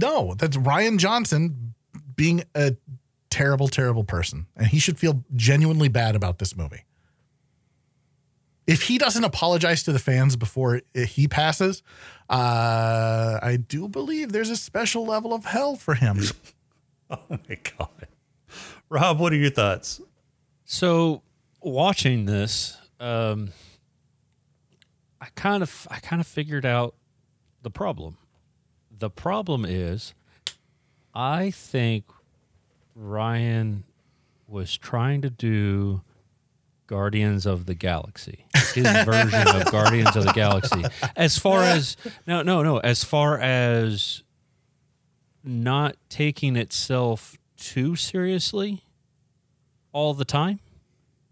No, 0.00 0.34
that's 0.34 0.56
Rian 0.56 0.98
Johnson 0.98 1.74
being 2.16 2.44
a 2.54 2.76
terrible, 3.30 3.68
terrible 3.68 4.04
person. 4.04 4.46
And 4.56 4.66
he 4.68 4.78
should 4.78 4.98
feel 4.98 5.22
genuinely 5.34 5.88
bad 5.88 6.16
about 6.16 6.38
this 6.38 6.56
movie. 6.56 6.84
If 8.66 8.82
he 8.84 8.96
doesn't 8.96 9.24
apologize 9.24 9.82
to 9.84 9.92
the 9.92 9.98
fans 9.98 10.36
before 10.36 10.80
he 10.94 11.26
passes, 11.28 11.82
uh, 12.30 13.38
I 13.42 13.56
do 13.56 13.88
believe 13.88 14.32
there's 14.32 14.50
a 14.50 14.56
special 14.56 15.04
level 15.04 15.34
of 15.34 15.44
hell 15.44 15.76
for 15.76 15.94
him. 15.94 16.20
Oh 17.10 17.18
my 17.28 17.58
god, 17.76 18.08
Rob, 18.88 19.18
what 19.18 19.34
are 19.34 19.36
your 19.36 19.50
thoughts? 19.50 20.00
So 20.64 21.20
watching 21.60 22.24
this, 22.24 22.78
um, 23.00 23.50
I 25.22 25.28
kind 25.36 25.62
of 25.62 25.86
I 25.88 26.00
kind 26.00 26.18
of 26.18 26.26
figured 26.26 26.66
out 26.66 26.96
the 27.62 27.70
problem. 27.70 28.16
The 28.98 29.08
problem 29.08 29.64
is, 29.64 30.14
I 31.14 31.52
think 31.52 32.06
Rian 33.00 33.84
was 34.48 34.76
trying 34.76 35.22
to 35.22 35.30
do 35.30 36.02
Guardians 36.88 37.46
of 37.46 37.66
the 37.66 37.74
Galaxy, 37.74 38.46
his 38.74 38.84
version 39.04 39.46
of 39.46 39.70
Guardians 39.70 40.16
of 40.16 40.24
the 40.24 40.32
Galaxy. 40.32 40.82
As 41.14 41.38
far 41.38 41.62
as 41.62 41.96
no, 42.26 42.42
no, 42.42 42.64
no. 42.64 42.78
As 42.78 43.04
far 43.04 43.38
as 43.38 44.24
not 45.44 45.94
taking 46.08 46.56
itself 46.56 47.38
too 47.56 47.94
seriously 47.94 48.82
all 49.92 50.14
the 50.14 50.24
time 50.24 50.58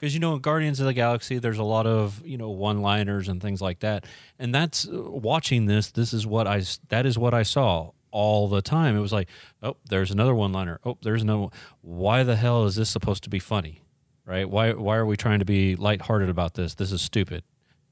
because 0.00 0.14
you 0.14 0.20
know 0.20 0.34
in 0.34 0.40
guardians 0.40 0.80
of 0.80 0.86
the 0.86 0.94
galaxy 0.94 1.38
there's 1.38 1.58
a 1.58 1.64
lot 1.64 1.86
of 1.86 2.24
you 2.24 2.38
know 2.38 2.48
one 2.48 2.80
liners 2.80 3.28
and 3.28 3.42
things 3.42 3.60
like 3.60 3.80
that. 3.80 4.06
And 4.38 4.54
that's 4.54 4.88
uh, 4.88 4.92
watching 4.92 5.66
this 5.66 5.90
this 5.90 6.12
is 6.12 6.26
what 6.26 6.46
I 6.46 6.62
that 6.88 7.06
is 7.06 7.18
what 7.18 7.34
i 7.34 7.42
saw 7.42 7.90
all 8.10 8.48
the 8.48 8.62
time. 8.62 8.96
It 8.96 9.00
was 9.00 9.12
like 9.12 9.28
oh 9.62 9.76
there's 9.88 10.10
another 10.10 10.34
one 10.34 10.52
liner 10.52 10.80
oh 10.84 10.96
there's 11.02 11.24
one. 11.24 11.50
why 11.82 12.22
the 12.22 12.36
hell 12.36 12.64
is 12.64 12.76
this 12.76 12.88
supposed 12.88 13.24
to 13.24 13.30
be 13.30 13.38
funny? 13.38 13.82
Right? 14.24 14.48
Why 14.48 14.72
why 14.72 14.96
are 14.96 15.06
we 15.06 15.16
trying 15.16 15.40
to 15.40 15.44
be 15.44 15.76
lighthearted 15.76 16.30
about 16.30 16.54
this? 16.54 16.74
This 16.74 16.92
is 16.92 17.02
stupid. 17.02 17.44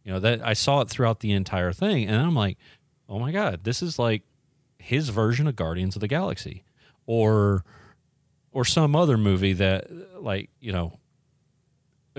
You 0.05 0.15
know 0.15 0.21
that 0.21 0.41
i 0.43 0.55
saw 0.55 0.81
it 0.81 0.89
throughout 0.89 1.21
the 1.21 1.33
entire 1.33 1.71
thing 1.71 2.07
and 2.07 2.17
i'm 2.17 2.35
like 2.35 2.57
oh 3.11 3.19
my 3.19 3.31
god 3.31 3.65
this 3.65 3.83
is 3.83 3.99
like 3.99 4.23
his 4.79 5.11
version 5.11 5.47
of 5.47 5.55
guardians 5.55 5.97
of 5.97 6.01
the 6.01 6.09
galaxy 6.09 6.65
or 7.05 7.63
or 8.53 8.65
some 8.65 8.97
other 8.97 9.19
movie 9.19 9.53
that 9.53 9.87
like 10.23 10.49
you 10.61 10.73
know 10.73 10.99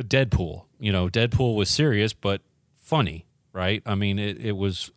Deadpool. 0.04 0.64
You 0.80 0.92
know, 0.92 1.08
Deadpool 1.10 1.56
was 1.56 1.70
serious 1.70 2.14
but 2.14 2.42
funny. 2.76 3.26
right? 3.54 3.82
I 3.86 3.96
mean, 3.96 4.18
it, 4.20 4.40
it 4.40 4.54
was 4.58 4.92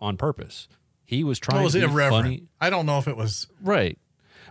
on 0.00 0.16
purpose. 0.16 0.68
He 1.04 1.22
was 1.24 1.38
trying 1.38 1.60
It 1.60 1.64
was 1.64 1.72
to 1.74 1.80
be 1.80 1.84
irreverent. 1.84 2.24
funny, 2.24 2.42
I 2.60 2.70
don't 2.70 2.86
know 2.86 2.98
if 2.98 3.06
it 3.08 3.16
was 3.16 3.46
right? 3.62 3.98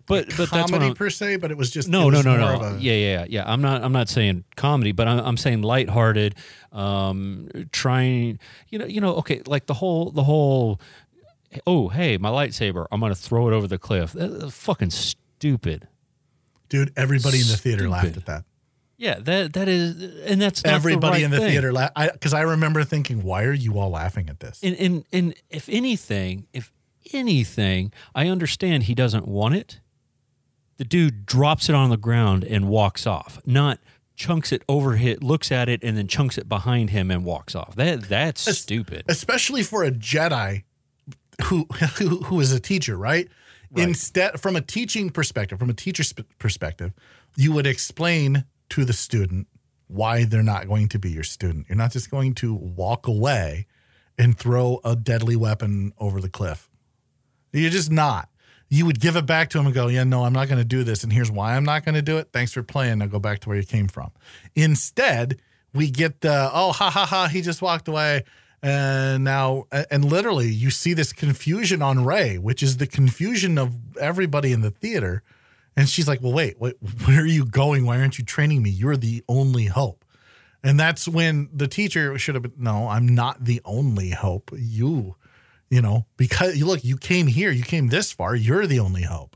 But 0.05 0.27
but 0.35 0.49
that's 0.51 0.69
comedy 0.69 0.93
per 0.93 1.09
se, 1.09 1.37
but 1.37 1.49
it 1.49 1.57
was 1.57 1.71
just 1.71 1.87
no 1.87 2.09
no 2.09 2.21
no 2.21 2.35
no 2.35 2.61
a- 2.61 2.77
yeah 2.77 2.93
yeah 2.93 3.25
yeah 3.29 3.43
i'm 3.49 3.61
not 3.61 3.81
i'm 3.85 3.93
not 3.93 4.09
saying 4.09 4.43
comedy 4.57 4.91
but 4.91 5.07
i'm, 5.07 5.19
I'm 5.19 5.37
saying 5.37 5.61
lighthearted 5.61 6.35
um 6.73 7.47
trying 7.71 8.37
you 8.67 8.79
know 8.79 8.85
you 8.85 8.99
know 8.99 9.15
okay 9.17 9.41
like 9.47 9.65
the 9.67 9.75
whole 9.75 10.11
the 10.11 10.23
whole 10.23 10.81
oh 11.65 11.87
hey 11.87 12.17
my 12.17 12.29
lightsaber 12.29 12.85
i'm 12.91 12.99
gonna 12.99 13.15
throw 13.15 13.47
it 13.47 13.53
over 13.53 13.65
the 13.65 13.77
cliff 13.77 14.11
that's 14.11 14.53
fucking 14.53 14.89
stupid 14.89 15.87
dude. 16.67 16.91
Everybody 16.97 17.39
in 17.39 17.47
the 17.47 17.55
theater 17.57 17.87
laughed 17.87 18.17
at 18.17 18.25
that. 18.25 18.43
Yeah 18.97 19.19
that 19.19 19.53
that 19.53 19.67
is 19.67 20.21
and 20.25 20.41
that's 20.41 20.63
not 20.63 20.73
Everybody 20.73 21.19
the 21.19 21.25
in 21.25 21.31
the 21.31 21.37
thing. 21.39 21.49
theater 21.49 21.71
because 22.13 22.33
I, 22.33 22.41
remember 22.41 22.83
thinking, 22.83 23.23
"Why 23.23 23.43
are 23.43 23.53
you 23.53 23.77
all 23.79 23.89
laughing 23.89 24.29
at 24.29 24.39
this?" 24.39 24.59
and, 24.63 24.75
and 24.77 25.05
and 25.11 25.35
if 25.49 25.67
anything 25.69 26.47
if 26.53 26.71
anything 27.13 27.91
i 28.15 28.27
understand 28.27 28.83
he 28.83 28.95
doesn't 28.95 29.27
want 29.27 29.53
it 29.55 29.81
the 30.77 30.85
dude 30.85 31.25
drops 31.25 31.67
it 31.67 31.75
on 31.75 31.89
the 31.89 31.97
ground 31.97 32.45
and 32.45 32.69
walks 32.69 33.05
off 33.05 33.41
not 33.45 33.77
chunks 34.15 34.53
it 34.53 34.63
over 34.69 34.95
hit 34.95 35.21
looks 35.21 35.51
at 35.51 35.67
it 35.67 35.83
and 35.83 35.97
then 35.97 36.07
chunks 36.07 36.37
it 36.37 36.47
behind 36.47 36.91
him 36.91 37.11
and 37.11 37.25
walks 37.25 37.55
off 37.55 37.75
that 37.75 38.03
that's 38.03 38.47
Es- 38.47 38.59
stupid 38.59 39.03
especially 39.09 39.63
for 39.63 39.83
a 39.83 39.91
Jedi 39.91 40.63
who 41.45 41.65
who, 41.97 42.21
who 42.23 42.39
is 42.39 42.51
a 42.51 42.59
teacher, 42.59 42.95
right? 42.97 43.27
Instead, 43.75 44.39
from 44.39 44.55
a 44.55 44.61
teaching 44.61 45.09
perspective, 45.09 45.57
from 45.57 45.69
a 45.69 45.73
teacher's 45.73 46.13
perspective, 46.37 46.93
you 47.35 47.51
would 47.51 47.65
explain 47.65 48.45
to 48.69 48.85
the 48.85 48.93
student 48.93 49.47
why 49.87 50.23
they're 50.23 50.43
not 50.43 50.67
going 50.67 50.87
to 50.89 50.99
be 50.99 51.11
your 51.11 51.23
student. 51.23 51.67
You're 51.69 51.77
not 51.77 51.91
just 51.91 52.09
going 52.09 52.33
to 52.35 52.53
walk 52.53 53.07
away 53.07 53.67
and 54.17 54.37
throw 54.37 54.79
a 54.83 54.95
deadly 54.95 55.35
weapon 55.35 55.93
over 55.97 56.19
the 56.19 56.29
cliff. 56.29 56.69
You're 57.51 57.69
just 57.69 57.91
not. 57.91 58.29
You 58.69 58.87
would 58.87 58.99
give 58.99 59.15
it 59.15 59.27
back 59.27 59.49
to 59.51 59.59
him 59.59 59.67
and 59.67 59.75
go, 59.75 59.87
"Yeah, 59.87 60.03
no, 60.03 60.23
I'm 60.23 60.33
not 60.33 60.47
going 60.47 60.57
to 60.57 60.65
do 60.65 60.83
this, 60.83 61.03
and 61.03 61.13
here's 61.13 61.29
why 61.29 61.55
I'm 61.55 61.63
not 61.63 61.85
going 61.85 61.95
to 61.95 62.01
do 62.01 62.17
it. 62.17 62.29
Thanks 62.33 62.53
for 62.53 62.63
playing. 62.63 62.99
Now 62.99 63.05
go 63.05 63.19
back 63.19 63.39
to 63.41 63.49
where 63.49 63.57
you 63.57 63.63
came 63.63 63.87
from." 63.87 64.11
Instead, 64.55 65.39
we 65.73 65.91
get 65.91 66.21
the, 66.21 66.49
"Oh, 66.51 66.71
ha 66.71 66.89
ha 66.89 67.05
ha, 67.05 67.27
he 67.27 67.41
just 67.41 67.61
walked 67.61 67.87
away." 67.87 68.23
And 68.63 69.23
now, 69.25 69.65
and 69.91 70.05
literally, 70.05 70.47
you 70.47 70.71
see 70.71 70.93
this 70.93 71.13
confusion 71.13 71.81
on 71.81 72.05
Rey, 72.05 72.37
which 72.37 72.63
is 72.63 72.77
the 72.77 72.87
confusion 72.87 73.57
of 73.59 73.97
everybody 73.97 74.53
in 74.53 74.61
the 74.61 74.71
theater. 74.71 75.21
And 75.75 75.89
she's 75.89 76.07
like, 76.07 76.21
"Well, 76.21 76.33
wait, 76.33 76.59
wait, 76.59 76.75
where 77.05 77.21
are 77.21 77.25
you 77.25 77.45
going? 77.45 77.85
Why 77.85 77.99
aren't 77.99 78.19
you 78.19 78.25
training 78.25 78.61
me? 78.63 78.69
You're 78.69 78.97
the 78.97 79.23
only 79.27 79.65
hope." 79.65 80.05
And 80.63 80.79
that's 80.79 81.07
when 81.07 81.49
the 81.53 81.67
teacher 81.67 82.17
should 82.17 82.35
have 82.35 82.43
been, 82.43 82.53
"No, 82.57 82.87
I'm 82.87 83.07
not 83.07 83.43
the 83.43 83.61
only 83.65 84.11
hope. 84.11 84.51
You, 84.55 85.15
you 85.69 85.81
know, 85.81 86.05
because 86.15 86.55
you 86.57 86.65
look, 86.65 86.83
you 86.83 86.97
came 86.97 87.27
here, 87.27 87.51
you 87.51 87.63
came 87.63 87.89
this 87.89 88.11
far. 88.11 88.35
You're 88.35 88.67
the 88.67 88.79
only 88.79 89.03
hope. 89.03 89.35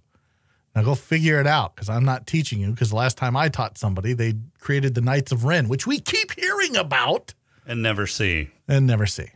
Now 0.76 0.84
go 0.84 0.94
figure 0.96 1.40
it 1.40 1.48
out 1.48 1.76
because 1.76 1.90
I'm 1.90 2.06
not 2.06 2.28
teaching 2.28 2.60
you. 2.60 2.70
Because 2.70 2.92
the 2.92 2.96
last 2.96 3.18
time 3.18 3.36
I 3.36 3.50
taught 3.50 3.78
somebody, 3.78 4.14
they 4.14 4.36
created 4.60 4.94
the 4.94 5.02
Knights 5.02 5.32
of 5.32 5.44
Ren, 5.44 5.68
which 5.68 5.88
we 5.88 6.00
keep 6.00 6.34
hearing 6.40 6.78
about 6.78 7.34
and 7.66 7.82
never 7.82 8.08
see. 8.08 8.52
and 8.68 8.86
never 8.86 9.06
see." 9.06 9.28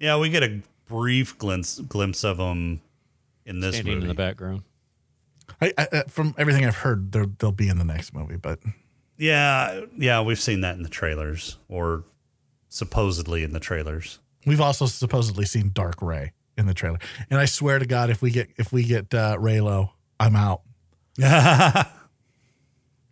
Yeah, 0.00 0.18
we 0.18 0.28
get 0.28 0.42
a 0.42 0.60
brief 0.88 1.38
glimpse 1.38 1.78
glimpse 1.78 2.24
of 2.24 2.36
them 2.36 2.82
in 3.46 3.60
this 3.60 3.76
standing 3.76 3.94
movie. 3.94 4.04
in 4.04 4.08
the 4.08 4.14
background 4.14 4.62
I, 5.62 5.72
I, 5.78 5.86
uh, 5.92 6.02
from 6.08 6.34
everything 6.36 6.64
I've 6.66 6.76
heard, 6.76 7.12
they'll 7.12 7.52
be 7.52 7.68
in 7.68 7.78
the 7.78 7.84
next 7.84 8.12
movie, 8.12 8.36
but 8.36 8.58
Yeah, 9.16 9.82
yeah, 9.96 10.20
we've 10.20 10.40
seen 10.40 10.60
that 10.62 10.76
in 10.76 10.82
the 10.82 10.88
trailers, 10.88 11.56
or 11.68 12.04
supposedly 12.68 13.44
in 13.44 13.52
the 13.52 13.60
trailers. 13.60 14.18
we've 14.44 14.60
also 14.60 14.86
supposedly 14.86 15.44
seen 15.46 15.70
Dark 15.72 16.02
Rey 16.02 16.32
in 16.58 16.66
the 16.66 16.74
trailer. 16.74 16.98
And 17.30 17.38
I 17.38 17.44
swear 17.46 17.78
to 17.78 17.86
God, 17.86 18.10
if 18.10 18.20
we 18.20 18.30
get 18.30 18.50
if 18.56 18.72
we 18.72 18.82
get 18.84 19.14
uh, 19.14 19.36
Reylo, 19.38 19.90
I'm 20.20 20.34
out. 20.36 20.62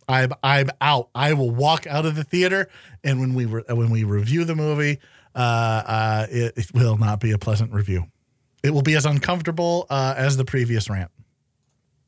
I'm 0.07 0.33
I'm 0.43 0.69
out. 0.81 1.09
I 1.15 1.33
will 1.33 1.51
walk 1.51 1.87
out 1.87 2.05
of 2.05 2.15
the 2.15 2.23
theater, 2.23 2.67
and 3.03 3.19
when 3.19 3.33
we 3.33 3.45
re- 3.45 3.63
when 3.69 3.89
we 3.89 4.03
review 4.03 4.43
the 4.43 4.55
movie, 4.55 4.99
uh, 5.35 5.37
uh, 5.39 6.27
it, 6.29 6.53
it 6.57 6.73
will 6.73 6.97
not 6.97 7.19
be 7.19 7.31
a 7.31 7.37
pleasant 7.37 7.71
review. 7.71 8.05
It 8.63 8.71
will 8.71 8.81
be 8.81 8.95
as 8.95 9.05
uncomfortable 9.05 9.87
uh, 9.89 10.13
as 10.17 10.37
the 10.37 10.45
previous 10.45 10.89
rant. 10.89 11.11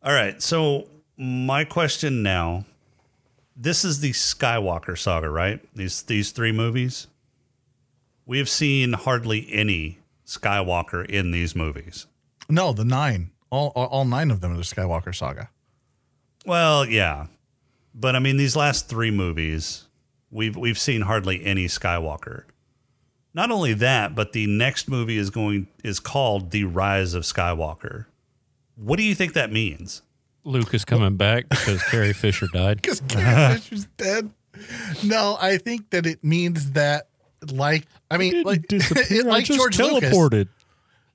All 0.03 0.13
right, 0.13 0.41
so 0.41 0.89
my 1.17 1.63
question 1.63 2.23
now: 2.23 2.65
This 3.55 3.85
is 3.85 4.01
the 4.01 4.11
Skywalker 4.11 4.97
saga, 4.97 5.29
right? 5.29 5.61
These 5.73 6.03
these 6.03 6.31
three 6.31 6.51
movies. 6.51 7.07
We 8.25 8.37
have 8.37 8.49
seen 8.49 8.93
hardly 8.93 9.47
any 9.49 9.99
Skywalker 10.25 11.05
in 11.05 11.31
these 11.31 11.55
movies. 11.55 12.07
No, 12.49 12.73
the 12.73 12.83
nine, 12.83 13.31
all 13.49 13.71
all, 13.75 13.87
all 13.87 14.05
nine 14.05 14.29
of 14.29 14.41
them 14.41 14.51
are 14.51 14.57
the 14.57 14.63
Skywalker 14.63 15.15
saga. 15.15 15.49
Well, 16.45 16.85
yeah, 16.85 17.27
but 17.95 18.13
I 18.13 18.19
mean, 18.19 18.35
these 18.35 18.57
last 18.57 18.89
three 18.89 19.11
movies, 19.11 19.85
we've 20.29 20.57
we've 20.57 20.79
seen 20.79 21.03
hardly 21.03 21.45
any 21.45 21.67
Skywalker. 21.67 22.43
Not 23.33 23.51
only 23.51 23.73
that, 23.75 24.15
but 24.15 24.33
the 24.33 24.47
next 24.47 24.89
movie 24.89 25.17
is 25.17 25.29
going 25.29 25.67
is 25.81 26.01
called 26.01 26.51
The 26.51 26.65
Rise 26.65 27.13
of 27.13 27.23
Skywalker. 27.23 28.05
What 28.75 28.97
do 28.97 29.03
you 29.03 29.15
think 29.15 29.33
that 29.33 29.51
means? 29.51 30.01
luke 30.45 30.73
is 30.73 30.85
coming 30.85 31.15
back 31.15 31.47
because 31.49 31.81
carrie 31.83 32.13
fisher 32.13 32.47
died 32.51 32.81
because 32.81 33.01
Carrie 33.01 33.25
uh-huh. 33.25 33.53
Fisher's 33.55 33.85
dead. 33.97 34.29
No, 35.03 35.35
I 35.41 35.57
think 35.57 35.89
that 35.89 36.05
it 36.05 36.23
means 36.23 36.71
that, 36.73 37.07
like, 37.51 37.87
I 38.11 38.17
mean, 38.17 38.43
like, 38.43 38.71
like 39.25 39.45
George 39.45 39.79
Lucas, 39.79 40.13
teleported 40.13 40.47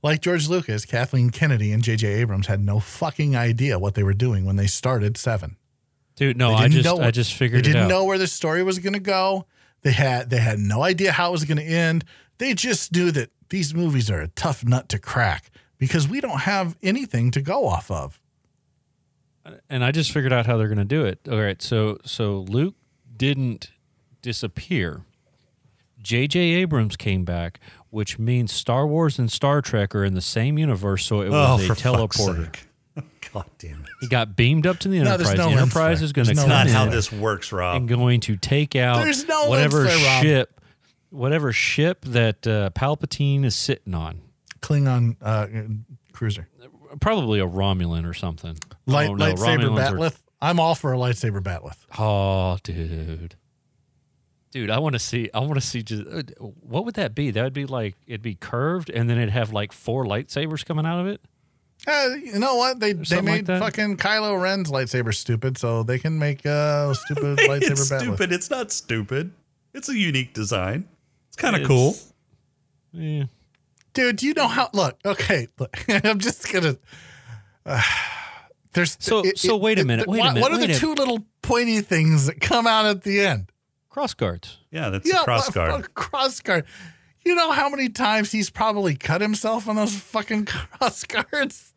like 0.02 0.20
George 0.20 0.48
Lucas, 0.48 0.84
Kathleen 0.84 1.30
Kennedy, 1.30 1.72
and 1.72 1.82
J.J. 1.82 2.06
Abrams 2.06 2.46
had 2.46 2.60
no 2.60 2.80
fucking 2.80 3.36
idea 3.36 3.78
what 3.78 3.94
they 3.94 4.02
were 4.02 4.14
doing 4.14 4.44
when 4.44 4.56
they 4.56 4.66
started 4.66 5.16
Seven. 5.16 5.56
dude 6.16 6.36
no 6.36 6.54
i 6.54 6.68
just 6.68 6.84
know 6.84 7.00
i 7.00 7.10
just 7.10 7.32
They 7.32 7.38
figured 7.38 7.60
it 7.60 7.62
didn't 7.64 7.84
out 7.84 7.88
know 7.88 8.04
where 8.04 8.18
the 8.18 8.26
story 8.26 8.62
was 8.62 8.78
going 8.78 8.94
to 8.94 9.00
go. 9.00 9.46
They 9.82 9.92
had 9.92 10.30
they 10.30 10.38
had 10.38 10.58
no 10.58 10.82
idea 10.82 11.12
how 11.12 11.28
it 11.28 11.32
was 11.32 11.44
going 11.44 11.58
to 11.58 11.64
end. 11.64 12.04
They 12.38 12.54
just 12.54 12.92
knew 12.92 13.12
that 13.12 13.30
these 13.50 13.74
movies 13.74 14.10
are 14.10 14.20
a 14.20 14.28
tough 14.28 14.64
nut 14.64 14.88
to 14.88 14.98
crack 14.98 15.50
because 15.78 16.08
we 16.08 16.20
don't 16.20 16.40
have 16.40 16.76
anything 16.82 17.30
to 17.32 17.40
go 17.40 17.66
off 17.66 17.90
of. 17.90 18.20
and 19.70 19.82
I 19.84 19.92
just 19.92 20.12
figured 20.12 20.32
out 20.32 20.46
how 20.46 20.56
they're 20.56 20.68
going 20.68 20.78
to 20.78 20.84
do 20.84 21.04
it. 21.04 21.20
All 21.30 21.40
right, 21.40 21.60
so 21.62 21.98
so 22.04 22.40
Luke 22.48 22.74
didn't 23.16 23.70
disappear. 24.22 25.02
J.J. 26.00 26.38
Abrams 26.38 26.96
came 26.96 27.24
back, 27.24 27.58
which 27.90 28.18
means 28.18 28.52
Star 28.52 28.86
Wars 28.86 29.18
and 29.18 29.30
Star 29.30 29.60
Trek 29.60 29.94
are 29.94 30.04
in 30.04 30.14
the 30.14 30.20
same 30.20 30.56
universe, 30.58 31.04
so 31.04 31.22
it 31.22 31.30
was 31.30 31.68
a 31.68 31.72
teleporter. 31.74 32.54
God 33.32 33.44
damn 33.58 33.80
it! 33.82 33.88
He 34.00 34.06
got 34.08 34.36
beamed 34.36 34.66
up 34.66 34.78
to 34.80 34.88
the 34.88 34.98
Enterprise. 34.98 35.36
no 35.36 35.50
the 35.50 35.56
Enterprise 35.56 36.02
is 36.02 36.12
going 36.12 36.26
to 36.26 36.34
There's 36.34 36.40
come 36.40 36.48
no 36.48 36.54
Not 36.54 36.68
how 36.68 36.86
this 36.86 37.12
works, 37.12 37.52
Rob. 37.52 37.76
and 37.76 37.88
going 37.88 38.20
to 38.20 38.36
take 38.36 38.74
out 38.74 39.04
no 39.28 39.48
whatever 39.48 39.84
lens 39.84 40.00
flare, 40.00 40.14
Rob. 40.16 40.22
ship, 40.22 40.60
whatever 41.10 41.52
ship 41.52 42.04
that 42.06 42.46
uh, 42.46 42.70
Palpatine 42.70 43.44
is 43.44 43.54
sitting 43.54 43.94
on. 43.94 44.20
Klingon 44.60 45.16
uh, 45.22 45.46
cruiser. 46.12 46.48
Probably 47.00 47.40
a 47.40 47.46
Romulan 47.46 48.08
or 48.08 48.14
something. 48.14 48.56
Light, 48.86 49.10
oh, 49.10 49.14
no, 49.14 49.34
lightsaber 49.34 49.58
Romulans 49.70 50.12
are- 50.12 50.16
I'm 50.40 50.60
all 50.60 50.74
for 50.74 50.92
a 50.94 50.96
lightsaber 50.96 51.40
bat'leth. 51.42 51.78
Oh, 51.98 52.58
dude. 52.62 53.34
Dude, 54.50 54.70
I 54.70 54.78
want 54.78 54.94
to 54.94 54.98
see. 54.98 55.28
I 55.34 55.40
want 55.40 55.56
to 55.56 55.60
see. 55.60 55.82
Just 55.82 56.06
uh, 56.06 56.22
what 56.40 56.84
would 56.86 56.94
that 56.94 57.14
be? 57.14 57.30
That 57.30 57.42
would 57.44 57.52
be 57.52 57.66
like 57.66 57.96
it'd 58.06 58.22
be 58.22 58.34
curved, 58.34 58.88
and 58.88 59.08
then 59.10 59.18
it'd 59.18 59.30
have 59.30 59.52
like 59.52 59.72
four 59.72 60.04
lightsabers 60.06 60.64
coming 60.64 60.86
out 60.86 61.00
of 61.00 61.06
it. 61.06 61.20
Uh, 61.86 62.14
you 62.24 62.38
know 62.38 62.56
what? 62.56 62.80
They 62.80 62.94
they 62.94 63.04
something 63.04 63.26
like 63.26 63.34
made 63.34 63.46
that? 63.46 63.60
fucking 63.60 63.98
Kylo 63.98 64.40
Ren's 64.40 64.70
lightsaber 64.70 65.14
stupid, 65.14 65.58
so 65.58 65.82
they 65.82 65.98
can 65.98 66.18
make 66.18 66.46
uh 66.46 66.94
stupid 67.04 67.38
lightsaber 67.40 67.70
it's 67.72 67.90
bat'leth. 67.90 68.00
stupid. 68.00 68.32
It's 68.32 68.48
not 68.50 68.72
stupid. 68.72 69.32
It's 69.74 69.90
a 69.90 69.96
unique 69.96 70.32
design. 70.32 70.88
It's 71.28 71.36
kind 71.36 71.54
of 71.54 71.66
cool. 71.68 71.94
Yeah. 72.92 73.24
Dude, 73.98 74.16
do 74.16 74.26
you 74.28 74.34
know 74.34 74.46
how? 74.46 74.70
Look, 74.72 74.96
okay, 75.04 75.48
look, 75.58 75.76
I'm 76.04 76.20
just 76.20 76.52
gonna. 76.52 76.76
Uh, 77.66 77.82
there's 78.74 78.96
So- 79.00 79.24
so 79.34 79.56
wait 79.56 79.78
a 79.80 79.84
minute, 79.84 80.06
wait 80.06 80.18
a 80.18 80.20
what, 80.20 80.34
minute, 80.34 80.40
What 80.42 80.52
are 80.52 80.58
wait 80.58 80.68
the 80.68 80.74
a- 80.74 80.78
two 80.78 80.94
little 80.94 81.26
pointy 81.42 81.80
things 81.80 82.26
that 82.26 82.40
come 82.40 82.66
out 82.68 82.86
at 82.86 83.02
the 83.02 83.20
end? 83.20 83.50
Cross 83.88 84.14
guards. 84.14 84.58
Yeah, 84.70 84.90
that's 84.90 85.08
Yeah, 85.08 85.22
a 85.22 85.24
cross 85.24 85.46
what- 85.48 85.54
guard. 85.54 85.72
what 85.72 85.94
cross 85.94 86.38
guard. 86.40 86.64
You 87.24 87.34
know 87.34 87.50
how 87.50 87.68
many 87.68 87.88
times 87.88 88.30
he's 88.30 88.48
probably 88.50 88.94
cut 88.94 89.20
himself 89.20 89.68
on 89.68 89.74
those 89.76 89.96
fucking 89.96 90.44
cross 90.46 91.02
guards? 91.04 91.74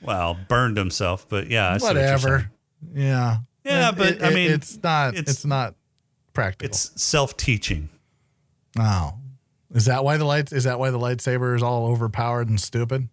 Well, 0.00 0.38
burned 0.48 0.76
himself, 0.76 1.26
but 1.28 1.48
yeah, 1.50 1.72
I 1.72 1.78
see 1.78 1.84
what. 1.86 1.96
Whatever. 1.96 2.50
Yeah. 2.94 3.38
Yeah, 3.64 3.88
It- 3.90 3.96
but, 3.98 4.06
it- 4.12 4.22
I 4.22 4.28
it- 4.30 4.34
mean, 4.34 4.50
it's 4.52 4.80
not. 4.82 5.14
it's- 5.16 5.34
It's, 5.34 5.44
not 5.44 5.74
practical. 6.32 6.70
It's 6.70 7.02
self-teaching. 7.02 7.88
Oh, 8.78 9.14
is 9.74 9.84
that 9.84 10.04
why 10.04 10.16
the 10.16 10.24
lights? 10.24 10.52
Is 10.52 10.64
that 10.64 10.78
why 10.78 10.90
the 10.90 10.98
lightsaber 10.98 11.54
is 11.54 11.62
all 11.62 11.86
overpowered 11.86 12.48
and 12.48 12.60
stupid? 12.60 13.08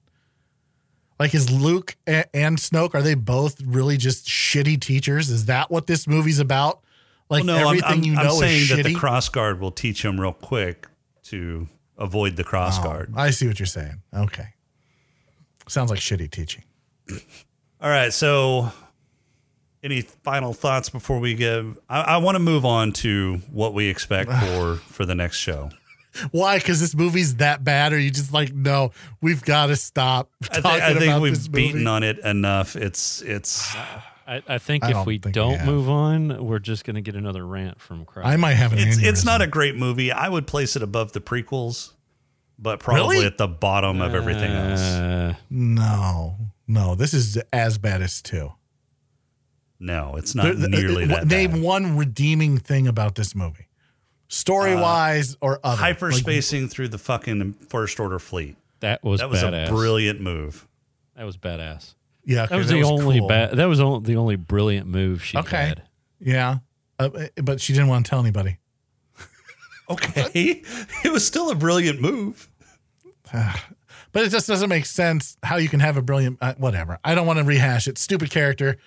Like, 1.19 1.33
is 1.33 1.49
Luke 1.49 1.95
and, 2.05 2.25
and 2.33 2.57
Snoke 2.57 2.93
are 2.93 3.01
they 3.01 3.13
both 3.13 3.61
really 3.61 3.97
just 3.97 4.27
shitty 4.27 4.79
teachers? 4.79 5.29
Is 5.29 5.45
that 5.45 5.71
what 5.71 5.87
this 5.87 6.07
movie's 6.07 6.39
about? 6.39 6.81
Like 7.29 7.43
Well, 7.43 7.55
no, 7.55 7.61
I'm, 7.61 7.77
everything 7.77 7.91
I'm, 7.91 8.03
you 8.03 8.15
I'm 8.17 8.25
know 8.25 8.39
saying 8.39 8.61
is 8.61 8.69
that 8.69 8.83
the 8.83 8.93
shitty. 8.93 8.95
cross 8.95 9.29
guard 9.29 9.59
will 9.59 9.71
teach 9.71 10.03
him 10.03 10.19
real 10.19 10.33
quick 10.33 10.87
to 11.23 11.67
avoid 11.97 12.35
the 12.35 12.43
cross 12.43 12.79
oh, 12.79 12.83
guard. 12.83 13.13
I 13.15 13.31
see 13.31 13.47
what 13.47 13.59
you're 13.59 13.65
saying. 13.65 14.01
Okay. 14.13 14.49
Sounds 15.67 15.89
like 15.89 15.99
shitty 15.99 16.29
teaching. 16.29 16.63
All 17.81 17.89
right. 17.89 18.13
So, 18.13 18.71
any 19.83 20.01
final 20.01 20.53
thoughts 20.53 20.89
before 20.89 21.19
we 21.19 21.33
give? 21.33 21.79
I, 21.89 22.01
I 22.01 22.17
want 22.17 22.35
to 22.35 22.39
move 22.39 22.65
on 22.65 22.91
to 22.93 23.37
what 23.51 23.73
we 23.73 23.87
expect 23.87 24.31
for 24.43 24.75
for 24.75 25.05
the 25.05 25.15
next 25.15 25.37
show. 25.37 25.69
Why? 26.31 26.57
Because 26.57 26.79
this 26.79 26.95
movie's 26.95 27.35
that 27.37 27.63
bad, 27.63 27.93
or 27.93 27.99
you 27.99 28.09
just 28.11 28.31
like, 28.33 28.53
no, 28.53 28.91
we've 29.21 29.43
got 29.43 29.67
to 29.67 29.75
stop 29.75 30.29
I, 30.43 30.47
talking 30.47 30.61
thi- 30.63 30.69
I 30.85 30.93
think 30.93 31.03
about 31.05 31.21
we've 31.21 31.35
this 31.35 31.47
movie. 31.49 31.67
beaten 31.67 31.87
on 31.87 32.03
it 32.03 32.19
enough. 32.19 32.75
It's 32.75 33.21
it's. 33.21 33.75
I, 34.27 34.41
I 34.47 34.57
think 34.57 34.83
I 34.83 34.87
if 34.87 34.93
don't 34.93 35.05
we 35.05 35.17
think 35.19 35.35
don't 35.35 35.53
have. 35.57 35.67
move 35.67 35.87
on, 35.87 36.43
we're 36.45 36.57
just 36.57 36.83
going 36.83 36.95
to 36.95 37.01
get 37.01 37.15
another 37.15 37.45
rant 37.45 37.79
from 37.79 38.05
Christ. 38.05 38.27
I 38.27 38.37
might 38.37 38.55
have 38.55 38.73
an 38.73 38.79
It's 38.79 38.97
it's 38.97 39.23
not 39.23 39.43
a 39.43 39.47
great 39.47 39.75
movie. 39.75 40.11
I 40.11 40.29
would 40.29 40.47
place 40.47 40.75
it 40.75 40.81
above 40.81 41.11
the 41.11 41.21
prequels, 41.21 41.91
but 42.57 42.79
probably 42.79 43.17
Really? 43.17 43.27
at 43.27 43.37
the 43.37 43.47
bottom 43.47 44.01
of 44.01 44.15
everything 44.15 44.51
else. 44.51 44.81
Uh, 44.81 45.33
No, 45.51 46.37
no, 46.67 46.95
this 46.95 47.13
is 47.13 47.37
as 47.53 47.77
bad 47.77 48.01
as 48.01 48.19
two. 48.19 48.53
No, 49.79 50.15
it's 50.15 50.33
not 50.33 50.43
There- 50.45 50.53
there- 50.55 50.69
nearly 50.69 51.05
that 51.05 51.27
Name 51.27 51.51
bad. 51.51 51.61
one 51.61 51.97
redeeming 51.97 52.57
thing 52.57 52.87
about 52.87 53.13
this 53.15 53.35
movie, 53.35 53.67
story 54.27 54.75
wise 54.75 55.35
or 55.41 55.59
other. 55.63 55.81
Like, 55.81 55.97
Hyperspacing 55.99 56.69
through 56.69 56.89
the 56.89 56.97
fucking 56.97 57.53
first 57.69 57.99
order 57.99 58.19
fleet. 58.19 58.55
that 58.81 59.03
was 59.03 59.19
That 59.19 59.29
was 59.29 59.41
badass. 59.41 59.67
a 59.67 59.71
brilliant 59.71 60.21
move. 60.21 60.67
That 61.15 61.23
was 61.25 61.37
badass. 61.37 61.93
yeah, 62.25 62.45
That 62.45 62.57
was 62.57 62.67
the 62.67 62.83
only 62.83 63.19
cool. 63.19 63.27
bad. 63.27 63.51
That 63.57 63.65
was 63.65 63.79
o- 63.79 63.99
the 63.99 64.15
only 64.17 64.35
brilliant 64.35 64.87
move 64.87 65.23
she 65.23 65.37
Okay. 65.37 65.67
had. 65.67 65.83
Yeah, 66.19 66.57
uh, 66.99 67.09
but 67.43 67.61
she 67.61 67.73
didn't 67.73 67.87
want 67.89 68.05
to 68.05 68.09
tell 68.09 68.19
anybody. 68.19 68.57
Okay, 69.89 70.63
it 71.03 71.11
was 71.13 71.25
still 71.25 71.51
a 71.51 71.55
brilliant 71.55 72.01
move. 72.01 72.49
But 73.31 74.23
it 74.23 74.29
just 74.29 74.47
doesn't 74.47 74.69
make 74.69 74.85
sense 74.85 75.37
how 75.43 75.57
you 75.57 75.69
can 75.69 75.79
have 75.81 75.95
a 75.97 76.01
brilliant 76.01 76.37
uh, 76.41 76.53
whatever. 76.57 76.97
I 77.03 77.13
don't 77.15 77.27
want 77.27 77.37
to 77.39 77.45
rehash 77.45 77.87
it. 77.87 77.97
Stupid 77.97 78.31
character. 78.31 78.77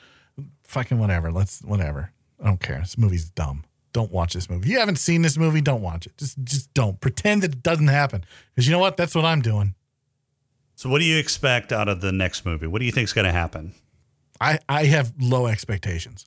Fucking 0.65 0.99
whatever. 0.99 1.31
Let's 1.31 1.61
whatever. 1.63 2.13
I 2.43 2.47
don't 2.47 2.61
care. 2.61 2.81
This 2.81 2.97
movie's 2.99 3.29
dumb. 3.31 3.65
Don't 3.93 4.13
watch 4.13 4.35
this 4.35 4.51
movie. 4.51 4.67
If 4.67 4.73
you 4.73 4.79
haven't 4.79 4.97
seen 4.97 5.23
this 5.23 5.39
movie, 5.39 5.61
don't 5.61 5.83
watch 5.83 6.07
it. 6.07 6.17
Just 6.17 6.43
just 6.45 6.73
don't. 6.75 7.01
Pretend 7.01 7.43
that 7.43 7.53
it 7.53 7.63
doesn't 7.63 7.89
happen. 7.89 8.25
Because 8.55 8.67
you 8.67 8.73
know 8.73 8.79
what? 8.79 8.97
That's 8.97 9.15
what 9.15 9.25
I'm 9.25 9.41
doing. 9.41 9.75
So, 10.77 10.89
what 10.89 11.01
do 11.01 11.05
you 11.05 11.19
expect 11.19 11.73
out 11.73 11.89
of 11.89 12.01
the 12.01 12.13
next 12.13 12.47
movie? 12.47 12.67
What 12.67 12.79
do 12.79 12.87
you 12.87 12.93
think 12.93 13.05
is 13.05 13.13
going 13.13 13.25
to 13.25 13.33
happen? 13.33 13.73
I, 14.41 14.61
I 14.69 14.85
have 14.85 15.13
low 15.19 15.47
expectations. 15.47 16.25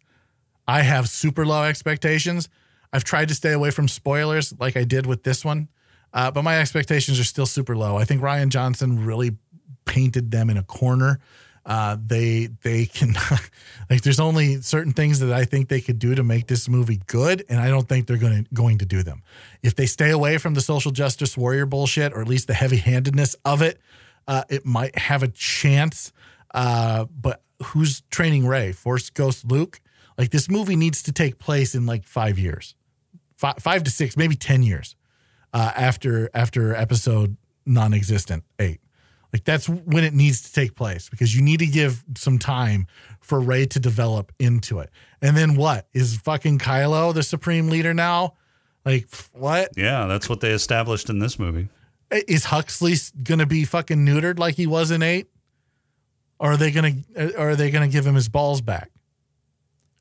I 0.67 0.81
have 0.81 1.07
super 1.07 1.45
low 1.45 1.63
expectations. 1.63 2.49
I've 2.93 3.03
tried 3.03 3.29
to 3.29 3.35
stay 3.35 3.53
away 3.53 3.71
from 3.71 3.87
spoilers 3.87 4.53
like 4.59 4.75
I 4.75 4.83
did 4.83 5.05
with 5.05 5.23
this 5.23 5.45
one, 5.45 5.69
uh, 6.13 6.31
but 6.31 6.43
my 6.43 6.59
expectations 6.59 7.19
are 7.19 7.23
still 7.23 7.45
super 7.45 7.75
low. 7.75 7.95
I 7.95 8.03
think 8.03 8.21
Rian 8.21 8.49
Johnson 8.49 9.05
really 9.05 9.37
painted 9.85 10.31
them 10.31 10.49
in 10.49 10.57
a 10.57 10.63
corner. 10.63 11.19
Uh, 11.65 11.95
they 12.03 12.49
they 12.63 12.85
can 12.85 13.13
like 13.89 14.01
there's 14.01 14.19
only 14.19 14.61
certain 14.61 14.93
things 14.93 15.19
that 15.19 15.31
I 15.31 15.45
think 15.45 15.69
they 15.69 15.81
could 15.81 15.99
do 15.99 16.15
to 16.15 16.23
make 16.23 16.47
this 16.47 16.67
movie 16.67 17.01
good, 17.07 17.45
and 17.49 17.59
I 17.59 17.69
don't 17.69 17.87
think 17.87 18.07
they're 18.07 18.17
going 18.17 18.45
to 18.45 18.53
going 18.53 18.79
to 18.79 18.85
do 18.85 19.03
them. 19.03 19.21
If 19.61 19.75
they 19.75 19.85
stay 19.85 20.09
away 20.09 20.37
from 20.37 20.55
the 20.55 20.61
social 20.61 20.91
justice 20.91 21.37
warrior 21.37 21.65
bullshit, 21.65 22.13
or 22.13 22.21
at 22.21 22.27
least 22.27 22.47
the 22.47 22.55
heavy 22.55 22.77
handedness 22.77 23.35
of 23.45 23.61
it, 23.61 23.79
uh, 24.27 24.43
it 24.49 24.65
might 24.65 24.97
have 24.97 25.21
a 25.21 25.27
chance. 25.27 26.11
Uh, 26.53 27.05
but 27.05 27.41
who's 27.63 28.01
training 28.09 28.47
Rey? 28.47 28.71
Force 28.71 29.09
Ghost 29.09 29.45
Luke? 29.45 29.79
Like 30.17 30.31
this 30.31 30.49
movie 30.49 30.75
needs 30.75 31.03
to 31.03 31.11
take 31.11 31.37
place 31.37 31.75
in 31.75 31.85
like 31.85 32.03
five 32.05 32.39
years, 32.39 32.75
five, 33.37 33.57
five 33.59 33.83
to 33.83 33.91
six, 33.91 34.17
maybe 34.17 34.35
ten 34.35 34.63
years 34.63 34.95
uh, 35.53 35.71
after 35.75 36.29
after 36.33 36.75
episode 36.75 37.37
non-existent 37.65 38.43
eight. 38.59 38.81
Like 39.33 39.45
that's 39.45 39.69
when 39.69 40.03
it 40.03 40.13
needs 40.13 40.41
to 40.41 40.53
take 40.53 40.75
place 40.75 41.09
because 41.09 41.33
you 41.35 41.41
need 41.41 41.59
to 41.59 41.65
give 41.67 42.03
some 42.17 42.37
time 42.37 42.87
for 43.21 43.39
Rey 43.39 43.65
to 43.67 43.79
develop 43.79 44.31
into 44.39 44.79
it. 44.79 44.89
And 45.21 45.37
then 45.37 45.55
what 45.55 45.87
is 45.93 46.17
fucking 46.17 46.59
Kylo 46.59 47.13
the 47.13 47.23
supreme 47.23 47.69
leader 47.69 47.93
now? 47.93 48.33
Like 48.85 49.07
what 49.31 49.69
Yeah, 49.77 50.05
that's 50.07 50.27
what 50.27 50.41
they 50.41 50.51
established 50.51 51.09
in 51.09 51.19
this 51.19 51.39
movie. 51.39 51.69
is 52.11 52.45
Huxley 52.45 52.95
gonna 53.23 53.45
be 53.45 53.63
fucking 53.63 54.05
neutered 54.05 54.37
like 54.37 54.55
he 54.55 54.67
was 54.67 54.91
in 54.91 55.01
eight? 55.01 55.27
Or 56.39 56.53
are 56.53 56.57
they 56.57 56.71
gonna 56.71 56.93
or 57.37 57.51
are 57.51 57.55
they 57.55 57.71
gonna 57.71 57.87
give 57.87 58.05
him 58.05 58.15
his 58.15 58.27
balls 58.27 58.59
back? 58.61 58.89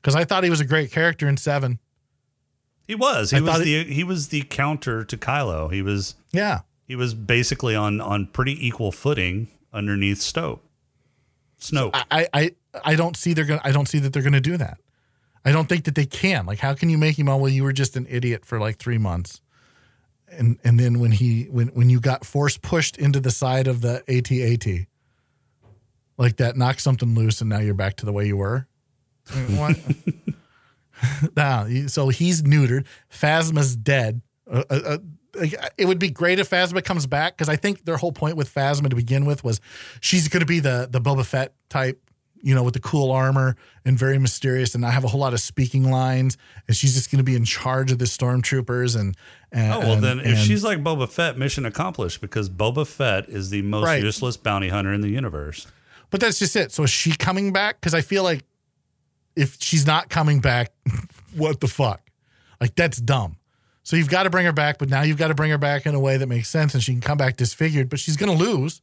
Because 0.01 0.15
I 0.15 0.25
thought 0.25 0.43
he 0.43 0.49
was 0.49 0.59
a 0.59 0.65
great 0.65 0.91
character 0.91 1.29
in 1.29 1.37
seven. 1.37 1.79
He 2.87 2.95
was. 2.95 3.31
He 3.31 3.37
I 3.37 3.41
was 3.41 3.59
the 3.59 3.83
he 3.85 4.03
was 4.03 4.27
the 4.29 4.41
counter 4.41 5.05
to 5.05 5.15
Kylo. 5.15 5.71
He 5.71 5.81
was 5.81 6.15
Yeah. 6.33 6.61
He 6.91 6.97
was 6.97 7.13
basically 7.13 7.73
on 7.73 8.01
on 8.01 8.25
pretty 8.25 8.67
equal 8.67 8.91
footing 8.91 9.47
underneath 9.71 10.19
Stoke. 10.19 10.61
Snoke. 11.57 11.91
I, 11.93 12.27
I 12.33 12.51
I 12.83 12.95
don't 12.95 13.15
see 13.15 13.33
they're 13.33 13.45
gonna 13.45 13.61
I 13.63 13.71
don't 13.71 13.87
see 13.87 13.99
that 13.99 14.11
they're 14.11 14.21
gonna 14.21 14.41
do 14.41 14.57
that. 14.57 14.77
I 15.45 15.53
don't 15.53 15.69
think 15.69 15.85
that 15.85 15.95
they 15.95 16.05
can. 16.05 16.45
Like, 16.45 16.59
how 16.59 16.73
can 16.73 16.89
you 16.89 16.97
make 16.97 17.17
him? 17.17 17.29
Oh, 17.29 17.37
well, 17.37 17.49
you 17.49 17.63
were 17.63 17.71
just 17.71 17.95
an 17.95 18.07
idiot 18.09 18.45
for 18.45 18.59
like 18.59 18.77
three 18.77 18.97
months, 18.97 19.39
and 20.27 20.59
and 20.65 20.77
then 20.77 20.99
when 20.99 21.13
he 21.13 21.43
when 21.45 21.69
when 21.69 21.89
you 21.89 22.01
got 22.01 22.25
force 22.25 22.57
pushed 22.57 22.97
into 22.97 23.21
the 23.21 23.31
side 23.31 23.67
of 23.67 23.79
the 23.79 24.03
AT-AT, 24.09 24.87
like 26.17 26.35
that 26.37 26.57
knocked 26.57 26.81
something 26.81 27.15
loose, 27.15 27.39
and 27.39 27.49
now 27.49 27.59
you're 27.59 27.73
back 27.73 27.95
to 27.97 28.05
the 28.05 28.11
way 28.11 28.27
you 28.27 28.35
were. 28.35 28.67
What? 29.51 29.79
nah, 31.37 31.67
so 31.87 32.09
he's 32.09 32.41
neutered. 32.41 32.85
Phasma's 33.09 33.77
dead. 33.77 34.21
Uh, 34.51 34.63
uh, 34.69 34.81
uh, 34.85 34.97
like, 35.35 35.53
it 35.77 35.85
would 35.85 35.99
be 35.99 36.09
great 36.09 36.39
if 36.39 36.49
Phasma 36.49 36.83
comes 36.83 37.05
back 37.07 37.37
because 37.37 37.49
I 37.49 37.55
think 37.55 37.85
their 37.85 37.97
whole 37.97 38.11
point 38.11 38.35
with 38.37 38.53
Phasma 38.53 38.89
to 38.89 38.95
begin 38.95 39.25
with 39.25 39.43
was 39.43 39.59
she's 40.01 40.27
going 40.27 40.41
to 40.41 40.45
be 40.45 40.59
the 40.59 40.87
the 40.89 40.99
Boba 41.01 41.25
Fett 41.25 41.53
type, 41.69 42.01
you 42.41 42.53
know, 42.55 42.63
with 42.63 42.73
the 42.73 42.79
cool 42.79 43.11
armor 43.11 43.55
and 43.85 43.97
very 43.97 44.17
mysterious 44.19 44.73
and 44.75 44.81
not 44.81 44.93
have 44.93 45.03
a 45.03 45.07
whole 45.07 45.19
lot 45.21 45.33
of 45.33 45.39
speaking 45.39 45.89
lines, 45.89 46.37
and 46.67 46.75
she's 46.75 46.93
just 46.95 47.11
going 47.11 47.17
to 47.19 47.23
be 47.23 47.35
in 47.35 47.45
charge 47.45 47.91
of 47.91 47.97
the 47.99 48.05
stormtroopers 48.05 48.99
and. 48.99 49.15
and 49.51 49.73
Oh 49.73 49.79
well, 49.79 49.93
and- 49.93 50.03
then 50.03 50.19
if 50.19 50.25
and- 50.25 50.37
she's 50.37 50.63
like 50.63 50.79
Boba 50.83 51.09
Fett, 51.09 51.37
mission 51.37 51.65
accomplished 51.65 52.19
because 52.21 52.49
Boba 52.49 52.85
Fett 52.87 53.29
is 53.29 53.49
the 53.51 53.61
most 53.61 53.85
Right. 53.85 54.03
useless 54.03 54.37
bounty 54.37 54.69
hunter 54.69 54.93
in 54.93 55.01
the 55.01 55.09
universe. 55.09 55.67
But 56.09 56.19
that's 56.19 56.39
just 56.39 56.55
it. 56.57 56.71
So 56.73 56.83
is 56.83 56.89
she 56.89 57.15
coming 57.15 57.53
back? 57.53 57.79
Because 57.79 57.93
I 57.93 58.01
feel 58.01 58.23
like 58.23 58.43
if 59.35 59.57
she's 59.61 59.85
not 59.87 60.09
coming 60.09 60.41
back, 60.41 60.73
what 61.35 61.61
the 61.61 61.67
fuck? 61.69 62.01
Like 62.59 62.75
that's 62.75 62.97
dumb. 62.97 63.37
So 63.83 63.95
you've 63.95 64.09
got 64.09 64.23
to 64.23 64.29
bring 64.29 64.45
her 64.45 64.51
back, 64.53 64.77
but 64.77 64.89
now 64.89 65.01
you've 65.01 65.17
got 65.17 65.29
to 65.29 65.35
bring 65.35 65.49
her 65.51 65.57
back 65.57 65.85
in 65.85 65.95
a 65.95 65.99
way 65.99 66.17
that 66.17 66.27
makes 66.27 66.49
sense, 66.49 66.73
and 66.73 66.83
she 66.83 66.91
can 66.93 67.01
come 67.01 67.17
back 67.17 67.35
disfigured. 67.37 67.89
But 67.89 67.99
she's 67.99 68.15
going 68.17 68.35
to 68.37 68.43
lose, 68.43 68.81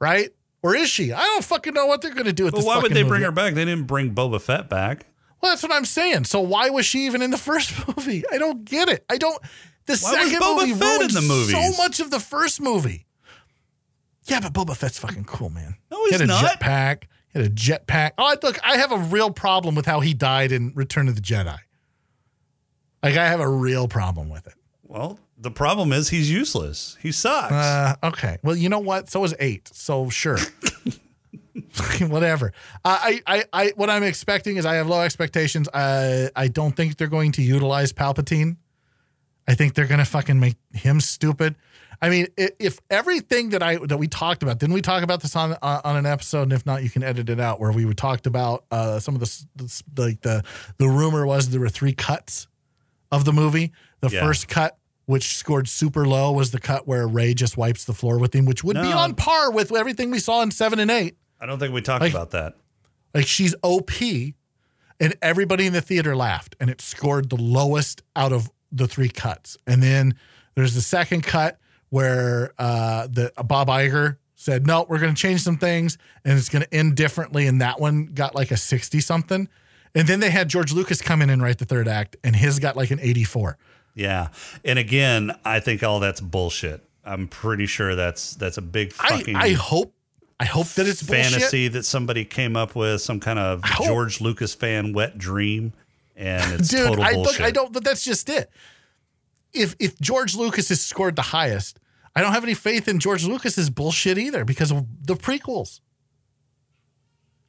right? 0.00 0.30
Or 0.62 0.74
is 0.74 0.88
she? 0.88 1.12
I 1.12 1.20
don't 1.22 1.44
fucking 1.44 1.74
know 1.74 1.86
what 1.86 2.02
they're 2.02 2.12
going 2.14 2.26
to 2.26 2.32
do 2.32 2.44
with 2.44 2.52
But 2.54 2.58
this. 2.58 2.66
why 2.66 2.78
would 2.78 2.92
they 2.92 3.04
bring 3.04 3.22
her 3.22 3.30
back? 3.30 3.54
They 3.54 3.64
didn't 3.64 3.86
bring 3.86 4.14
Boba 4.14 4.40
Fett 4.40 4.68
back. 4.68 5.06
Well, 5.40 5.52
that's 5.52 5.62
what 5.62 5.70
I'm 5.72 5.84
saying. 5.84 6.24
So 6.24 6.40
why 6.40 6.70
was 6.70 6.86
she 6.86 7.06
even 7.06 7.22
in 7.22 7.30
the 7.30 7.38
first 7.38 7.72
movie? 7.86 8.24
I 8.32 8.38
don't 8.38 8.64
get 8.64 8.88
it. 8.88 9.04
I 9.08 9.16
don't. 9.18 9.40
The 9.86 9.96
Why 9.98 10.10
was 10.24 10.30
second 10.32 10.40
Boba 10.42 10.56
movie 10.66 10.72
Fett 10.74 11.00
in 11.02 11.08
the 11.14 11.20
movies? 11.22 11.52
so 11.52 11.82
much 11.82 12.00
of 12.00 12.10
the 12.10 12.18
first 12.18 12.60
movie. 12.60 13.06
Yeah, 14.24 14.40
but 14.40 14.52
Boba 14.52 14.76
Fett's 14.76 14.98
fucking 14.98 15.26
cool, 15.26 15.50
man. 15.50 15.76
No, 15.88 16.04
he's 16.06 16.14
he 16.14 16.20
had 16.22 16.22
a 16.22 16.26
not. 16.26 16.44
jetpack. 16.60 17.04
He 17.32 17.38
had 17.38 17.46
a 17.46 17.54
jetpack. 17.54 18.12
Oh, 18.18 18.34
look, 18.42 18.58
I 18.66 18.78
have 18.78 18.90
a 18.90 18.98
real 18.98 19.30
problem 19.30 19.76
with 19.76 19.86
how 19.86 20.00
he 20.00 20.14
died 20.14 20.50
in 20.50 20.72
Return 20.74 21.06
of 21.06 21.14
the 21.14 21.20
Jedi. 21.20 21.58
Like, 23.10 23.16
I 23.16 23.28
have 23.28 23.40
a 23.40 23.48
real 23.48 23.88
problem 23.88 24.28
with 24.28 24.46
it. 24.46 24.54
Well, 24.82 25.18
the 25.38 25.50
problem 25.50 25.92
is 25.92 26.08
he's 26.08 26.30
useless. 26.30 26.96
He 27.00 27.12
sucks. 27.12 27.52
Uh, 27.52 27.94
okay. 28.02 28.38
Well, 28.42 28.56
you 28.56 28.68
know 28.68 28.78
what? 28.78 29.10
So 29.10 29.22
is 29.24 29.34
eight. 29.38 29.68
So 29.72 30.08
sure. 30.08 30.38
Whatever. 32.00 32.52
I, 32.84 33.20
I, 33.26 33.44
I, 33.52 33.72
what 33.76 33.90
I'm 33.90 34.02
expecting 34.02 34.56
is 34.56 34.64
I 34.64 34.74
have 34.74 34.86
low 34.86 35.00
expectations. 35.00 35.68
I, 35.72 36.30
I 36.34 36.48
don't 36.48 36.74
think 36.74 36.96
they're 36.96 37.08
going 37.08 37.32
to 37.32 37.42
utilize 37.42 37.92
Palpatine. 37.92 38.56
I 39.48 39.54
think 39.54 39.74
they're 39.74 39.86
going 39.86 39.98
to 39.98 40.04
fucking 40.04 40.40
make 40.40 40.56
him 40.72 41.00
stupid. 41.00 41.54
I 42.00 42.10
mean, 42.10 42.26
if, 42.36 42.78
everything 42.90 43.50
that 43.50 43.62
I 43.62 43.76
that 43.76 43.96
we 43.96 44.06
talked 44.06 44.42
about, 44.42 44.58
didn't 44.58 44.74
we 44.74 44.82
talk 44.82 45.02
about 45.02 45.22
this 45.22 45.34
on 45.34 45.56
uh, 45.62 45.80
on 45.82 45.96
an 45.96 46.04
episode? 46.04 46.42
And 46.42 46.52
if 46.52 46.66
not, 46.66 46.82
you 46.82 46.90
can 46.90 47.02
edit 47.02 47.30
it 47.30 47.40
out 47.40 47.58
where 47.58 47.72
we 47.72 47.90
talked 47.94 48.26
about 48.26 48.64
uh, 48.70 48.98
some 49.00 49.14
of 49.14 49.20
the 49.20 49.82
like 49.96 50.20
the 50.20 50.44
the 50.76 50.88
rumor 50.88 51.26
was 51.26 51.48
there 51.50 51.60
were 51.60 51.70
three 51.70 51.94
cuts 51.94 52.48
of 53.12 53.24
the 53.24 53.32
movie. 53.32 53.72
The 54.00 54.08
Yeah. 54.10 54.20
first 54.20 54.48
cut, 54.48 54.76
which 55.06 55.36
scored 55.36 55.68
super 55.68 56.06
low, 56.06 56.32
was 56.32 56.50
the 56.50 56.58
cut 56.60 56.86
where 56.86 57.06
Rey 57.06 57.34
just 57.34 57.56
wipes 57.56 57.84
the 57.84 57.94
floor 57.94 58.18
with 58.18 58.34
him, 58.34 58.44
which 58.44 58.62
would 58.64 58.74
be 58.76 58.92
on 58.92 59.14
par 59.14 59.50
with 59.50 59.72
everything 59.74 60.10
we 60.10 60.18
saw 60.18 60.42
in 60.42 60.50
seven 60.50 60.78
and 60.78 60.90
eight. 60.90 61.16
I 61.40 61.46
don't 61.46 61.58
think 61.58 61.72
we 61.74 61.82
talked 61.82 62.00
like- 62.02 62.12
about 62.12 62.30
that. 62.32 62.54
Like 63.14 63.26
she's 63.26 63.54
OP, 63.62 64.34
and 65.00 65.14
everybody 65.22 65.66
in 65.66 65.72
the 65.72 65.80
theater 65.80 66.14
laughed, 66.16 66.56
and 66.60 66.68
it 66.70 66.80
scored 66.80 67.30
the 67.30 67.36
lowest 67.36 68.02
out 68.14 68.32
of 68.32 68.50
the 68.72 68.86
three 68.86 69.08
cuts. 69.08 69.56
And 69.66 69.82
then 69.82 70.14
there's 70.54 70.74
the 70.74 70.80
second 70.82 71.22
cut 71.22 71.58
where 71.90 72.52
uh, 72.58 73.06
the 73.06 73.32
Bob 73.44 73.68
Iger 73.68 74.16
said, 74.34 74.66
"No, 74.66 74.84
we're 74.88 74.98
going 74.98 75.14
to 75.14 75.20
change 75.20 75.40
some 75.42 75.56
things, 75.56 75.96
and 76.24 76.38
it's 76.38 76.48
going 76.48 76.62
to 76.62 76.74
end 76.74 76.94
differently." 76.96 77.46
And 77.46 77.60
that 77.60 77.80
one 77.80 78.06
got 78.06 78.34
like 78.34 78.50
a 78.50 78.56
sixty 78.56 79.00
something. 79.00 79.48
And 79.96 80.06
then 80.06 80.20
they 80.20 80.30
had 80.30 80.48
George 80.48 80.72
Lucas 80.72 81.00
come 81.00 81.22
in 81.22 81.30
and 81.30 81.42
write 81.42 81.58
the 81.58 81.64
third 81.64 81.88
act, 81.88 82.16
and 82.22 82.36
his 82.36 82.58
got 82.58 82.76
like 82.76 82.90
an 82.90 83.00
eighty-four. 83.00 83.56
Yeah. 83.94 84.28
And 84.62 84.78
again, 84.78 85.32
I 85.44 85.58
think 85.58 85.82
all 85.82 86.00
that's 86.00 86.20
bullshit. 86.20 86.82
I'm 87.04 87.28
pretty 87.28 87.66
sure 87.66 87.96
that's 87.96 88.34
that's 88.34 88.58
a 88.58 88.62
big 88.62 88.92
fucking 88.92 89.34
I 89.34 89.52
hope 89.52 89.94
I 90.38 90.44
hope 90.44 90.66
that 90.74 90.86
it's 90.86 91.02
fantasy 91.02 91.40
bullshit. 91.40 91.72
that 91.72 91.82
somebody 91.84 92.24
came 92.26 92.56
up 92.56 92.74
with, 92.74 93.00
some 93.00 93.20
kind 93.20 93.38
of 93.38 93.64
George 93.84 94.20
Lucas 94.20 94.54
fan 94.54 94.92
wet 94.92 95.16
dream, 95.16 95.72
and 96.14 96.60
it's 96.60 96.68
Dude, 96.70 96.88
total 96.88 97.04
I 97.04 97.14
bullshit. 97.14 97.40
look 97.40 97.48
I 97.48 97.50
don't 97.50 97.72
but 97.72 97.84
that's 97.84 98.04
just 98.04 98.28
it. 98.28 98.50
If 99.54 99.74
if 99.78 99.98
George 99.98 100.36
Lucas 100.36 100.68
has 100.68 100.82
scored 100.82 101.16
the 101.16 101.22
highest, 101.22 101.78
I 102.14 102.20
don't 102.20 102.32
have 102.32 102.44
any 102.44 102.54
faith 102.54 102.86
in 102.88 102.98
George 102.98 103.24
Lucas's 103.24 103.70
bullshit 103.70 104.18
either 104.18 104.44
because 104.44 104.70
of 104.70 104.84
the 105.06 105.14
prequels. 105.14 105.80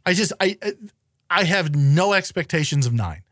I 0.06 0.14
just 0.14 0.32
I 0.40 0.58
I 1.30 1.44
have 1.44 1.76
no 1.76 2.14
expectations 2.14 2.86
of 2.86 2.94
9. 2.94 3.24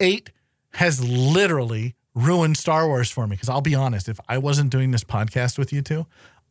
8 0.00 0.30
has 0.74 1.02
literally 1.06 1.94
ruined 2.14 2.56
Star 2.56 2.86
Wars 2.86 3.10
for 3.10 3.26
me 3.26 3.36
because 3.36 3.48
I'll 3.48 3.60
be 3.60 3.74
honest, 3.74 4.08
if 4.08 4.20
I 4.28 4.38
wasn't 4.38 4.70
doing 4.70 4.90
this 4.90 5.04
podcast 5.04 5.58
with 5.58 5.72
you 5.72 5.82
two, 5.82 6.06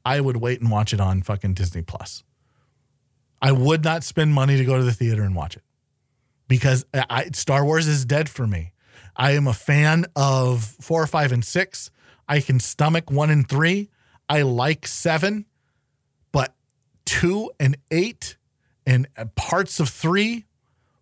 I 0.06 0.22
would 0.22 0.38
wait 0.38 0.62
and 0.62 0.72
watch 0.72 0.94
it 0.94 1.02
on 1.02 1.22
fucking 1.22 1.54
Disney 1.54 1.82
Plus. 1.82 2.24
I 3.42 3.52
would 3.52 3.84
not 3.84 4.04
spend 4.04 4.34
money 4.34 4.58
to 4.58 4.66
go 4.66 4.78
to 4.78 4.84
the 4.84 4.94
theater 4.94 5.24
and 5.24 5.36
watch 5.36 5.56
it 5.56 5.64
because 6.48 6.86
I, 6.94 7.30
Star 7.34 7.64
Wars 7.64 7.88
is 7.88 8.06
dead 8.06 8.30
for 8.30 8.48
me. 8.48 8.72
I 9.16 9.32
am 9.32 9.48
a 9.48 9.54
fan 9.54 10.06
of 10.16 10.64
four, 10.64 11.06
five, 11.08 11.32
and 11.32 11.44
six. 11.44 11.92
I 12.28 12.40
can 12.40 12.60
stomach 12.60 13.12
one 13.12 13.30
and 13.30 13.48
three. 13.48 13.90
I 14.30 14.42
like 14.42 14.88
seven, 14.88 15.46
but 16.32 16.56
two 17.06 17.52
and 17.60 17.78
eight 17.92 18.38
and 18.86 19.08
parts 19.36 19.80
of 19.80 19.90
three 19.90 20.46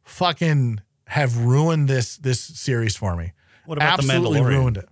fucking 0.06 0.80
have 1.08 1.38
ruined 1.38 1.88
this 1.88 2.18
this 2.18 2.40
series 2.40 2.96
for 2.96 3.16
me. 3.16 3.34
What 3.66 3.78
about 3.78 4.02
The 4.02 4.04
Absolutely 4.14 4.40
Mandalorian? 4.40 4.48
ruined 4.48 4.78
it. 4.78 4.90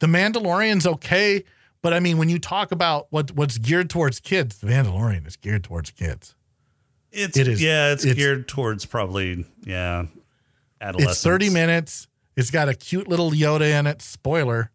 The 0.00 0.06
Mandalorian's 0.06 0.86
okay, 0.86 1.44
but 1.82 1.92
I 1.94 2.00
mean, 2.00 2.18
when 2.18 2.28
you 2.28 2.38
talk 2.38 2.72
about 2.72 3.06
what 3.10 3.30
what's 3.32 3.58
geared 3.58 3.90
towards 3.90 4.20
kids, 4.20 4.58
The 4.58 4.66
Mandalorian 4.66 5.26
is 5.26 5.36
geared 5.36 5.64
towards 5.64 5.90
kids. 5.90 6.34
It's 7.10 7.36
It 7.38 7.48
is- 7.48 7.62
yeah, 7.62 7.92
it's, 7.92 8.04
it's- 8.04 8.16
geared 8.16 8.48
towards 8.48 8.84
probably 8.84 9.46
yeah, 9.64 10.04
adolescents. 10.80 11.16
It's 11.18 11.22
30 11.24 11.50
minutes. 11.50 12.06
It's 12.36 12.50
got 12.50 12.68
a 12.68 12.74
cute 12.74 13.08
little 13.08 13.30
Yoda 13.32 13.78
in 13.78 13.86
it. 13.86 14.00
Spoiler. 14.02 14.70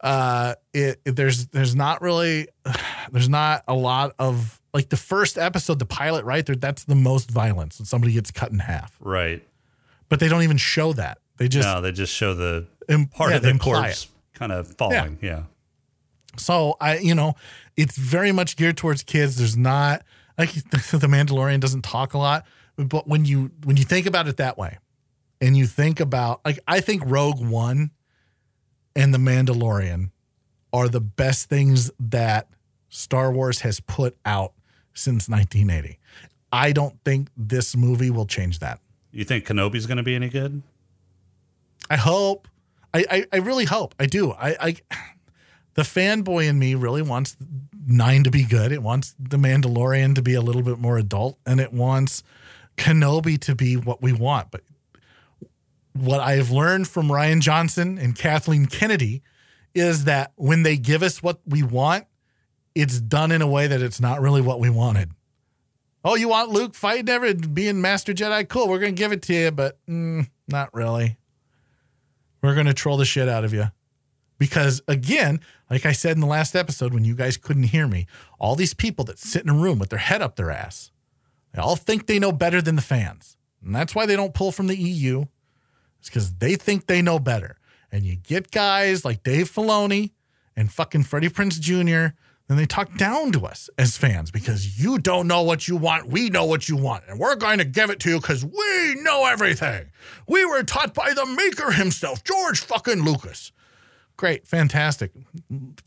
Uh, 0.00 0.54
it, 0.74 1.00
it- 1.04 1.16
there's 1.16 1.46
there's 1.48 1.74
not 1.74 2.02
really 2.02 2.48
there's 3.12 3.28
not 3.28 3.62
a 3.68 3.74
lot 3.74 4.12
of 4.18 4.57
like 4.72 4.90
the 4.90 4.96
first 4.96 5.38
episode, 5.38 5.78
the 5.78 5.86
pilot, 5.86 6.24
right 6.24 6.44
there. 6.44 6.56
That's 6.56 6.84
the 6.84 6.94
most 6.94 7.30
violence, 7.30 7.78
when 7.78 7.86
somebody 7.86 8.12
gets 8.12 8.30
cut 8.30 8.50
in 8.50 8.58
half. 8.58 8.96
Right. 9.00 9.46
But 10.08 10.20
they 10.20 10.28
don't 10.28 10.42
even 10.42 10.56
show 10.56 10.92
that. 10.94 11.18
They 11.36 11.48
just 11.48 11.68
no, 11.68 11.80
they 11.80 11.92
just 11.92 12.12
show 12.12 12.34
the 12.34 12.66
im- 12.88 13.06
part 13.06 13.30
yeah, 13.30 13.36
of 13.36 13.42
the 13.42 13.58
corpse 13.58 14.08
kind 14.34 14.52
of 14.52 14.74
falling. 14.76 15.18
Yeah. 15.22 15.44
So 16.36 16.76
I, 16.80 16.98
you 16.98 17.14
know, 17.14 17.34
it's 17.76 17.96
very 17.96 18.32
much 18.32 18.56
geared 18.56 18.76
towards 18.76 19.02
kids. 19.02 19.36
There's 19.36 19.56
not 19.56 20.02
like 20.36 20.52
the 20.52 21.08
Mandalorian 21.08 21.60
doesn't 21.60 21.82
talk 21.82 22.14
a 22.14 22.18
lot, 22.18 22.44
but 22.76 23.06
when 23.06 23.24
you 23.24 23.50
when 23.64 23.76
you 23.76 23.84
think 23.84 24.06
about 24.06 24.28
it 24.28 24.36
that 24.38 24.58
way, 24.58 24.78
and 25.40 25.56
you 25.56 25.66
think 25.66 26.00
about 26.00 26.40
like 26.44 26.58
I 26.66 26.80
think 26.80 27.02
Rogue 27.06 27.44
One 27.44 27.90
and 28.96 29.14
the 29.14 29.18
Mandalorian 29.18 30.10
are 30.72 30.88
the 30.88 31.00
best 31.00 31.48
things 31.48 31.90
that 31.98 32.48
Star 32.88 33.32
Wars 33.32 33.60
has 33.60 33.80
put 33.80 34.16
out 34.24 34.52
since 34.98 35.28
1980. 35.28 35.98
I 36.52 36.72
don't 36.72 36.98
think 37.04 37.28
this 37.36 37.76
movie 37.76 38.10
will 38.10 38.26
change 38.26 38.58
that. 38.60 38.80
You 39.12 39.24
think 39.24 39.46
Kenobi's 39.46 39.86
going 39.86 39.96
to 39.96 40.02
be 40.02 40.14
any 40.14 40.28
good? 40.28 40.62
I 41.90 41.96
hope. 41.96 42.48
I, 42.92 43.04
I, 43.10 43.26
I 43.32 43.36
really 43.38 43.64
hope. 43.64 43.94
I 43.98 44.06
do. 44.06 44.32
I, 44.32 44.56
I 44.60 44.76
the 45.74 45.82
fanboy 45.82 46.48
in 46.48 46.58
me 46.58 46.74
really 46.74 47.02
wants 47.02 47.36
nine 47.86 48.24
to 48.24 48.30
be 48.30 48.44
good. 48.44 48.72
It 48.72 48.82
wants 48.82 49.14
the 49.18 49.36
Mandalorian 49.36 50.14
to 50.16 50.22
be 50.22 50.34
a 50.34 50.40
little 50.40 50.62
bit 50.62 50.78
more 50.78 50.98
adult, 50.98 51.38
and 51.46 51.60
it 51.60 51.72
wants 51.72 52.22
Kenobi 52.76 53.38
to 53.42 53.54
be 53.54 53.76
what 53.76 54.02
we 54.02 54.12
want. 54.12 54.50
But 54.50 54.62
what 55.92 56.20
I 56.20 56.32
have 56.32 56.50
learned 56.50 56.88
from 56.88 57.08
Rian 57.08 57.40
Johnson 57.40 57.98
and 57.98 58.16
Kathleen 58.16 58.66
Kennedy 58.66 59.22
is 59.74 60.04
that 60.04 60.32
when 60.36 60.62
they 60.62 60.76
give 60.76 61.02
us 61.02 61.22
what 61.22 61.40
we 61.46 61.62
want, 61.62 62.06
it's 62.78 63.00
done 63.00 63.32
in 63.32 63.42
a 63.42 63.46
way 63.46 63.66
that 63.66 63.82
it's 63.82 64.00
not 64.00 64.20
really 64.20 64.40
what 64.40 64.60
we 64.60 64.70
wanted. 64.70 65.10
Oh, 66.04 66.14
you 66.14 66.28
want 66.28 66.50
Luke 66.50 66.76
fighting 66.76 67.08
ever 67.08 67.34
being 67.34 67.80
Master 67.80 68.14
Jedi? 68.14 68.48
Cool, 68.48 68.68
we're 68.68 68.78
gonna 68.78 68.92
give 68.92 69.10
it 69.10 69.20
to 69.22 69.34
you, 69.34 69.50
but 69.50 69.84
mm, 69.88 70.28
not 70.46 70.72
really. 70.72 71.18
We're 72.40 72.54
gonna 72.54 72.72
troll 72.72 72.96
the 72.96 73.04
shit 73.04 73.28
out 73.28 73.44
of 73.44 73.52
you. 73.52 73.64
Because 74.38 74.80
again, 74.86 75.40
like 75.68 75.86
I 75.86 75.90
said 75.90 76.12
in 76.12 76.20
the 76.20 76.28
last 76.28 76.54
episode 76.54 76.94
when 76.94 77.04
you 77.04 77.16
guys 77.16 77.36
couldn't 77.36 77.64
hear 77.64 77.88
me, 77.88 78.06
all 78.38 78.54
these 78.54 78.74
people 78.74 79.04
that 79.06 79.18
sit 79.18 79.42
in 79.42 79.48
a 79.48 79.54
room 79.54 79.80
with 79.80 79.90
their 79.90 79.98
head 79.98 80.22
up 80.22 80.36
their 80.36 80.52
ass, 80.52 80.92
they 81.52 81.60
all 81.60 81.74
think 81.74 82.06
they 82.06 82.20
know 82.20 82.30
better 82.30 82.62
than 82.62 82.76
the 82.76 82.82
fans. 82.82 83.36
And 83.60 83.74
that's 83.74 83.92
why 83.92 84.06
they 84.06 84.14
don't 84.14 84.34
pull 84.34 84.52
from 84.52 84.68
the 84.68 84.76
EU. 84.76 85.24
It's 85.98 86.08
because 86.08 86.34
they 86.34 86.54
think 86.54 86.86
they 86.86 87.02
know 87.02 87.18
better. 87.18 87.58
And 87.90 88.04
you 88.04 88.14
get 88.14 88.52
guys 88.52 89.04
like 89.04 89.24
Dave 89.24 89.50
Filoni 89.50 90.12
and 90.54 90.70
fucking 90.70 91.02
Freddie 91.02 91.28
Prinze 91.28 91.58
Jr., 91.58 92.14
then 92.48 92.56
they 92.56 92.66
talk 92.66 92.96
down 92.96 93.30
to 93.32 93.44
us 93.44 93.68
as 93.76 93.98
fans 93.98 94.30
because 94.30 94.82
you 94.82 94.98
don't 94.98 95.26
know 95.26 95.42
what 95.42 95.68
you 95.68 95.76
want. 95.76 96.08
We 96.08 96.30
know 96.30 96.46
what 96.46 96.68
you 96.68 96.76
want. 96.76 97.04
And 97.06 97.20
we're 97.20 97.36
going 97.36 97.58
to 97.58 97.64
give 97.64 97.90
it 97.90 98.00
to 98.00 98.10
you 98.10 98.20
because 98.20 98.44
we 98.44 98.96
know 99.02 99.26
everything. 99.26 99.90
We 100.26 100.46
were 100.46 100.62
taught 100.62 100.94
by 100.94 101.12
the 101.12 101.26
maker 101.26 101.72
himself, 101.72 102.24
George 102.24 102.60
fucking 102.60 103.04
Lucas. 103.04 103.52
Great, 104.16 104.46
fantastic. 104.46 105.12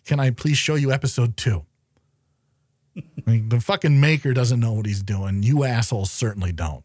Can 0.05 0.19
I 0.19 0.29
please 0.29 0.57
show 0.57 0.75
you 0.75 0.91
episode 0.91 1.35
two? 1.35 1.65
Like, 3.27 3.49
the 3.49 3.61
fucking 3.61 4.01
maker 4.01 4.33
doesn't 4.33 4.59
know 4.59 4.73
what 4.73 4.87
he's 4.87 5.03
doing. 5.03 5.43
You 5.43 5.63
assholes 5.63 6.09
certainly 6.09 6.51
don't. 6.51 6.83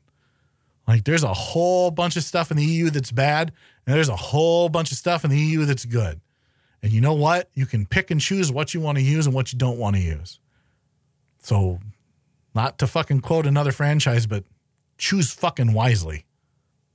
Like, 0.86 1.04
there's 1.04 1.24
a 1.24 1.32
whole 1.32 1.90
bunch 1.90 2.16
of 2.16 2.22
stuff 2.22 2.50
in 2.50 2.58
the 2.58 2.64
EU 2.64 2.90
that's 2.90 3.10
bad, 3.10 3.52
and 3.86 3.96
there's 3.96 4.10
a 4.10 4.16
whole 4.16 4.68
bunch 4.68 4.92
of 4.92 4.98
stuff 4.98 5.24
in 5.24 5.30
the 5.30 5.38
EU 5.38 5.64
that's 5.64 5.86
good. 5.86 6.20
And 6.86 6.94
you 6.94 7.00
know 7.00 7.14
what? 7.14 7.50
You 7.52 7.66
can 7.66 7.84
pick 7.84 8.12
and 8.12 8.20
choose 8.20 8.52
what 8.52 8.72
you 8.72 8.80
want 8.80 8.96
to 8.96 9.02
use 9.02 9.26
and 9.26 9.34
what 9.34 9.52
you 9.52 9.58
don't 9.58 9.76
want 9.76 9.96
to 9.96 10.02
use. 10.02 10.38
So, 11.40 11.80
not 12.54 12.78
to 12.78 12.86
fucking 12.86 13.22
quote 13.22 13.44
another 13.44 13.72
franchise, 13.72 14.28
but 14.28 14.44
choose 14.96 15.32
fucking 15.32 15.72
wisely. 15.72 16.26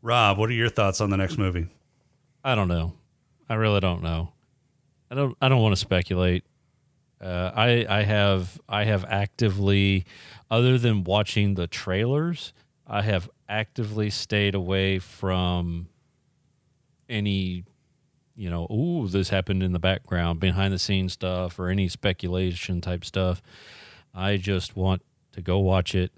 Rob, 0.02 0.38
what 0.38 0.50
are 0.50 0.54
your 0.54 0.70
thoughts 0.70 1.02
on 1.02 1.10
the 1.10 1.18
next 1.18 1.38
movie? 1.38 1.68
I 2.42 2.56
don't 2.56 2.70
know. 2.70 2.94
I 3.50 3.56
really 3.56 3.82
don't 3.82 4.02
know. 4.02 4.32
I 5.12 5.16
don't. 5.16 5.36
I 5.42 5.50
don't 5.50 5.62
want 5.62 5.74
to 5.74 5.82
speculate. 5.82 6.46
Uh, 7.20 7.52
I 7.54 7.86
I 7.90 8.04
have 8.04 8.62
I 8.70 8.86
have 8.86 9.04
actively, 9.04 10.06
other 10.50 10.78
than 10.78 11.04
watching 11.04 11.56
the 11.56 11.68
trailers, 11.68 12.54
I 12.88 13.02
have 13.02 13.30
actively 13.50 14.10
stayed 14.10 14.56
away 14.56 15.00
from 15.00 15.90
any, 17.10 17.66
you 18.36 18.50
know, 18.50 18.68
oh, 18.70 19.08
this 19.08 19.30
happened 19.30 19.64
in 19.64 19.72
the 19.72 19.80
background, 19.80 20.40
behind 20.40 20.74
the 20.74 20.80
scenes 20.80 21.14
stuff, 21.14 21.60
or 21.60 21.70
any 21.70 21.88
speculation 21.88 22.82
type 22.82 23.06
stuff. 23.06 23.42
I 24.14 24.38
just 24.38 24.76
want 24.76 25.02
to 25.34 25.42
go 25.42 25.60
watch 25.60 25.96
it 25.96 26.12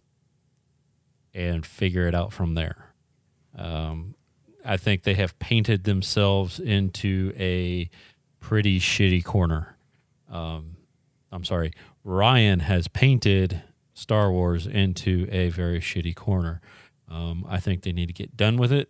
and 1.34 1.66
figure 1.66 2.08
it 2.08 2.16
out 2.16 2.34
from 2.34 2.54
there. 2.56 2.94
Um, 3.58 4.16
I 4.66 4.78
think 4.78 5.04
they 5.04 5.16
have 5.16 5.38
painted 5.40 5.84
themselves 5.84 6.60
into 6.60 7.34
a 7.38 7.90
pretty 8.40 8.80
shitty 8.80 9.24
corner. 9.24 9.76
Um, 10.32 10.78
I'm 11.32 11.44
sorry, 11.44 11.74
Rian 12.06 12.62
has 12.62 12.88
painted 12.88 13.62
Star 13.94 14.32
Wars 14.32 14.66
into 14.68 15.28
a 15.32 15.50
very 15.50 15.80
shitty 15.80 16.16
corner. 16.16 16.62
Um, 17.10 17.46
I 17.48 17.60
think 17.60 17.84
they 17.84 17.92
need 17.92 18.08
to 18.08 18.14
get 18.14 18.38
done 18.38 18.58
with 18.58 18.72
it 18.72 18.90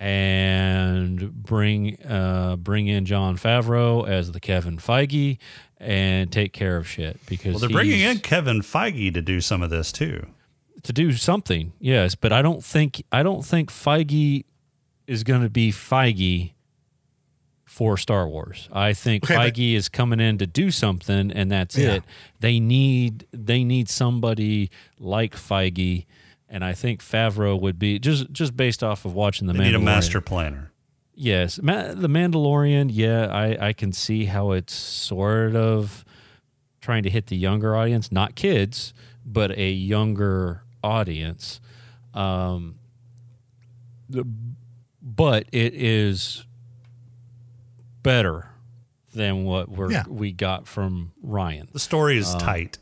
and 0.00 1.32
bring 1.42 2.00
uh, 2.04 2.56
bring 2.56 2.86
in 2.86 3.04
Jon 3.04 3.36
Favreau 3.36 4.06
as 4.08 4.32
the 4.32 4.40
Kevin 4.40 4.78
Feige 4.78 5.38
and 5.78 6.30
take 6.32 6.52
care 6.52 6.76
of 6.76 6.88
shit 6.88 7.18
because 7.26 7.52
Well, 7.52 7.60
they're 7.60 7.68
bringing 7.68 8.00
in 8.00 8.18
Kevin 8.20 8.60
Feige 8.62 9.12
to 9.14 9.22
do 9.22 9.40
some 9.40 9.62
of 9.62 9.70
this 9.70 9.92
too. 9.92 10.26
to 10.84 10.92
do 10.92 11.12
something. 11.12 11.72
Yes, 11.80 12.14
but 12.14 12.32
I 12.32 12.42
don't 12.42 12.64
think 12.64 13.02
I 13.12 13.22
don't 13.22 13.44
think 13.44 13.70
Feige 13.70 14.44
is 15.06 15.24
going 15.24 15.42
to 15.42 15.50
be 15.50 15.72
Feige 15.72 16.52
for 17.64 17.96
Star 17.96 18.26
Wars. 18.28 18.68
I 18.72 18.92
think 18.92 19.24
Okay, 19.24 19.34
but- 19.36 19.54
Feige 19.54 19.74
is 19.74 19.88
coming 19.88 20.20
in 20.20 20.38
to 20.38 20.46
do 20.46 20.70
something, 20.70 21.30
and 21.32 21.50
that's 21.50 21.76
Yeah. 21.76 21.94
it. 21.94 22.04
They 22.40 22.60
need 22.60 23.26
they 23.32 23.64
need 23.64 23.88
somebody 23.88 24.70
like 24.98 25.34
Feige, 25.34 26.06
and 26.48 26.64
I 26.64 26.72
think 26.72 27.00
Favreau 27.02 27.60
would 27.60 27.78
be 27.78 27.98
just 27.98 28.30
just 28.32 28.56
based 28.56 28.82
off 28.82 29.04
of 29.04 29.14
watching 29.14 29.46
the 29.46 29.52
They 29.52 29.64
need 29.64 29.74
a 29.74 29.78
master 29.78 30.20
planner. 30.20 30.72
Yes, 31.14 31.60
Ma- 31.60 31.94
the 31.94 32.08
Mandalorian. 32.08 32.90
Yeah, 32.92 33.26
I 33.26 33.68
I 33.68 33.72
can 33.72 33.92
see 33.92 34.26
how 34.26 34.52
it's 34.52 34.72
sort 34.74 35.56
of 35.56 36.04
trying 36.80 37.02
to 37.02 37.10
hit 37.10 37.26
the 37.26 37.36
younger 37.36 37.74
audience, 37.76 38.12
not 38.12 38.34
kids, 38.36 38.94
but 39.26 39.50
a 39.58 39.70
younger 39.70 40.62
audience. 40.82 41.60
Um, 42.14 42.76
the- 44.08 44.24
but 45.02 45.46
it 45.52 45.74
is 45.74 46.46
better 48.02 48.50
than 49.14 49.44
what 49.44 49.68
we're 49.68 49.90
Yeah. 49.90 50.04
we 50.08 50.32
got 50.32 50.66
from 50.68 51.12
Rian. 51.24 51.70
The 51.72 51.80
story 51.80 52.16
is 52.18 52.34
tight. 52.36 52.78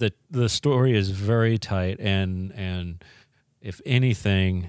The 0.00 0.12
The 0.30 0.48
story 0.48 0.96
is 0.96 1.10
very 1.10 1.56
tight, 1.58 2.00
and 2.00 2.52
and 2.52 3.02
if 3.62 3.80
anything, 3.86 4.68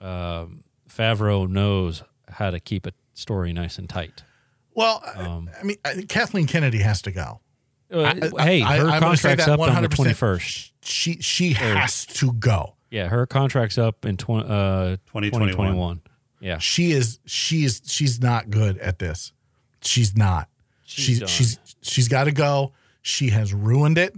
um, 0.00 0.64
Favreau 0.88 1.48
knows 1.48 2.02
how 2.28 2.50
to 2.50 2.60
keep 2.60 2.86
a 2.86 2.92
story 3.14 3.52
nice 3.52 3.78
and 3.78 3.88
tight. 3.88 4.22
Well, 4.74 5.02
I- 5.04 5.58
I 5.60 5.62
mean, 5.64 5.76
I, 5.84 6.02
Kathleen 6.08 6.46
Kennedy 6.46 6.78
has 6.78 7.02
to 7.02 7.10
go. 7.12 7.40
Uh, 7.92 8.02
I- 8.02 8.42
hey, 8.44 8.60
her 8.60 8.88
I'm 8.88 9.00
gonna 9.00 9.16
say 9.16 9.30
contract's 9.36 9.48
up 9.48 9.60
on 9.60 9.82
the 9.82 9.88
twenty 9.88 10.12
first. 10.14 10.72
She 10.82 11.20
she 11.20 11.52
has 11.54 12.04
to 12.06 12.32
go. 12.32 12.74
Yeah, 12.90 13.08
her 13.08 13.26
contract's 13.26 13.76
up 13.78 14.04
in 14.06 14.16
tw- 14.16 14.30
uh, 14.30 14.96
2021. 15.06 15.50
2021. 15.50 16.00
Yeah, 16.40 16.58
She 16.58 16.92
is 16.92 17.18
she 17.26 17.64
is 17.64 17.82
she's 17.86 18.20
not 18.20 18.50
good 18.50 18.78
at 18.78 18.98
this. 18.98 19.32
She's 19.82 20.16
not. 20.16 20.48
She's 20.84 21.04
She's 21.04 21.18
done. 21.20 21.28
she's 21.28 21.58
she's 21.82 22.08
got 22.08 22.24
to 22.24 22.32
go. 22.32 22.72
She 23.02 23.30
has 23.30 23.52
ruined 23.52 23.98
it. 23.98 24.14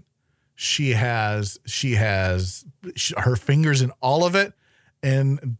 She 0.62 0.90
has 0.90 1.58
she 1.64 1.94
has 1.94 2.66
sh 2.94 3.14
her 3.16 3.34
fingers 3.34 3.80
in 3.80 3.92
all 4.02 4.26
of 4.26 4.34
it, 4.34 4.52
and 5.02 5.56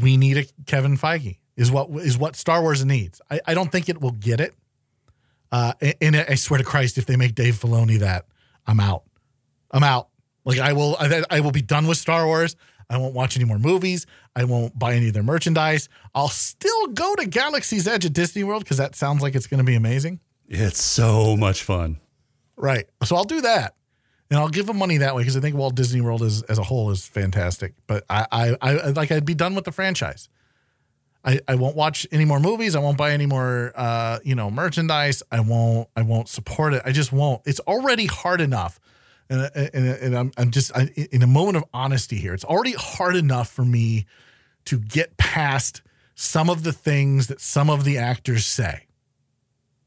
we 0.00 0.16
need 0.16 0.36
a 0.36 0.44
Kevin 0.64 0.96
Feige 0.96 1.38
is 1.56 1.72
what 1.72 1.90
is 1.90 2.16
what 2.16 2.36
Star 2.36 2.62
Wars 2.62 2.84
needs. 2.84 3.20
I, 3.28 3.40
I 3.48 3.54
don't 3.54 3.72
think 3.72 3.88
it 3.88 4.00
will 4.00 4.12
get 4.12 4.40
it. 4.40 4.54
Uh, 5.50 5.72
and 6.00 6.14
I 6.16 6.36
swear 6.36 6.58
to 6.58 6.64
Christ, 6.64 6.98
if 6.98 7.04
they 7.04 7.16
make 7.16 7.34
Dave 7.34 7.56
Filoni 7.56 7.98
that, 7.98 8.26
I'm 8.64 8.78
out. 8.78 9.02
I'm 9.72 9.82
out. 9.82 10.08
Like 10.44 10.60
I 10.60 10.72
will, 10.72 10.96
I, 11.00 11.24
I 11.30 11.40
will 11.40 11.50
be 11.50 11.62
done 11.62 11.88
with 11.88 11.98
Star 11.98 12.24
Wars. 12.24 12.54
I 12.88 12.96
won't 12.98 13.12
watch 13.12 13.36
any 13.36 13.46
more 13.46 13.58
movies. 13.58 14.06
I 14.36 14.44
won't 14.44 14.78
buy 14.78 14.94
any 14.94 15.08
of 15.08 15.14
their 15.14 15.24
merchandise. 15.24 15.88
I'll 16.14 16.28
still 16.28 16.86
go 16.88 17.16
to 17.16 17.26
Galaxy's 17.26 17.88
Edge 17.88 18.06
at 18.06 18.12
Disney 18.12 18.44
World 18.44 18.62
because 18.62 18.76
that 18.76 18.94
sounds 18.94 19.20
like 19.20 19.34
it's 19.34 19.48
going 19.48 19.58
to 19.58 19.64
be 19.64 19.74
amazing. 19.74 20.20
It's 20.46 20.80
so 20.80 21.36
much 21.36 21.64
fun. 21.64 21.98
Right. 22.56 22.86
So 23.02 23.16
I'll 23.16 23.24
do 23.24 23.40
that, 23.40 23.74
and 24.30 24.38
I'll 24.38 24.48
give 24.48 24.66
them 24.66 24.78
money 24.78 24.98
that 24.98 25.14
way 25.14 25.22
because 25.22 25.36
I 25.36 25.40
think 25.40 25.56
Walt 25.56 25.74
Disney 25.74 26.00
World 26.00 26.22
is 26.22 26.42
as 26.44 26.58
a 26.58 26.62
whole 26.62 26.90
is 26.90 27.06
fantastic. 27.06 27.74
But 27.86 28.04
I, 28.08 28.26
I, 28.32 28.56
I 28.60 28.90
like 28.90 29.12
I'd 29.12 29.24
be 29.24 29.34
done 29.34 29.54
with 29.54 29.64
the 29.64 29.72
franchise. 29.72 30.28
I, 31.24 31.40
I 31.48 31.54
won't 31.54 31.74
watch 31.74 32.06
any 32.12 32.24
more 32.24 32.38
movies. 32.38 32.76
I 32.76 32.80
won't 32.80 32.98
buy 32.98 33.12
any 33.12 33.24
more, 33.24 33.72
uh, 33.74 34.18
you 34.24 34.34
know, 34.34 34.50
merchandise. 34.50 35.22
I 35.32 35.40
won't. 35.40 35.88
I 35.96 36.02
won't 36.02 36.28
support 36.28 36.74
it. 36.74 36.82
I 36.84 36.92
just 36.92 37.12
won't. 37.12 37.42
It's 37.46 37.60
already 37.60 38.06
hard 38.06 38.40
enough, 38.40 38.78
and 39.30 39.50
and, 39.54 39.86
and 39.86 40.16
I'm, 40.16 40.32
I'm 40.36 40.50
just 40.50 40.76
I, 40.76 40.90
in 41.12 41.22
a 41.22 41.26
moment 41.26 41.56
of 41.56 41.64
honesty 41.72 42.16
here. 42.16 42.34
It's 42.34 42.44
already 42.44 42.72
hard 42.72 43.16
enough 43.16 43.50
for 43.50 43.64
me 43.64 44.06
to 44.66 44.78
get 44.78 45.16
past 45.16 45.82
some 46.14 46.50
of 46.50 46.62
the 46.62 46.72
things 46.72 47.26
that 47.28 47.40
some 47.40 47.70
of 47.70 47.84
the 47.84 47.98
actors 47.98 48.46
say. 48.46 48.86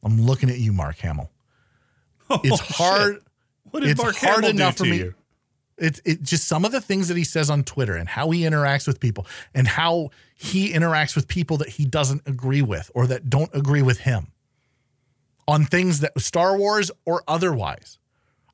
I'm 0.03 0.21
looking 0.21 0.49
at 0.49 0.57
you, 0.57 0.73
Mark 0.73 0.97
Hamill. 0.99 1.31
It's 2.43 2.59
hard. 2.59 3.19
What 3.77 3.81
did 3.83 3.91
It's 3.91 4.01
Mark 4.01 4.15
hard 4.15 4.43
Hamill 4.43 4.49
enough 4.49 4.77
for 4.77 4.85
me- 4.85 4.97
you? 4.97 5.13
It's 5.77 6.01
it 6.03 6.23
just 6.23 6.47
some 6.47 6.65
of 6.65 6.71
the 6.71 6.81
things 6.81 7.09
that 7.09 7.17
he 7.17 7.23
says 7.23 7.51
on 7.51 7.63
Twitter 7.63 7.95
and 7.95 8.09
how 8.09 8.31
he 8.31 8.41
interacts 8.41 8.87
with 8.87 8.99
people 8.99 9.27
and 9.53 9.67
how 9.67 10.09
he 10.33 10.73
interacts 10.73 11.15
with 11.15 11.27
people 11.27 11.57
that 11.57 11.69
he 11.69 11.85
doesn't 11.85 12.23
agree 12.25 12.63
with 12.63 12.89
or 12.95 13.05
that 13.05 13.29
don't 13.29 13.53
agree 13.53 13.83
with 13.83 13.99
him 13.99 14.31
on 15.47 15.65
things 15.65 15.99
that 15.99 16.19
Star 16.19 16.57
Wars 16.57 16.89
or 17.05 17.21
otherwise. 17.27 17.99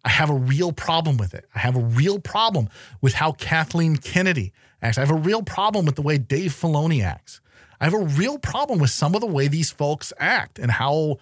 I 0.03 0.09
have 0.09 0.30
a 0.30 0.34
real 0.36 0.74
problem 0.74 1.15
with 1.15 1.34
it. 1.34 1.45
I 1.55 1.59
have 1.59 1.78
a 1.78 1.80
real 1.80 2.19
problem 2.19 2.67
with 2.99 3.13
how 3.13 3.32
Kathleen 3.32 3.95
Kennedy 3.95 4.51
acts. 4.82 4.97
I 4.97 5.01
have 5.01 5.09
a 5.09 5.15
real 5.15 5.41
problem 5.43 5.86
with 5.86 5.95
the 5.95 6.01
way 6.01 6.17
Dave 6.17 6.51
Filoni 6.51 7.01
acts. 7.01 7.39
I 7.80 7.86
have 7.86 7.93
a 7.93 7.99
real 8.03 8.38
problem 8.38 8.80
with 8.80 8.89
some 8.91 9.15
of 9.15 9.21
the 9.21 9.28
way 9.28 9.47
these 9.47 9.71
folks 9.71 10.11
act 10.19 10.59
and 10.59 10.71
how 10.71 11.19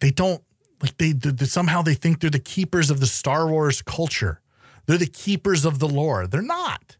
they 0.00 0.10
don't 0.10 0.42
like 0.82 0.96
they, 0.98 1.14
somehow 1.46 1.82
they 1.82 1.94
think 1.94 2.20
they're 2.20 2.30
the 2.30 2.38
keepers 2.38 2.90
of 2.90 3.00
the 3.00 3.06
Star 3.06 3.48
Wars 3.48 3.82
culture. 3.82 4.40
They're 4.86 4.98
the 4.98 5.06
keepers 5.06 5.64
of 5.64 5.78
the 5.78 5.88
lore. 5.88 6.26
They're 6.26 6.40
not. 6.40 6.96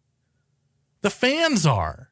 The 1.01 1.11
fans 1.11 1.65
are. 1.65 2.11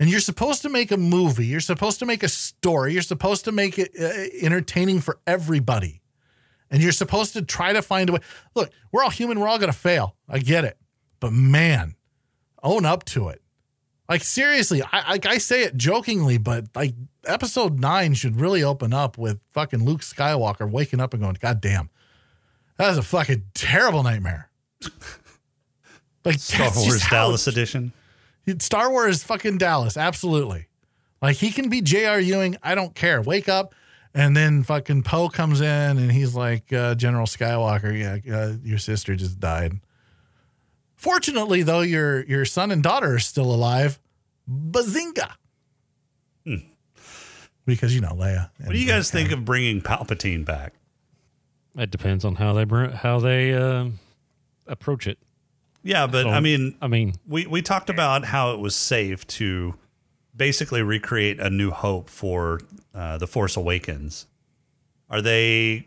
And 0.00 0.08
you're 0.10 0.20
supposed 0.20 0.62
to 0.62 0.68
make 0.68 0.90
a 0.90 0.96
movie. 0.96 1.46
You're 1.46 1.60
supposed 1.60 1.98
to 1.98 2.06
make 2.06 2.22
a 2.22 2.28
story. 2.28 2.92
You're 2.92 3.02
supposed 3.02 3.44
to 3.44 3.52
make 3.52 3.78
it 3.78 3.92
uh, 4.00 4.44
entertaining 4.44 5.00
for 5.00 5.20
everybody. 5.26 6.00
And 6.70 6.82
you're 6.82 6.92
supposed 6.92 7.34
to 7.34 7.42
try 7.42 7.72
to 7.72 7.82
find 7.82 8.08
a 8.08 8.14
way. 8.14 8.20
Look, 8.54 8.72
we're 8.90 9.04
all 9.04 9.10
human. 9.10 9.38
We're 9.38 9.48
all 9.48 9.58
going 9.58 9.72
to 9.72 9.78
fail. 9.78 10.16
I 10.28 10.38
get 10.38 10.64
it. 10.64 10.78
But 11.20 11.32
man, 11.32 11.94
own 12.62 12.86
up 12.86 13.04
to 13.06 13.28
it. 13.28 13.41
Like 14.12 14.24
seriously, 14.24 14.82
I 14.92 15.12
like 15.12 15.24
I 15.24 15.38
say 15.38 15.62
it 15.62 15.74
jokingly, 15.74 16.36
but 16.36 16.66
like 16.74 16.92
episode 17.24 17.80
nine 17.80 18.12
should 18.12 18.38
really 18.38 18.62
open 18.62 18.92
up 18.92 19.16
with 19.16 19.40
fucking 19.52 19.86
Luke 19.86 20.02
Skywalker 20.02 20.70
waking 20.70 21.00
up 21.00 21.14
and 21.14 21.22
going, 21.22 21.38
God 21.40 21.62
damn, 21.62 21.88
that 22.76 22.88
was 22.88 22.98
a 22.98 23.02
fucking 23.02 23.44
terrible 23.54 24.02
nightmare. 24.02 24.50
Like 26.24 26.38
Star 26.38 26.70
Wars 26.76 27.02
Dallas 27.10 27.46
edition. 27.46 27.92
Star 28.58 28.90
Wars 28.90 29.24
fucking 29.24 29.58
Dallas, 29.58 29.96
absolutely. 29.96 30.66
Like 31.22 31.36
he 31.36 31.50
can 31.50 31.68
be 31.68 31.80
J.R. 31.80 32.20
Ewing, 32.20 32.56
I 32.62 32.76
don't 32.76 32.94
care. 32.94 33.20
Wake 33.20 33.48
up, 33.48 33.74
and 34.14 34.36
then 34.36 34.62
fucking 34.62 35.02
Poe 35.02 35.30
comes 35.30 35.60
in 35.60 35.66
and 35.66 36.12
he's 36.12 36.36
like, 36.36 36.72
uh, 36.72 36.94
General 36.94 37.26
Skywalker, 37.26 37.98
yeah, 37.98 38.36
uh, 38.36 38.52
your 38.62 38.78
sister 38.78 39.16
just 39.16 39.40
died. 39.40 39.80
Fortunately, 40.94 41.64
though, 41.64 41.80
your 41.80 42.22
your 42.26 42.44
son 42.44 42.70
and 42.70 42.80
daughter 42.80 43.14
are 43.14 43.18
still 43.18 43.52
alive. 43.52 43.98
Bazinga! 44.52 45.32
Because 47.64 47.94
you 47.94 48.00
know 48.00 48.14
Leia. 48.14 48.50
Hmm. 48.56 48.64
What 48.66 48.72
do 48.72 48.78
you 48.78 48.88
guys 48.88 49.10
think 49.10 49.30
of 49.30 49.44
bringing 49.44 49.80
Palpatine 49.80 50.44
back? 50.44 50.74
it 51.78 51.90
depends 51.90 52.24
on 52.24 52.34
how 52.34 52.52
they 52.52 52.64
br- 52.64 52.88
how 52.90 53.18
they 53.18 53.54
um 53.54 53.98
approach 54.66 55.06
it. 55.06 55.18
Yeah, 55.82 56.06
but 56.06 56.24
So, 56.24 56.30
I 56.30 56.40
mean, 56.40 56.76
I 56.82 56.88
mean, 56.88 57.14
we 57.26 57.46
we 57.46 57.62
talked 57.62 57.88
about 57.88 58.24
how 58.24 58.52
it 58.52 58.58
was 58.58 58.74
safe 58.74 59.26
to 59.28 59.74
basically 60.34 60.82
recreate 60.82 61.40
a 61.40 61.50
new 61.50 61.70
hope 61.70 62.08
for 62.10 62.60
uh, 62.94 63.18
the 63.18 63.26
Force 63.26 63.56
Awakens. 63.56 64.26
Are 65.08 65.20
they 65.22 65.86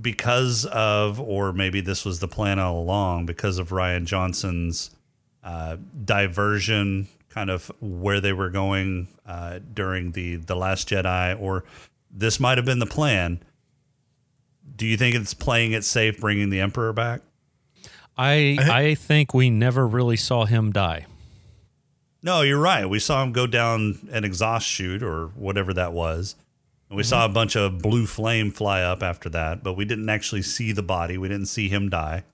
because 0.00 0.66
of, 0.66 1.20
or 1.20 1.52
maybe 1.52 1.80
this 1.80 2.04
was 2.04 2.18
the 2.18 2.28
plan 2.28 2.58
all 2.58 2.78
along, 2.78 3.26
because 3.26 3.58
of 3.58 3.70
Rian 3.70 4.04
Johnson's 4.04 4.90
uh, 5.44 5.76
diversion, 6.04 7.06
kind 7.36 7.50
of 7.50 7.70
where 7.80 8.18
they 8.18 8.32
were 8.32 8.48
going 8.48 9.08
uh, 9.26 9.60
during 9.74 10.12
the 10.12 10.36
the 10.36 10.56
Last 10.56 10.88
Jedi, 10.88 11.38
or 11.38 11.64
this 12.10 12.40
might 12.40 12.56
have 12.56 12.64
been 12.64 12.78
the 12.78 12.86
plan. 12.86 13.42
Do 14.74 14.86
you 14.86 14.96
think 14.96 15.14
it's 15.14 15.34
playing 15.34 15.72
it 15.72 15.84
safe, 15.84 16.18
bringing 16.18 16.48
the 16.48 16.60
Emperor 16.60 16.94
back? 16.94 17.20
I 18.16 18.56
I 18.58 18.94
think 18.94 19.34
we 19.34 19.50
never 19.50 19.86
really 19.86 20.16
saw 20.16 20.46
him 20.46 20.72
die. 20.72 21.04
No, 22.22 22.40
you're 22.40 22.58
right. 22.58 22.88
We 22.88 22.98
saw 22.98 23.22
him 23.22 23.32
go 23.32 23.46
down 23.46 24.08
an 24.10 24.24
exhaust 24.24 24.66
chute 24.66 25.02
or 25.02 25.26
whatever 25.36 25.74
that 25.74 25.92
was. 25.92 26.34
And 26.88 26.96
we 26.96 27.02
saw 27.02 27.24
a 27.24 27.28
bunch 27.28 27.56
of 27.56 27.80
blue 27.82 28.06
flame 28.06 28.50
fly 28.50 28.80
up 28.80 29.02
after 29.02 29.28
that, 29.30 29.62
but 29.62 29.74
we 29.74 29.84
didn't 29.84 30.08
actually 30.08 30.42
see 30.42 30.72
the 30.72 30.82
body. 30.82 31.18
We 31.18 31.28
didn't 31.28 31.46
see 31.46 31.68
him 31.68 31.90
die. 31.90 32.24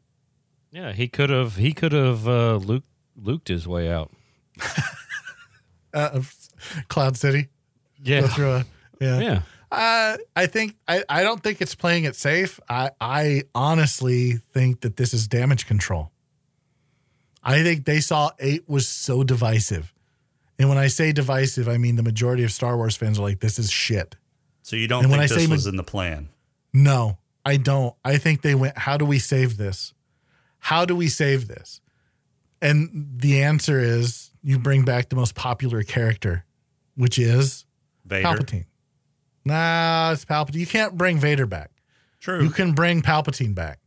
Yeah, 0.71 0.93
he 0.93 1.09
could 1.09 1.31
have 1.31 1.57
he 1.57 1.73
could 1.73 1.93
have 1.93 2.29
uh, 2.29 2.57
Luke 2.57 2.85
luked 3.21 3.49
his 3.49 3.67
way 3.67 3.91
out. 3.91 4.13
uh, 5.95 6.11
of 6.15 6.35
Cloud 6.89 7.17
City? 7.17 7.45
Go 7.45 7.49
Yeah, 8.05 8.27
through 8.29 8.51
a 8.53 8.65
yeah. 9.01 9.21
yeah. 9.21 9.43
Uh, 9.71 10.19
I 10.37 10.47
think 10.47 10.77
I, 10.87 11.03
I 11.09 11.23
don't 11.23 11.43
think 11.43 11.63
it's 11.63 11.75
playing 11.75 12.05
it 12.05 12.15
safe. 12.17 12.61
I 12.69 12.91
I 13.01 13.45
honestly 13.55 14.33
think 14.53 14.81
that 14.83 14.97
this 14.97 15.15
is 15.15 15.27
damage 15.27 15.67
control. 15.67 16.11
I 17.43 17.63
think 17.63 17.87
they 17.87 18.01
saw 18.01 18.31
eight 18.39 18.69
was 18.69 18.87
so 18.87 19.25
divisive, 19.25 19.93
and 20.59 20.69
when 20.69 20.79
I 20.79 20.89
say 20.89 21.11
divisive, 21.13 21.69
I 21.69 21.79
mean 21.79 21.97
the 21.97 22.03
majority 22.03 22.45
of 22.45 22.53
Star 22.53 22.77
Wars 22.77 22.97
fans 22.97 23.19
are 23.19 23.23
like, 23.23 23.41
"This 23.41 23.59
is 23.59 23.71
shit." 23.71 24.17
So 24.63 24.77
you 24.77 24.87
don't 24.87 25.05
And 25.05 25.11
when 25.11 25.21
I 25.21 25.27
this 25.27 25.39
say 25.43 25.47
ma- 25.47 25.55
was 25.55 25.67
in 25.67 25.77
the 25.77 25.83
plan? 25.83 26.29
No, 26.75 27.19
I 27.45 27.57
don't. 27.57 27.95
I 28.05 28.19
think 28.19 28.43
they 28.43 28.55
went, 28.55 28.77
"How 28.79 28.97
do 28.99 29.05
we 29.07 29.19
save 29.19 29.57
this? 29.57 29.95
How 30.59 30.85
do 30.85 30.95
we 30.95 31.09
save 31.09 31.49
this?" 31.49 31.81
And 32.61 33.09
the 33.17 33.43
answer 33.43 33.81
is 33.81 34.32
you 34.43 34.59
bring 34.59 34.85
back 34.85 35.09
the 35.09 35.17
most 35.17 35.35
popular 35.35 35.83
character, 35.83 36.45
which 36.97 37.19
is 37.19 37.65
Vader. 38.05 38.29
Palpatine. 38.29 38.67
Nah, 39.45 40.13
it's 40.13 40.25
Palpatine. 40.25 40.57
You 40.57 40.67
can't 40.67 40.97
bring 40.97 41.19
Vader 41.19 41.47
back. 41.47 41.71
True. 42.21 42.43
You 42.43 42.51
can 42.51 42.73
bring 42.73 43.03
Palpatine 43.03 43.55
back. 43.55 43.81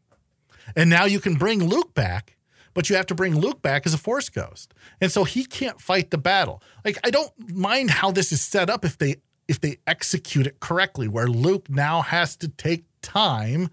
And 0.76 0.90
now 0.90 1.06
you 1.06 1.20
can 1.20 1.36
bring 1.36 1.64
Luke 1.64 1.94
back, 1.94 2.38
but 2.74 2.90
you 2.90 2.96
have 2.96 3.06
to 3.08 3.16
bring 3.16 3.38
Luke 3.40 3.62
back 3.62 3.86
as 3.86 3.94
a 3.94 3.98
Force 3.98 4.30
Ghost. 4.30 4.74
And 5.00 5.12
so 5.12 5.24
he 5.24 5.46
can't 5.46 5.80
fight 5.80 6.12
the 6.12 6.18
battle. 6.18 6.62
Like 6.84 6.98
I 7.04 7.12
don't 7.12 7.32
mind 7.54 7.92
how 7.92 8.12
this 8.12 8.32
is 8.32 8.42
set 8.42 8.70
up 8.70 8.84
if 8.84 8.98
they 8.98 9.18
if 9.48 9.62
they 9.62 9.78
execute 9.86 10.48
it 10.48 10.60
correctly, 10.60 11.08
where 11.08 11.28
Luke 11.28 11.70
now 11.70 12.02
has 12.02 12.36
to 12.38 12.48
take 12.48 12.86
time 13.02 13.70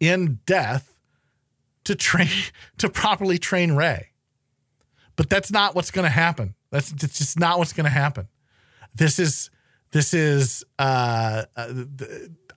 in 0.00 0.40
death 0.46 0.96
to 1.84 1.94
train 1.94 2.28
to 2.78 2.88
properly 2.88 3.38
train 3.38 3.72
Rey. 3.72 4.09
But 5.20 5.28
that's 5.28 5.52
not 5.52 5.74
what's 5.74 5.90
going 5.90 6.06
to 6.06 6.08
happen. 6.08 6.54
That's, 6.70 6.92
that's 6.92 7.18
just 7.18 7.38
not 7.38 7.58
what's 7.58 7.74
going 7.74 7.84
to 7.84 7.90
happen. 7.90 8.26
This 8.94 9.18
is 9.18 9.50
This 9.92 10.14
is 10.14 10.64
uh, 10.78 11.42
uh 11.54 11.72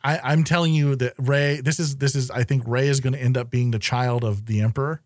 I, 0.02 0.20
I'm 0.24 0.46
telling 0.46 0.74
you 0.74 0.96
that 0.96 1.14
Rey. 1.18 1.60
This 1.60 1.78
is 1.78 1.98
this 1.98 2.16
is. 2.16 2.32
I 2.32 2.46
think 2.46 2.64
Rey 2.66 2.88
is 2.88 3.02
going 3.02 3.12
to 3.12 3.22
end 3.22 3.38
up 3.38 3.50
being 3.50 3.72
the 3.72 3.80
child 3.80 4.24
of 4.24 4.46
the 4.46 4.62
emperor. 4.62 5.02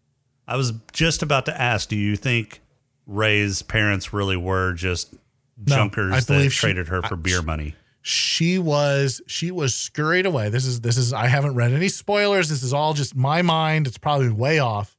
I 0.48 0.56
was 0.56 0.72
just 0.94 1.24
about 1.24 1.46
to 1.48 1.60
ask, 1.60 1.90
do 1.90 1.96
you 1.96 2.16
think 2.16 2.62
Rey's 3.08 3.64
parents 3.64 4.14
really 4.14 4.38
were 4.38 4.74
just 4.74 5.16
No, 5.58 5.78
junkers 5.78 6.14
I 6.14 6.20
that 6.20 6.52
she- 6.52 6.60
traded 6.60 6.90
her 6.90 7.02
for 7.02 7.16
I- 7.16 7.22
beer 7.22 7.42
money? 7.42 7.74
She 8.04 8.60
was 8.60 9.22
she 9.28 9.50
was 9.52 9.74
scurried 9.74 10.26
away. 10.26 10.50
This 10.50 10.66
is 10.66 10.82
this 10.82 10.98
is. 10.98 11.12
I 11.12 11.26
haven't 11.26 11.56
read 11.56 11.74
any 11.74 11.90
spoilers. 11.90 12.50
This 12.50 12.62
is 12.62 12.72
all 12.72 12.94
just 12.94 13.16
my 13.16 13.42
mind. 13.42 13.88
It's 13.88 13.98
probably 13.98 14.30
way 14.30 14.60
off. 14.60 14.97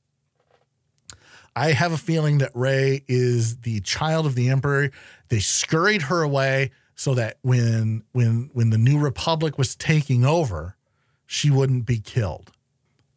I 1.59 1.73
have 1.73 1.93
a 1.93 1.97
feeling 1.99 2.39
that 2.39 2.53
Rey 2.55 3.05
is 3.09 3.59
the 3.59 3.81
child 3.81 4.27
of 4.27 4.37
the 4.37 4.49
emperor. 4.49 4.91
They 5.29 5.41
scurried 5.41 6.03
her 6.03 6.23
away 6.23 6.71
so 6.95 7.15
that 7.15 7.39
when 7.43 8.05
when 8.13 8.51
when 8.53 8.71
the 8.71 8.79
new 8.79 8.99
republic 8.99 9.59
was 9.59 9.75
taking 9.75 10.25
over, 10.25 10.77
she 11.27 11.51
wouldn't 11.51 11.85
be 11.85 11.99
killed. 11.99 12.53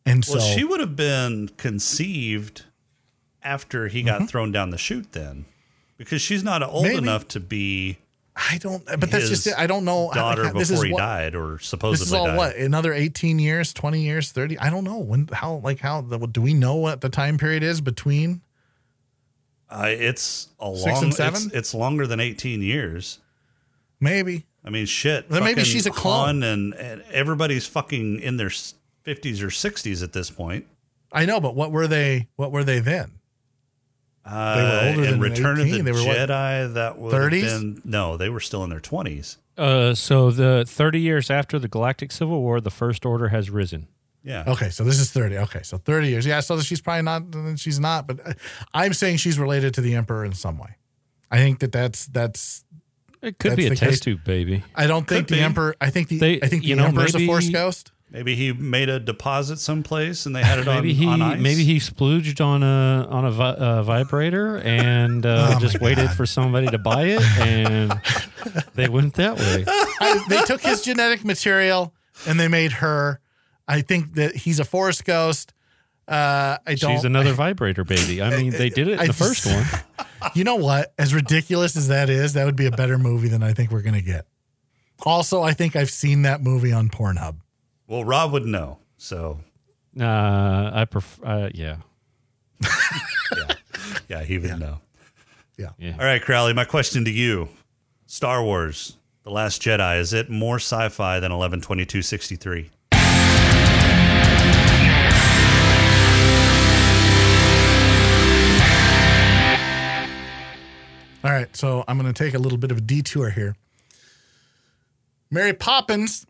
And 0.08 0.26
Well, 0.28 0.40
so 0.40 0.56
she 0.56 0.64
would 0.64 0.80
have 0.80 0.96
been 0.96 1.50
conceived 1.58 2.66
after 3.44 3.88
he 3.88 4.02
got 4.02 4.28
thrown 4.28 4.52
down 4.52 4.72
the 4.72 4.78
chute 4.78 5.12
then. 5.12 5.46
Because 5.98 6.22
she's 6.22 6.44
not 6.44 6.64
old 6.64 6.86
Mm-hmm. 6.86 6.94
Maybe. 6.96 6.98
enough 6.98 7.28
to 7.30 7.40
be 7.40 8.00
I 8.50 8.58
don't. 8.58 8.86
But 8.86 9.12
that's 9.12 9.30
just 9.30 9.48
it. 9.48 9.54
I 9.58 9.68
don't 9.68 9.86
know. 9.86 10.10
daughter 10.14 10.44
this 10.54 10.70
before 10.70 10.86
is 10.86 10.88
he 10.88 10.94
what, 10.94 11.00
died 11.00 11.36
or 11.36 11.60
supposedly 11.60 12.04
This 12.04 12.08
is 12.08 12.14
all 12.14 12.28
died. 12.28 12.38
what 12.38 12.56
another 12.56 12.94
eighteen 12.94 13.40
years, 13.40 13.74
twenty 13.74 14.02
years, 14.02 14.32
thirty. 14.32 14.58
I 14.58 14.70
don't 14.70 14.84
know 14.84 15.00
when. 15.00 15.28
How 15.32 15.56
like 15.64 15.80
how 15.80 16.02
the, 16.02 16.18
do 16.20 16.42
we 16.42 16.54
know 16.54 16.76
what 16.76 17.02
the 17.02 17.10
time 17.10 17.38
period 17.38 17.64
is 17.64 17.82
between? 17.82 18.42
Uh, 19.70 19.88
it's 19.88 20.50
a 20.60 20.76
Six 20.76 20.86
long 20.86 21.04
and 21.06 21.14
seven? 21.14 21.42
It's, 21.46 21.54
it's 21.54 21.74
longer 21.74 22.06
than 22.06 22.20
18 22.20 22.62
years. 22.62 23.20
Maybe 24.02 24.46
I 24.64 24.70
mean, 24.70 24.86
shit. 24.86 25.30
Then 25.30 25.44
maybe 25.44 25.64
she's 25.64 25.86
a 25.86 25.92
clone. 25.92 26.44
And, 26.44 26.74
and 26.74 27.02
everybody's 27.12 27.66
fucking 27.68 28.20
in 28.20 28.38
their 28.38 28.50
50s 28.50 29.42
or 29.42 29.48
60s 29.48 30.04
at 30.04 30.14
this 30.14 30.30
point. 30.30 30.68
I 31.12 31.26
know, 31.26 31.40
but 31.40 31.56
what 31.56 31.72
were 31.72 31.88
they? 31.88 32.28
What 32.36 32.52
were 32.52 32.64
they 32.64 32.80
then? 32.80 33.20
Uh, 34.26 34.56
They 34.56 34.62
were 34.64 34.90
older 34.90 35.04
in 35.06 35.12
than 35.12 35.20
Return 35.20 35.60
18. 35.60 35.74
of 35.74 35.78
the 35.78 35.84
They 35.84 35.92
were 35.92 36.06
what, 36.08 36.18
Jedi, 36.30 36.74
that 36.76 36.98
would 37.00 37.14
have 37.14 37.22
30s? 37.32 37.42
been 37.60 37.82
no, 37.86 38.18
they 38.18 38.30
were 38.30 38.40
still 38.40 38.64
in 38.64 38.70
their 38.70 38.80
20s. 38.80 39.38
Uh, 39.58 39.94
so 39.96 40.32
the 40.32 40.64
30 40.68 41.00
years 41.00 41.30
after 41.30 41.58
the 41.60 41.68
Galactic 41.68 42.12
Civil 42.12 42.42
War, 42.42 42.62
the 42.62 42.70
First 42.72 43.06
Order 43.06 43.30
has 43.30 43.50
risen. 43.50 43.88
Yeah. 44.24 44.44
Okay, 44.48 44.70
so 44.70 44.84
this 44.84 45.00
is 45.00 45.10
thirty. 45.12 45.36
Okay, 45.36 45.62
so 45.64 45.80
thirty 45.80 46.10
years. 46.10 46.28
Yeah, 46.28 46.42
so 46.42 46.60
she's 46.62 46.80
probably 46.80 47.02
not. 47.02 47.60
She's 47.60 47.80
not. 47.80 48.06
But 48.06 48.20
uh, 48.24 48.34
I'm 48.72 48.94
saying 48.94 49.18
she's 49.18 49.40
related 49.40 49.74
to 49.74 49.82
the 49.82 49.96
emperor 49.96 50.24
in 50.24 50.34
some 50.34 50.60
way. 50.60 50.76
I 51.32 51.38
think 51.38 51.58
that 51.62 51.72
that's 51.72 52.06
that's. 52.06 52.64
It 53.24 53.40
could 53.40 53.52
That's 53.54 53.58
be 53.58 53.66
a 53.66 53.70
the 53.72 53.76
test 53.76 53.90
case. 53.92 54.00
tube, 54.02 54.24
baby. 54.24 54.64
I 54.76 54.86
don't 54.86 55.08
think 55.08 55.28
Could 55.28 55.36
the 55.36 55.40
be. 55.40 55.44
emperor. 55.44 55.76
I 55.82 55.90
think 55.90 56.08
the. 56.10 56.20
They- 56.20 56.40
I 56.42 56.48
think 56.48 56.62
the 56.62 56.68
you 56.70 56.76
know, 56.76 56.86
emperor's 56.86 57.16
a 57.16 57.26
force 57.26 57.50
ghost. 57.50 57.91
Maybe 58.12 58.36
he 58.36 58.52
made 58.52 58.90
a 58.90 59.00
deposit 59.00 59.58
someplace 59.58 60.26
and 60.26 60.36
they 60.36 60.44
had 60.44 60.60
it 60.60 60.66
Maybe 60.66 60.90
on, 60.92 60.96
he 60.96 61.06
on 61.08 61.22
ice. 61.22 61.40
maybe 61.40 61.64
he 61.64 61.78
splooged 61.78 62.44
on 62.46 62.62
a 62.62 63.08
on 63.10 63.24
a 63.26 63.32
vi- 63.32 63.54
uh, 63.56 63.84
vibrator 63.84 64.58
and 64.58 65.26
uh, 65.26 65.54
Oh 65.56 65.60
just 65.60 65.80
waited 65.80 66.08
God. 66.08 66.18
for 66.18 66.26
somebody 66.26 66.68
to 66.68 66.78
buy 66.78 67.04
it, 67.06 67.22
and 67.40 67.94
they 68.76 68.90
went 68.90 69.14
that 69.14 69.38
way. 69.40 69.64
I, 69.68 70.26
they 70.28 70.42
took 70.42 70.60
his 70.62 70.82
genetic 70.82 71.24
material 71.24 71.94
and 72.28 72.38
they 72.38 72.50
made 72.50 72.74
her. 72.74 73.22
I 73.68 73.80
think 73.82 74.16
that 74.16 74.36
he's 74.36 74.60
a 74.60 74.66
force 74.66 75.02
ghost. 75.02 75.54
Uh, 76.06 76.58
I 76.68 76.76
don't. 76.76 76.96
She's 76.98 77.06
another 77.06 77.32
vibrator 77.32 77.86
baby. 77.86 78.22
I 78.22 78.32
mean, 78.36 78.50
they 78.52 78.68
did 78.70 78.90
it 78.90 78.94
in 78.94 79.00
I 79.00 79.08
the 79.08 79.14
just- 79.14 79.20
first 79.20 79.46
one. 79.46 80.08
You 80.36 80.44
know 80.44 80.58
what? 80.58 80.94
As 81.00 81.16
ridiculous 81.16 81.76
as 81.76 81.88
that 81.88 82.08
is, 82.08 82.34
that 82.34 82.46
would 82.46 82.56
be 82.56 82.68
a 82.68 82.72
better 82.72 83.00
movie 83.00 83.28
than 83.28 83.42
I 83.42 83.54
think 83.54 83.72
we're 83.72 83.82
going 83.82 83.96
to 83.96 84.04
get. 84.04 84.28
Also, 85.04 85.42
I 85.42 85.54
think 85.54 85.76
I've 85.76 85.90
seen 85.90 86.22
that 86.22 86.42
movie 86.44 86.72
on 86.72 86.90
Pornhub. 86.90 87.38
Well, 87.92 88.06
Rob 88.06 88.32
would 88.32 88.46
know. 88.46 88.80
So, 88.98 89.42
Uh, 90.00 90.72
I 90.74 90.86
prefer. 90.90 91.26
Uh, 91.26 91.50
yeah, 91.54 91.78
yeah, 94.08 94.24
he 94.24 94.38
would 94.38 94.58
know. 94.60 94.80
yeah. 95.58 95.72
All 96.00 96.06
right, 96.06 96.22
Crowley, 96.22 96.54
my 96.54 96.64
question 96.64 97.04
to 97.06 97.12
you 97.12 97.50
Star 98.06 98.42
Wars, 98.44 98.98
The 99.24 99.32
Last 99.32 99.62
Jedi, 99.62 100.00
is 100.00 100.14
it 100.14 100.30
more 100.30 100.56
sci 100.56 100.88
fi 100.90 101.20
than 101.20 101.32
112263? 101.32 102.70
All 111.24 111.30
right, 111.32 111.56
so 111.56 111.84
I'm 111.88 112.00
going 112.00 112.12
to 112.12 112.24
take 112.24 112.34
a 112.34 112.40
little 112.40 112.58
bit 112.58 112.72
of 112.72 112.78
a 112.80 112.82
detour 112.82 113.30
here. 113.30 113.56
Mary 115.30 115.54
Poppins, 115.54 116.26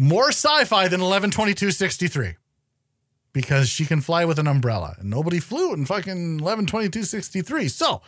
more 0.00 0.28
sci-fi 0.28 0.88
than 0.88 1.00
112263 1.00 2.36
because 3.32 3.68
she 3.68 3.84
can 3.84 4.00
fly 4.00 4.24
with 4.24 4.38
an 4.38 4.46
umbrella 4.46 4.96
and 4.98 5.10
nobody 5.10 5.38
flew 5.38 5.74
in 5.74 5.84
fucking 5.84 6.38
112263. 6.38 7.68
So, 7.68 8.00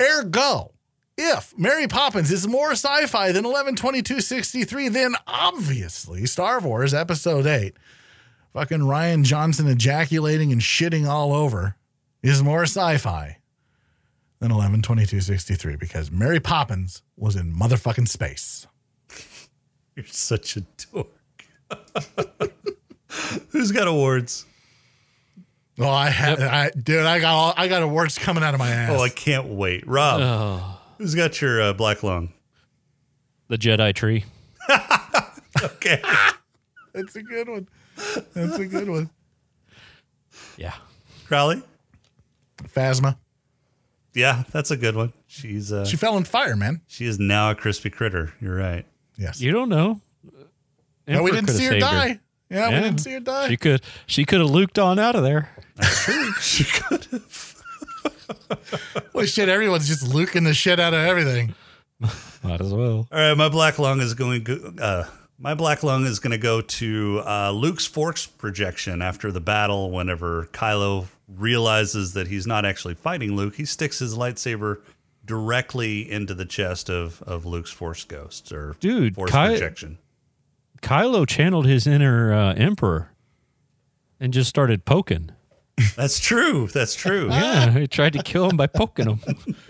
ergo, 0.00 0.72
if 1.16 1.56
Mary 1.58 1.88
Poppins 1.88 2.30
is 2.30 2.46
more 2.46 2.72
sci-fi 2.72 3.32
than 3.32 3.44
112263, 3.44 4.88
then 4.88 5.14
obviously 5.26 6.26
Star 6.26 6.60
Wars 6.60 6.92
Episode 6.92 7.46
8, 7.46 7.74
fucking 8.52 8.80
Rian 8.80 9.24
Johnson 9.24 9.66
ejaculating 9.66 10.52
and 10.52 10.60
shitting 10.60 11.08
all 11.08 11.32
over, 11.32 11.76
is 12.22 12.42
more 12.42 12.64
sci-fi 12.64 13.38
than 14.40 14.50
112263 14.50 15.76
because 15.76 16.10
Mary 16.10 16.38
Poppins 16.38 17.02
was 17.16 17.34
in 17.34 17.54
motherfucking 17.54 18.08
space. 18.08 18.66
You're 19.98 20.06
such 20.06 20.56
a 20.56 20.60
dork. 20.92 21.08
Who's 23.50 23.72
got 23.72 23.88
awards? 23.88 24.46
Oh, 25.76 25.88
I 25.88 26.08
had, 26.08 26.40
I, 26.40 26.70
dude, 26.70 27.04
I 27.04 27.18
got 27.18 27.32
all, 27.34 27.52
I 27.56 27.66
got 27.66 27.82
awards 27.82 28.16
coming 28.16 28.44
out 28.44 28.54
of 28.54 28.60
my 28.60 28.70
ass. 28.70 28.90
Oh, 28.92 29.02
I 29.02 29.08
can't 29.08 29.46
wait. 29.48 29.84
Rob, 29.88 30.20
Oh, 30.22 30.80
who's 30.98 31.16
got 31.16 31.40
your 31.40 31.60
uh, 31.60 31.72
black 31.72 32.04
lung? 32.04 32.32
the 33.48 33.58
Jedi 33.58 33.92
tree. 33.94 34.24
Okay. 35.60 36.00
That's 36.92 37.16
a 37.16 37.22
good 37.24 37.48
one. 37.48 37.68
That's 38.34 38.56
a 38.60 38.66
good 38.66 38.88
one. 38.88 39.10
Yeah. 40.56 40.74
Crowley? 41.26 41.60
Phasma. 42.62 43.16
Yeah, 44.14 44.44
that's 44.52 44.70
a 44.70 44.76
good 44.76 44.94
one. 44.94 45.12
She's 45.26 45.72
uh, 45.72 45.84
She 45.84 45.96
fell 45.96 46.16
in 46.16 46.22
fire, 46.22 46.54
man. 46.54 46.82
she 46.86 47.06
is 47.06 47.18
now 47.18 47.50
a 47.50 47.54
crispy 47.56 47.90
critter. 47.90 48.32
You're 48.40 48.54
right. 48.54 48.86
Yes. 49.18 49.40
You 49.40 49.50
don't 49.52 49.68
know. 49.68 50.00
no, 51.06 51.22
we 51.22 51.32
didn't 51.32 51.50
see 51.50 51.64
her 51.64 51.72
saved 51.72 51.80
die. 51.80 52.20
Yeah, 52.48 52.68
we 52.68 52.74
didn't 52.76 52.98
see 52.98 53.12
her 53.12 53.20
die. 53.20 53.48
She 53.48 53.56
could. 53.56 53.82
She 54.06 54.24
could 54.24 54.40
have 54.40 54.48
luked 54.48 54.82
on 54.82 54.98
out 54.98 55.14
of 55.16 55.22
there. 55.22 55.50
she 56.40 56.64
could 56.64 57.04
have. 57.06 57.44
Well, 59.12 59.26
shit, 59.26 59.48
everyone's 59.48 59.88
just 59.88 60.14
luking 60.14 60.44
the 60.44 60.54
shit 60.54 60.78
out 60.78 60.94
of 60.94 61.00
everything. 61.00 61.54
Might 62.42 62.60
as 62.60 62.72
well. 62.72 63.08
All 63.10 63.18
right, 63.18 63.34
my 63.34 63.48
black 63.48 63.78
lung 63.78 64.00
is 64.00 64.14
going. 64.14 64.46
Uh, 64.78 65.04
my 65.38 65.54
black 65.54 65.82
lung 65.82 66.04
is 66.06 66.18
going 66.20 66.30
to 66.30 66.38
go 66.38 66.60
to 66.60 67.22
uh, 67.26 67.50
Luke's 67.50 67.86
force 67.86 68.26
projection 68.26 69.02
after 69.02 69.32
the 69.32 69.40
battle. 69.40 69.90
Whenever 69.90 70.46
Kylo 70.52 71.08
realizes 71.26 72.12
that 72.12 72.28
he's 72.28 72.46
not 72.46 72.64
actually 72.64 72.94
fighting 72.94 73.34
Luke, 73.34 73.56
he 73.56 73.64
sticks 73.64 73.98
his 73.98 74.16
lightsaber 74.16 74.80
directly 75.28 76.10
into 76.10 76.34
the 76.34 76.44
chest 76.44 76.90
of 76.90 77.22
of 77.22 77.46
Luke's 77.46 77.70
force 77.70 78.04
ghosts 78.04 78.50
or 78.50 78.74
Dude, 78.80 79.14
force 79.14 79.30
Ky- 79.30 79.48
projection. 79.48 79.98
Kylo 80.82 81.26
channeled 81.26 81.66
his 81.66 81.86
inner 81.86 82.32
uh, 82.32 82.54
emperor 82.54 83.12
and 84.18 84.32
just 84.32 84.48
started 84.48 84.84
poking. 84.84 85.30
That's 85.96 86.18
true. 86.18 86.66
That's 86.66 86.94
true. 86.96 87.28
Yeah, 87.30 87.70
he 87.70 87.86
tried 87.86 88.14
to 88.14 88.22
kill 88.22 88.48
him 88.50 88.56
by 88.56 88.66
poking 88.66 89.06
him. 89.06 89.20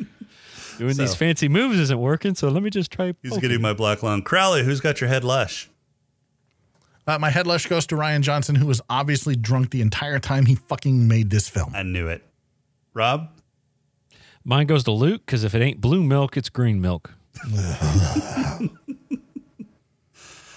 Doing 0.79 0.97
these 0.97 1.15
fancy 1.15 1.49
moves 1.49 1.79
isn't 1.81 1.99
working, 1.99 2.35
so 2.37 2.49
let 2.49 2.63
me 2.63 2.71
just 2.71 2.91
try. 2.93 3.13
He's 3.23 3.33
poking. 3.33 3.41
getting 3.41 3.61
my 3.61 3.73
black 3.75 4.03
lung. 4.03 4.23
Crowley, 4.23 4.63
who's 4.65 4.81
got 4.81 5.01
your 5.01 5.09
head 5.09 5.25
lush? 5.25 5.69
Uh, 7.07 7.19
my 7.19 7.31
head 7.31 7.47
lush 7.47 7.67
goes 7.67 7.87
to 7.89 7.97
Rian 7.97 8.21
Johnson, 8.21 8.55
who 8.55 8.67
was 8.67 8.81
obviously 8.89 9.35
drunk 9.35 9.71
the 9.71 9.81
entire 9.81 10.19
time 10.19 10.47
he 10.47 10.55
fucking 10.55 11.09
made 11.09 11.31
this 11.31 11.49
film. 11.49 11.73
I 11.75 11.83
knew 11.83 12.07
it. 12.07 12.23
Rob, 12.95 13.31
Mine 14.49 14.67
goes 14.67 14.83
to 14.85 14.93
Luke 14.93 15.27
because 15.27 15.45
if 15.45 15.55
it 15.55 15.61
ain't 15.61 15.79
blue 15.79 16.03
milk, 16.03 16.35
it's 16.35 16.49
green 16.49 16.81
milk. 16.81 17.13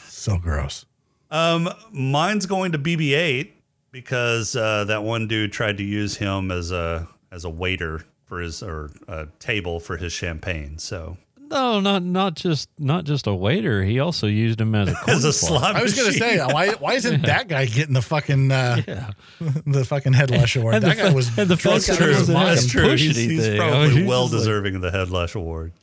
So 0.07 0.37
gross. 0.37 0.85
Um, 1.31 1.67
mine's 1.91 2.45
going 2.45 2.73
to 2.73 2.77
BB-8 2.77 3.53
because 3.91 4.55
uh, 4.55 4.83
that 4.83 5.03
one 5.03 5.27
dude 5.27 5.51
tried 5.51 5.79
to 5.79 5.83
use 5.83 6.17
him 6.17 6.51
as 6.51 6.71
a 6.71 7.07
as 7.31 7.43
a 7.43 7.49
waiter 7.49 8.05
for 8.25 8.39
his 8.39 8.61
or 8.61 8.91
a 9.07 9.29
table 9.39 9.79
for 9.79 9.97
his 9.97 10.13
champagne. 10.13 10.77
So 10.77 11.17
No, 11.51 11.79
not 11.81 12.01
not 12.03 12.35
just 12.35 12.69
not 12.79 13.03
just 13.03 13.27
a 13.27 13.33
waiter. 13.35 13.83
He 13.83 13.99
also 13.99 14.25
used 14.27 14.59
him 14.61 14.73
as 14.73 14.87
a 14.89 14.91
as 15.09 15.25
a 15.25 15.27
cornflake. 15.27 15.33
slot 15.33 15.75
I 15.75 15.83
was 15.83 15.93
gonna 15.95 16.13
say, 16.13 16.39
why 16.39 16.69
why 16.79 16.93
isn't 16.93 17.21
that 17.25 17.47
guy 17.49 17.65
getting 17.65 17.93
the 17.93 18.01
fucking 18.01 18.51
uh, 18.51 18.81
Yeah. 18.87 19.11
the 19.67 19.83
fucking 19.85 20.13
head 20.13 20.31
lush 20.31 20.55
award? 20.55 20.75
And 20.75 20.83
the 20.83 20.87
that 20.89 20.97
guy 20.97 21.13
was 21.13 21.27
and 21.37 21.49
the 21.49 21.55
that 21.55 21.57
fact 21.57 21.87
guy 21.87 21.95
that 21.95 22.01
he 22.03 22.07
was 22.07 22.17
doesn't 22.19 22.35
have 22.35 22.43
mine. 22.45 22.55
That's 22.55 22.67
true. 22.71 22.89
He's, 22.95 23.15
he's 23.17 23.57
probably 23.57 23.77
Oh, 23.77 23.89
he's 23.89 24.07
well 24.07 24.23
just 24.23 24.33
like- 24.33 24.39
deserving 24.41 24.75
of 24.75 24.81
the 24.81 24.91
head 24.91 25.09
lush 25.09 25.35
award. 25.35 25.73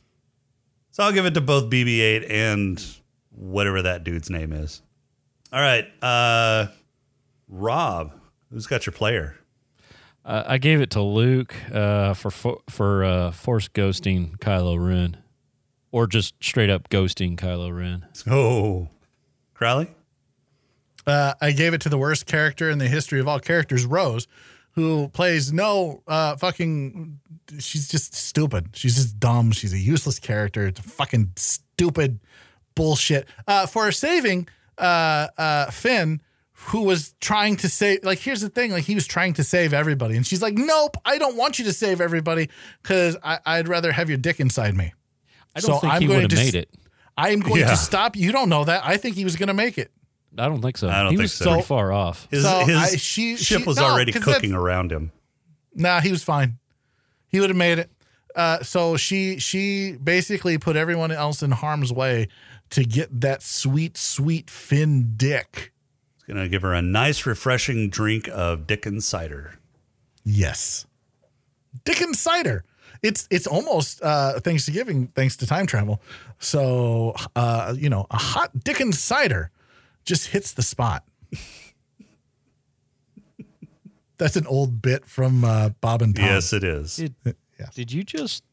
So 0.91 1.03
I'll 1.03 1.11
give 1.13 1.25
it 1.27 1.35
to 1.35 1.41
both 1.41 1.69
BB-8 1.69 2.29
and 2.29 2.85
whatever 3.31 3.83
that 3.83 4.03
dude's 4.03 4.29
name 4.29 4.51
is. 4.51 4.81
All 5.53 5.61
right, 5.61 5.85
uh, 6.03 6.67
Rob, 7.47 8.13
who's 8.51 8.67
got 8.67 8.85
your 8.85 8.93
player? 8.93 9.35
Uh, 10.25 10.43
I 10.45 10.57
gave 10.57 10.81
it 10.81 10.91
to 10.91 11.01
Luke 11.01 11.55
uh, 11.71 12.13
for 12.15 12.29
fo- 12.31 12.61
for 12.69 13.03
uh, 13.03 13.31
force 13.31 13.67
ghosting 13.67 14.37
Kylo 14.39 14.77
Ren, 14.83 15.17
or 15.91 16.07
just 16.07 16.35
straight 16.43 16.69
up 16.69 16.89
ghosting 16.89 17.35
Kylo 17.35 17.75
Ren. 17.75 18.05
Oh, 18.27 18.89
Crowley. 19.53 19.87
Uh, 21.05 21.33
I 21.41 21.51
gave 21.51 21.73
it 21.73 21.81
to 21.81 21.89
the 21.89 21.97
worst 21.97 22.25
character 22.25 22.69
in 22.69 22.77
the 22.77 22.87
history 22.87 23.19
of 23.19 23.27
all 23.27 23.39
characters, 23.39 23.85
Rose, 23.85 24.27
who 24.71 25.07
plays 25.09 25.51
no 25.51 26.03
uh, 26.07 26.35
fucking. 26.35 27.19
She's 27.59 27.87
just 27.87 28.13
stupid. 28.13 28.69
She's 28.73 28.95
just 28.95 29.19
dumb. 29.19 29.51
She's 29.51 29.73
a 29.73 29.79
useless 29.79 30.19
character. 30.19 30.67
It's 30.67 30.79
a 30.79 30.83
fucking 30.83 31.31
stupid 31.35 32.19
bullshit. 32.75 33.27
Uh, 33.47 33.65
for 33.65 33.91
saving 33.91 34.47
uh, 34.77 35.27
uh, 35.37 35.71
Finn, 35.71 36.21
who 36.67 36.83
was 36.83 37.15
trying 37.19 37.55
to 37.57 37.69
save. 37.69 38.03
Like, 38.03 38.19
here's 38.19 38.41
the 38.41 38.49
thing. 38.49 38.71
Like, 38.71 38.83
he 38.83 38.93
was 38.93 39.07
trying 39.07 39.33
to 39.33 39.43
save 39.43 39.73
everybody, 39.73 40.15
and 40.15 40.27
she's 40.27 40.41
like, 40.41 40.53
"Nope, 40.53 40.97
I 41.05 41.17
don't 41.17 41.37
want 41.37 41.57
you 41.57 41.65
to 41.65 41.73
save 41.73 42.01
everybody 42.01 42.49
because 42.83 43.17
I'd 43.23 43.67
rather 43.67 43.91
have 43.91 44.09
your 44.09 44.17
dick 44.19 44.39
inside 44.39 44.75
me." 44.75 44.93
I 45.55 45.59
don't 45.61 45.71
So 45.75 45.79
think 45.79 45.93
I'm 45.93 46.01
he 46.01 46.07
going 46.07 46.21
would 46.21 46.29
to 46.31 46.35
have 46.37 46.45
made 46.45 46.55
it. 46.55 46.69
I 47.17 47.29
am 47.31 47.39
going 47.41 47.59
Yeah. 47.61 47.71
to 47.71 47.77
stop. 47.77 48.15
You 48.15 48.31
don't 48.31 48.49
know 48.49 48.63
that. 48.65 48.83
I 48.85 48.97
think 48.97 49.15
he 49.15 49.23
was 49.23 49.35
going 49.35 49.47
to 49.47 49.53
make 49.53 49.77
it. 49.77 49.91
I 50.37 50.47
don't 50.47 50.61
think 50.61 50.77
so. 50.77 50.87
I 50.89 51.01
don't 51.01 51.11
he 51.11 51.17
think 51.17 51.23
was 51.23 51.33
so. 51.33 51.45
pretty 51.51 51.63
far 51.63 51.91
off. 51.91 52.27
His, 52.31 52.43
So, 52.43 52.59
his 52.65 52.75
I- 52.77 52.95
she- 52.97 53.35
ship 53.35 53.59
she- 53.61 53.65
was 53.65 53.77
no, 53.77 53.85
already 53.85 54.11
'cause 54.11 54.23
cooking 54.23 54.51
that's- 54.51 54.63
around 54.63 54.91
him. 54.91 55.11
Nah, 55.73 55.99
he 56.01 56.11
was 56.11 56.23
fine. 56.23 56.59
He 57.27 57.39
would 57.39 57.49
have 57.49 57.57
made 57.57 57.79
it. 57.79 57.89
Uh, 58.35 58.61
so 58.63 58.95
she 58.95 59.39
she 59.39 59.93
basically 60.03 60.57
put 60.57 60.75
everyone 60.75 61.11
else 61.11 61.41
in 61.43 61.51
harm's 61.51 61.91
way 61.91 62.27
to 62.69 62.83
get 62.83 63.21
that 63.21 63.41
sweet 63.41 63.97
sweet 63.97 64.49
Finn 64.49 65.13
dick. 65.17 65.73
It's 66.15 66.23
gonna 66.25 66.47
give 66.47 66.61
her 66.61 66.73
a 66.73 66.81
nice, 66.81 67.25
refreshing 67.25 67.89
drink 67.89 68.29
of 68.31 68.67
Dickens 68.67 69.07
cider. 69.07 69.55
Yes, 70.23 70.85
Dickens 71.85 72.19
cider. 72.19 72.63
It's 73.01 73.27
it's 73.31 73.47
almost 73.47 74.01
uh, 74.01 74.39
Thanksgiving 74.41 75.07
thanks 75.15 75.37
to 75.37 75.47
time 75.47 75.65
travel. 75.65 76.01
So 76.39 77.15
uh, 77.35 77.73
you 77.77 77.89
know 77.89 78.05
a 78.11 78.17
hot 78.17 78.63
Dickens 78.63 78.99
cider 78.99 79.51
just 80.05 80.27
hits 80.27 80.53
the 80.53 80.61
spot. 80.63 81.03
That's 84.17 84.35
an 84.35 84.45
old 84.47 84.81
bit 84.81 85.05
from 85.05 85.45
uh, 85.45 85.69
Bob 85.81 86.01
and 86.01 86.13
Tom. 86.15 86.25
Yes, 86.25 86.51
it 86.51 86.63
is. 86.63 86.97
Did, 86.97 87.15
Yeah. 87.57 87.67
did 87.73 87.91
you 87.91 88.03
just 88.03 88.43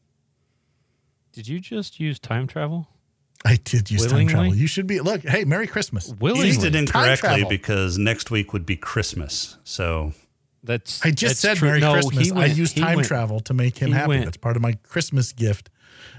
did 1.33 1.47
you 1.47 1.59
just 1.59 1.99
use 1.99 2.19
time 2.19 2.47
travel? 2.47 2.87
I 3.45 3.57
did 3.63 3.91
use 3.91 4.05
time 4.07 4.27
travel. 4.27 4.55
You 4.55 4.65
should 4.67 4.87
be 4.87 4.99
look. 5.01 5.21
Hey, 5.21 5.43
Merry 5.45 5.67
Christmas. 5.67 6.07
You 6.09 6.15
Willingly. 6.19 6.47
used 6.47 6.63
it 6.63 6.71
Time 6.71 6.79
incorrectly 7.11 7.45
because 7.49 7.97
next 7.97 8.31
week 8.31 8.53
would 8.53 8.65
be 8.65 8.75
Christmas. 8.77 9.57
So 9.63 10.13
That's 10.67 11.03
I 11.03 11.09
just 11.11 11.21
that's 11.21 11.39
said 11.39 11.57
true. 11.57 11.69
Merry 11.69 11.79
No, 11.79 11.93
Christmas. 11.93 12.25
he 12.27 12.31
I 12.31 12.35
went- 12.35 12.55
used 12.57 12.77
time 12.77 12.95
went- 12.97 13.07
travel 13.07 13.39
to 13.41 13.53
make 13.53 13.77
him 13.79 13.87
he 13.89 13.93
happy. 13.95 14.09
went- 14.09 14.25
That's 14.25 14.37
part 14.37 14.55
of 14.55 14.61
my 14.61 14.73
Christmas 14.83 15.33
gift 15.33 15.69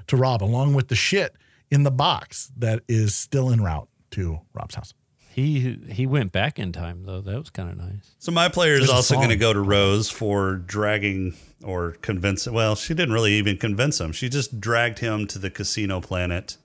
to 0.08 0.16
Rob, 0.16 0.42
along 0.42 0.74
with 0.74 0.88
the 0.88 0.96
shit 0.96 1.36
in 1.70 1.82
the 1.84 1.90
box 1.90 2.50
that 2.56 2.82
is 2.88 3.14
still 3.14 3.50
en 3.52 3.60
route 3.62 3.88
to 4.12 4.40
Rob's 4.54 4.74
house. 4.74 4.94
He 5.30 5.78
he 5.88 6.04
went 6.06 6.32
back 6.32 6.58
in 6.58 6.72
time 6.72 7.04
though. 7.04 7.20
That 7.20 7.38
was 7.38 7.50
kind 7.50 7.70
of 7.70 7.76
nice. 7.76 8.10
So 8.18 8.32
my 8.32 8.48
player 8.48 8.72
is 8.72 8.80
There's 8.80 8.90
also 8.90 9.14
going 9.14 9.28
to 9.28 9.36
go 9.36 9.52
to 9.52 9.60
Rose 9.60 10.10
for 10.10 10.56
dragging 10.56 11.34
or 11.62 11.92
convincing. 12.02 12.52
Well, 12.54 12.74
she 12.74 12.92
didn't 12.94 13.12
really 13.14 13.34
even 13.34 13.56
convince 13.56 14.00
him. 14.00 14.10
She 14.10 14.28
just 14.28 14.60
dragged 14.60 14.98
him 14.98 15.28
to 15.28 15.38
the 15.38 15.48
casino 15.50 16.00
planet, 16.00 16.56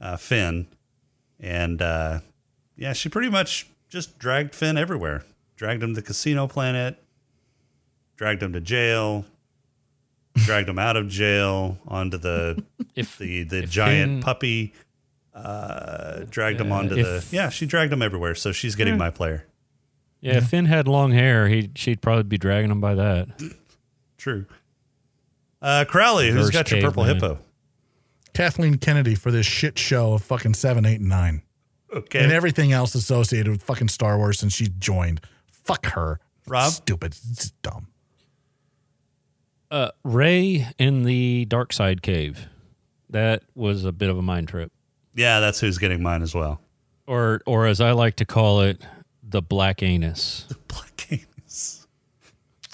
uh, 0.00 0.16
Finn, 0.16 0.66
and 1.40 1.82
uh, 1.82 2.20
yeah, 2.76 2.92
she 2.94 3.08
pretty 3.10 3.28
much 3.28 3.66
just 3.90 4.18
dragged 4.18 4.54
Finn 4.54 4.78
everywhere. 4.78 5.24
Dragged 5.56 5.82
him 5.82 5.90
to 5.94 6.00
the 6.00 6.06
casino 6.06 6.46
planet, 6.46 7.02
dragged 8.22 8.40
him 8.40 8.52
to 8.52 8.60
jail, 8.60 9.24
dragged 10.36 10.68
him 10.68 10.78
out 10.78 10.96
of 10.96 11.08
jail 11.08 11.76
onto 11.88 12.16
the 12.18 12.62
If 12.94 13.18
the 13.18 13.42
the 13.42 13.64
If 13.64 13.70
giant 13.70 14.12
Finn- 14.12 14.22
puppy. 14.22 14.72
Uh, 15.34 16.24
dragged 16.30 16.60
him 16.60 16.68
Yeah, 16.68 16.74
onto 16.76 16.94
if- 16.98 17.30
the 17.30 17.36
yeah. 17.36 17.48
She 17.48 17.66
dragged 17.66 17.92
him 17.92 18.00
everywhere. 18.00 18.36
So 18.36 18.52
she's 18.52 18.76
getting 18.76 18.96
my 18.96 19.10
player. 19.10 19.46
yeah, 20.20 20.36
if 20.36 20.48
Finn 20.50 20.66
had 20.66 20.86
long 20.86 21.10
hair, 21.10 21.48
he 21.48 21.70
she'd 21.74 22.00
probably 22.00 22.22
be 22.22 22.38
dragging 22.38 22.70
him 22.70 22.80
by 22.80 22.94
that. 22.94 23.28
True. 24.18 24.46
Uh, 25.60 25.84
Crowley, 25.88 26.30
who's 26.30 26.50
got 26.50 26.70
your 26.70 26.80
purple 26.80 27.02
caveman. 27.04 27.30
hippo? 27.30 27.42
Kathleen 28.34 28.76
Kennedy 28.78 29.16
for 29.16 29.32
this 29.32 29.46
shit 29.46 29.78
show 29.80 30.12
of 30.12 30.22
fucking 30.22 30.54
seven, 30.54 30.84
eight, 30.86 31.00
and 31.00 31.08
nine, 31.08 31.42
Okay. 31.92 32.22
and 32.22 32.30
everything 32.30 32.70
else 32.72 32.94
associated 32.94 33.50
with 33.50 33.62
fucking 33.64 33.88
Star 33.88 34.16
Wars 34.16 34.38
since 34.38 34.52
she 34.54 34.68
joined. 34.78 35.20
Fuck 35.46 35.86
her, 35.86 36.20
Rob? 36.46 36.72
Stupid, 36.72 37.16
it's 37.30 37.50
dumb. 37.62 37.88
Uh, 39.72 39.90
Rey 40.04 40.68
in 40.78 41.02
the 41.04 41.46
dark 41.46 41.72
side 41.72 42.02
cave. 42.02 42.46
That 43.08 43.42
was 43.54 43.84
a 43.86 43.92
bit 43.92 44.10
of 44.10 44.18
a 44.18 44.22
mind 44.22 44.48
trip, 44.48 44.70
yeah, 45.14 45.40
that's 45.40 45.60
who's 45.60 45.78
getting 45.78 46.02
mine 46.02 46.20
as 46.22 46.34
well. 46.34 46.60
or 47.06 47.40
or 47.46 47.66
as 47.66 47.80
I 47.80 47.92
like 47.92 48.16
to 48.16 48.24
call 48.26 48.60
it, 48.60 48.80
the 49.22 49.40
black 49.42 49.82
anus. 49.82 50.46
The 50.48 50.56
black 50.68 51.06
anus. 51.10 51.86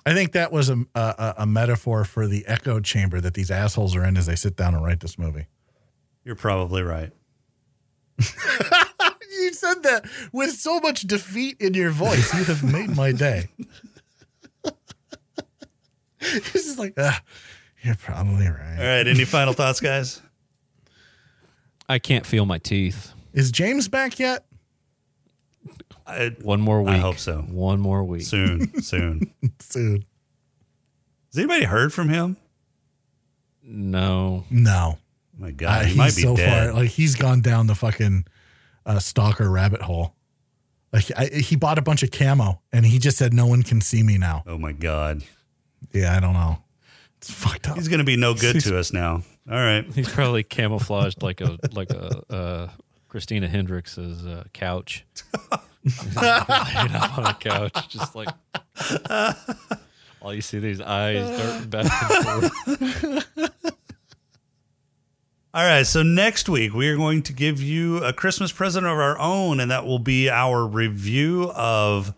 I 0.05 0.13
think 0.15 0.33
that 0.33 0.51
was 0.53 0.71
a, 0.71 0.85
a 0.95 1.35
a 1.39 1.47
metaphor 1.47 2.05
for 2.05 2.27
the 2.27 2.45
echo 2.47 2.81
chamber 2.81 3.21
that 3.21 3.35
these 3.35 3.51
assholes 3.51 3.95
are 3.97 4.05
in 4.05 4.17
as 4.17 4.27
they 4.27 4.37
sit 4.37 4.57
down 4.57 4.75
and 4.75 4.85
write 4.85 5.01
this 5.01 5.19
movie. 5.19 5.47
You're 6.25 6.35
probably 6.37 6.83
right. 6.83 7.13
You 9.41 9.53
said 9.53 9.85
that 9.85 10.05
with 10.33 10.51
so 10.51 10.81
much 10.81 11.03
defeat 11.03 11.61
in 11.61 11.75
your 11.75 11.91
voice. 11.91 12.35
You 12.35 12.43
have 12.45 12.65
made 12.65 12.97
my 12.97 13.13
day. 13.13 13.49
It's 16.21 16.55
is 16.55 16.79
like, 16.79 16.95
ah, 16.99 17.21
you're 17.83 17.95
probably 17.97 18.47
right. 18.47 18.77
All 18.79 18.85
right. 18.85 18.97
right. 18.99 19.07
Any 19.09 19.25
final 19.25 19.53
thoughts, 19.53 19.81
guys? 19.81 20.21
I 21.89 21.99
can't 21.99 22.27
feel 22.27 22.45
my 22.45 22.59
teeth. 22.59 23.13
Is 23.33 23.51
James 23.53 23.89
back 23.89 24.19
yet? 24.19 24.45
I, 26.07 26.35
One 26.43 26.61
more 26.61 26.83
week. 26.83 26.95
I 26.95 26.99
hope 26.99 27.19
so. 27.19 27.43
One 27.43 27.81
more 27.81 28.03
week. 28.05 28.23
soon, 28.23 28.81
soon. 28.83 29.33
Soon. 29.61 30.05
Has 31.31 31.39
anybody 31.39 31.65
heard 31.65 31.93
from 31.93 32.09
him? 32.09 32.37
No. 33.63 34.45
no. 34.51 34.99
Oh 34.99 35.41
my 35.41 35.49
Uh, 35.49 35.53
God, 35.57 35.87
he 35.87 35.97
might 35.97 36.17
be 36.17 36.23
so 36.23 36.35
dead. 36.37 36.71
far. 36.71 36.75
Like 36.83 36.91
he's 36.91 37.15
gone 37.15 37.43
down 37.43 37.67
the 37.67 37.75
fucking 37.75 38.25
uh, 38.87 38.99
stalker 38.99 39.51
rabbit 39.51 39.83
hole. 39.83 40.15
Like 40.93 41.11
I, 41.17 41.27
he 41.27 41.55
bought 41.57 41.79
a 41.79 41.83
bunch 41.83 42.03
of 42.03 42.11
camo 42.11 42.63
and 42.73 42.87
he 42.87 42.99
just 42.99 43.19
said, 43.19 43.35
"No 43.35 43.47
one 43.47 43.63
can 43.63 43.81
see 43.83 44.03
me 44.03 44.17
now." 44.17 44.43
oh 44.47 44.57
my 44.57 44.73
God, 44.73 45.23
Yeah, 45.93 46.17
I 46.17 46.21
don't 46.21 46.35
know. 46.35 46.59
It's 47.19 47.31
fucked 47.31 47.69
up. 47.69 47.77
he's 47.77 47.89
going 47.89 47.99
to 47.99 48.05
be 48.05 48.17
no 48.17 48.35
good 48.35 48.61
to 48.61 48.79
us 48.79 48.93
now. 48.93 49.23
All 49.51 49.57
right. 49.57 49.85
He's 49.95 50.09
probably 50.09 50.43
camouflaged 50.43 51.23
like 51.23 51.41
a 51.41 51.59
like 51.73 51.91
a 51.91 52.33
uh, 52.33 52.69
Christina 53.09 53.49
Hendricks's 53.49 54.27
uh, 54.27 54.45
couch. 54.53 55.05
Laid 56.17 56.93
up 56.93 57.19
on 57.19 57.27
a 57.27 57.35
couch, 57.35 57.89
just 57.89 58.15
like 58.15 58.29
all 60.21 60.35
you 60.35 60.43
see 60.43 60.59
these 60.59 60.81
eyes 60.81 61.27
darting 61.39 61.71
back 61.71 62.03
and 62.03 62.53
forth. 63.25 63.55
All 65.55 65.65
right, 65.65 65.87
so 65.87 66.03
next 66.03 66.49
week 66.49 66.75
we 66.75 66.89
are 66.89 66.97
going 66.97 67.23
to 67.23 67.33
give 67.33 67.61
you 67.63 68.05
a 68.05 68.13
Christmas 68.13 68.53
present 68.53 68.85
of 68.87 68.93
our 68.99 69.19
own, 69.19 69.61
and 69.61 69.71
that 69.71 69.87
will 69.87 69.99
be 69.99 70.29
our 70.29 70.67
review 70.67 71.51
of 71.53 72.15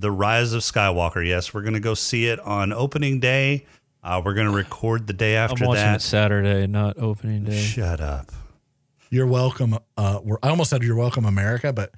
The 0.00 0.10
Rise 0.12 0.52
of 0.52 0.62
Skywalker. 0.62 1.26
Yes, 1.26 1.52
we're 1.52 1.62
going 1.62 1.74
to 1.74 1.80
go 1.80 1.94
see 1.94 2.26
it 2.26 2.38
on 2.40 2.72
opening 2.72 3.18
day. 3.20 3.66
Uh, 4.02 4.22
we're 4.24 4.34
going 4.34 4.46
to 4.50 4.54
record 4.54 5.06
the 5.06 5.12
day 5.12 5.36
I'm 5.36 5.50
after 5.50 5.66
watching 5.66 5.82
that. 5.84 5.96
it 5.96 6.02
Saturday, 6.02 6.66
not 6.66 6.98
opening 6.98 7.44
day. 7.44 7.60
Shut 7.60 8.00
up. 8.00 8.30
You're 9.10 9.26
welcome. 9.26 9.78
Uh, 9.96 10.20
we're, 10.22 10.38
I 10.42 10.50
almost 10.50 10.70
said 10.70 10.82
you're 10.82 10.96
welcome, 10.96 11.24
America, 11.24 11.72
but 11.72 11.92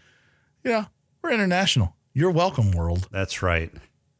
yeah, 0.64 0.86
we're 1.22 1.32
international. 1.32 1.94
You're 2.14 2.30
welcome, 2.30 2.70
world. 2.72 3.08
That's 3.10 3.42
right. 3.42 3.70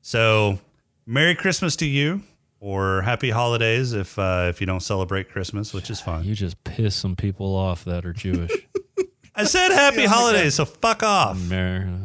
So, 0.02 0.58
Merry 1.06 1.34
Christmas 1.34 1.76
to 1.76 1.86
you, 1.86 2.22
or 2.60 3.02
Happy 3.02 3.30
Holidays 3.30 3.92
if 3.92 4.18
uh, 4.18 4.46
if 4.48 4.60
you 4.60 4.66
don't 4.66 4.80
celebrate 4.80 5.30
Christmas, 5.30 5.72
which 5.72 5.88
is 5.90 6.00
fine. 6.00 6.24
You 6.24 6.34
just 6.34 6.62
piss 6.64 6.94
some 6.94 7.16
people 7.16 7.54
off 7.54 7.84
that 7.84 8.04
are 8.04 8.12
Jewish. 8.12 8.50
I 9.34 9.44
said 9.44 9.70
Happy 9.70 10.04
Holidays, 10.04 10.54
so 10.56 10.64
fuck 10.64 11.02
off, 11.02 11.38
Mer- 11.48 11.98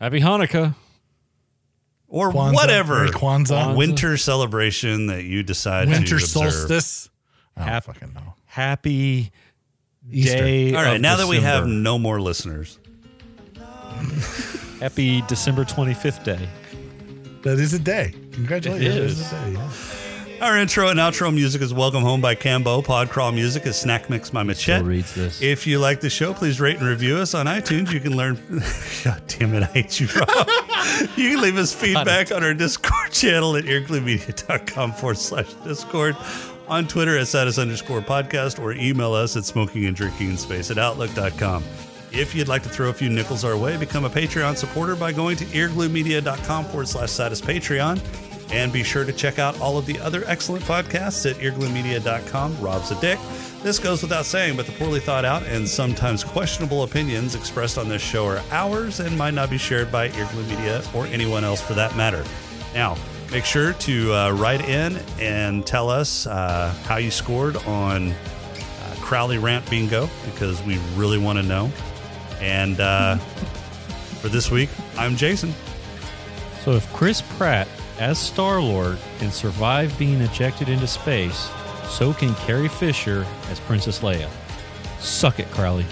Happy 0.00 0.20
Hanukkah. 0.20 0.74
Or 2.08 2.32
Kwanzaa, 2.32 2.54
whatever 2.54 2.94
Merry 2.96 3.10
Kwanzaa. 3.10 3.76
winter 3.76 4.16
celebration 4.16 5.06
that 5.08 5.24
you 5.24 5.42
decide 5.42 5.88
Winter 5.88 6.06
to 6.06 6.14
observe. 6.16 6.52
solstice. 6.52 7.10
I 7.56 7.60
don't 7.60 7.68
Hap- 7.68 7.84
fucking 7.84 8.12
know. 8.14 8.34
Happy 8.44 9.30
Easter. 10.10 10.36
day. 10.38 10.74
All 10.74 10.82
right, 10.82 10.96
of 10.96 11.00
now 11.02 11.16
that 11.16 11.26
we 11.28 11.40
have 11.40 11.66
no 11.66 11.98
more 11.98 12.20
listeners, 12.20 12.78
happy 14.80 15.22
December 15.22 15.64
25th 15.64 16.24
day. 16.24 16.48
That 17.42 17.58
is 17.58 17.72
a 17.74 17.78
day. 17.78 18.12
Congratulations. 18.32 18.86
It 18.86 18.94
That 18.94 19.02
is. 19.04 19.32
a 19.32 19.34
day. 19.34 19.52
yeah. 19.52 19.70
Our 20.46 20.58
intro 20.58 20.88
and 20.88 20.98
outro 21.00 21.32
music 21.32 21.62
is 21.62 21.72
Welcome 21.72 22.02
Home 22.02 22.20
by 22.20 22.34
Cambo. 22.34 22.84
Podcrawl 22.84 23.32
music 23.32 23.64
is 23.66 23.74
Snack 23.76 24.10
Mix 24.10 24.28
by 24.28 24.42
Machette. 24.42 24.84
Reads 24.84 25.14
this. 25.14 25.40
If 25.40 25.66
you 25.66 25.78
like 25.78 26.00
the 26.00 26.10
show, 26.10 26.34
please 26.34 26.60
rate 26.60 26.76
and 26.76 26.86
review 26.86 27.16
us 27.16 27.32
on 27.34 27.46
iTunes. 27.46 27.90
You 27.90 28.00
can 28.00 28.16
learn. 28.16 28.34
God 29.04 29.22
damn 29.28 29.54
it, 29.54 29.62
I 29.62 29.66
hate 29.66 29.98
you, 29.98 30.08
Rob. 30.14 30.28
you 31.16 31.30
can 31.30 31.40
leave 31.40 31.56
us 31.56 31.74
feedback 31.74 32.30
on 32.32 32.42
our 32.44 32.54
Discord 32.54 33.10
channel 33.10 33.56
at 33.56 33.64
eargluemedia.com 33.64 34.92
forward 34.92 35.18
slash 35.18 35.52
Discord, 35.64 36.16
on 36.68 36.86
Twitter 36.86 37.16
at 37.18 37.28
status 37.28 37.58
underscore 37.58 38.00
podcast, 38.00 38.60
or 38.60 38.72
email 38.72 39.12
us 39.12 39.36
at 39.36 39.44
smoking 39.44 39.86
and 39.86 39.96
drinking 39.96 40.30
in 40.30 40.36
space 40.36 40.70
at 40.70 40.78
outlook.com. 40.78 41.64
If 42.12 42.34
you'd 42.34 42.48
like 42.48 42.62
to 42.62 42.68
throw 42.68 42.88
a 42.88 42.92
few 42.92 43.10
nickels 43.10 43.44
our 43.44 43.56
way, 43.56 43.76
become 43.76 44.04
a 44.04 44.10
Patreon 44.10 44.56
supporter 44.56 44.96
by 44.96 45.12
going 45.12 45.36
to 45.36 45.44
eargluemedia.com 45.46 46.64
forward 46.66 46.88
slash 46.88 47.10
status 47.10 47.40
Patreon. 47.40 48.00
And 48.52 48.72
be 48.72 48.84
sure 48.84 49.04
to 49.04 49.12
check 49.12 49.38
out 49.38 49.60
all 49.60 49.76
of 49.76 49.86
the 49.86 49.98
other 49.98 50.22
excellent 50.26 50.64
podcasts 50.64 51.28
at 51.28 51.36
eargluemedia.com. 51.36 52.60
Rob's 52.60 52.92
a 52.92 53.00
dick. 53.00 53.18
This 53.66 53.80
goes 53.80 54.00
without 54.00 54.26
saying, 54.26 54.56
but 54.56 54.64
the 54.66 54.70
poorly 54.70 55.00
thought 55.00 55.24
out 55.24 55.42
and 55.42 55.68
sometimes 55.68 56.22
questionable 56.22 56.84
opinions 56.84 57.34
expressed 57.34 57.78
on 57.78 57.88
this 57.88 58.00
show 58.00 58.24
are 58.24 58.40
ours 58.52 59.00
and 59.00 59.18
might 59.18 59.34
not 59.34 59.50
be 59.50 59.58
shared 59.58 59.90
by 59.90 60.08
Earglue 60.10 60.48
Media 60.48 60.84
or 60.94 61.06
anyone 61.06 61.42
else 61.42 61.60
for 61.60 61.74
that 61.74 61.96
matter. 61.96 62.22
Now, 62.74 62.96
make 63.32 63.44
sure 63.44 63.72
to 63.72 64.14
uh, 64.14 64.30
write 64.34 64.60
in 64.68 64.96
and 65.18 65.66
tell 65.66 65.90
us 65.90 66.28
uh, 66.28 66.72
how 66.84 66.98
you 66.98 67.10
scored 67.10 67.56
on 67.66 68.12
uh, 68.12 68.94
Crowley 69.00 69.38
Rant 69.38 69.68
Bingo 69.68 70.08
because 70.26 70.62
we 70.62 70.78
really 70.94 71.18
want 71.18 71.36
to 71.40 71.42
know. 71.42 71.68
And 72.38 72.78
uh, 72.78 73.16
for 74.20 74.28
this 74.28 74.48
week, 74.48 74.70
I'm 74.96 75.16
Jason. 75.16 75.52
So 76.60 76.70
if 76.74 76.88
Chris 76.92 77.20
Pratt 77.20 77.66
as 77.98 78.16
Star 78.16 78.60
Lord 78.60 78.96
can 79.18 79.32
survive 79.32 79.98
being 79.98 80.20
ejected 80.20 80.68
into 80.68 80.86
space, 80.86 81.50
so 81.88 82.12
can 82.12 82.34
Carrie 82.36 82.68
Fisher 82.68 83.26
as 83.50 83.60
Princess 83.60 84.00
Leia. 84.00 84.28
Suck 85.00 85.38
it, 85.38 85.50
Crowley. 85.50 85.86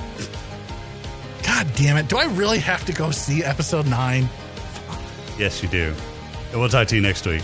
God 1.42 1.66
damn 1.74 1.96
it. 1.96 2.08
Do 2.08 2.16
I 2.16 2.24
really 2.24 2.58
have 2.58 2.84
to 2.86 2.92
go 2.92 3.10
see 3.10 3.44
episode 3.44 3.86
nine? 3.86 4.28
Yes, 5.38 5.62
you 5.62 5.68
do. 5.68 5.94
And 6.50 6.60
we'll 6.60 6.68
talk 6.68 6.88
to 6.88 6.96
you 6.96 7.02
next 7.02 7.26
week. 7.26 7.42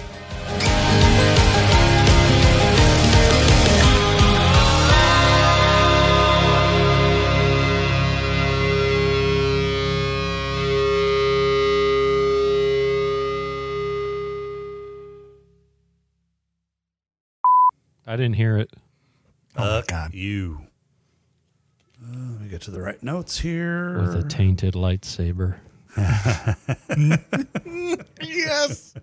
I 18.11 18.17
didn't 18.17 18.35
hear 18.35 18.59
it. 18.59 18.73
Oh 19.57 19.63
my 19.63 19.85
God. 19.87 20.13
You. 20.13 20.63
Uh, 22.03 22.09
let 22.33 22.41
me 22.41 22.49
get 22.49 22.63
to 22.63 22.73
the 22.73 22.81
right 22.81 23.01
notes 23.05 23.39
here. 23.39 24.01
With 24.01 24.17
a 24.17 24.29
tainted 24.29 24.75
lightsaber. 24.75 25.59
Yes. 28.21 28.95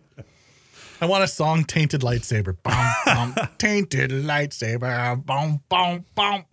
I 1.00 1.06
want 1.06 1.24
a 1.24 1.28
song, 1.28 1.64
Tainted 1.64 2.02
Lightsaber. 2.02 2.58
Bum, 2.64 2.92
bum, 3.06 3.36
tainted 3.58 4.12
Lightsaber. 4.12 5.26
Bum, 5.26 5.62
bum, 5.70 6.04
bum. 6.14 6.44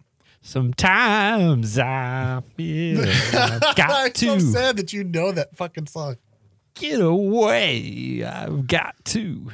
Sometimes 0.41 1.77
I 1.77 2.41
feel 2.57 3.01
I've 3.01 3.61
got 3.75 3.91
I'm 3.91 4.15
so 4.15 4.35
to 4.37 4.41
sad 4.41 4.77
that 4.77 4.93
you 4.93 5.03
know 5.03 5.33
that 5.33 5.57
fucking 5.57 5.87
song. 5.89 6.19
get 6.75 7.01
away. 7.01 8.23
I've 8.23 8.69
got 8.69 8.95
to. 9.07 9.51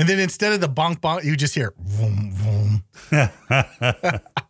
And 0.00 0.08
then 0.08 0.18
instead 0.18 0.54
of 0.54 0.62
the 0.62 0.68
bonk 0.68 1.00
bonk, 1.00 1.24
you 1.24 1.36
just 1.36 1.54
hear 1.54 1.74
vroom, 1.78 2.32
vroom. 2.32 2.84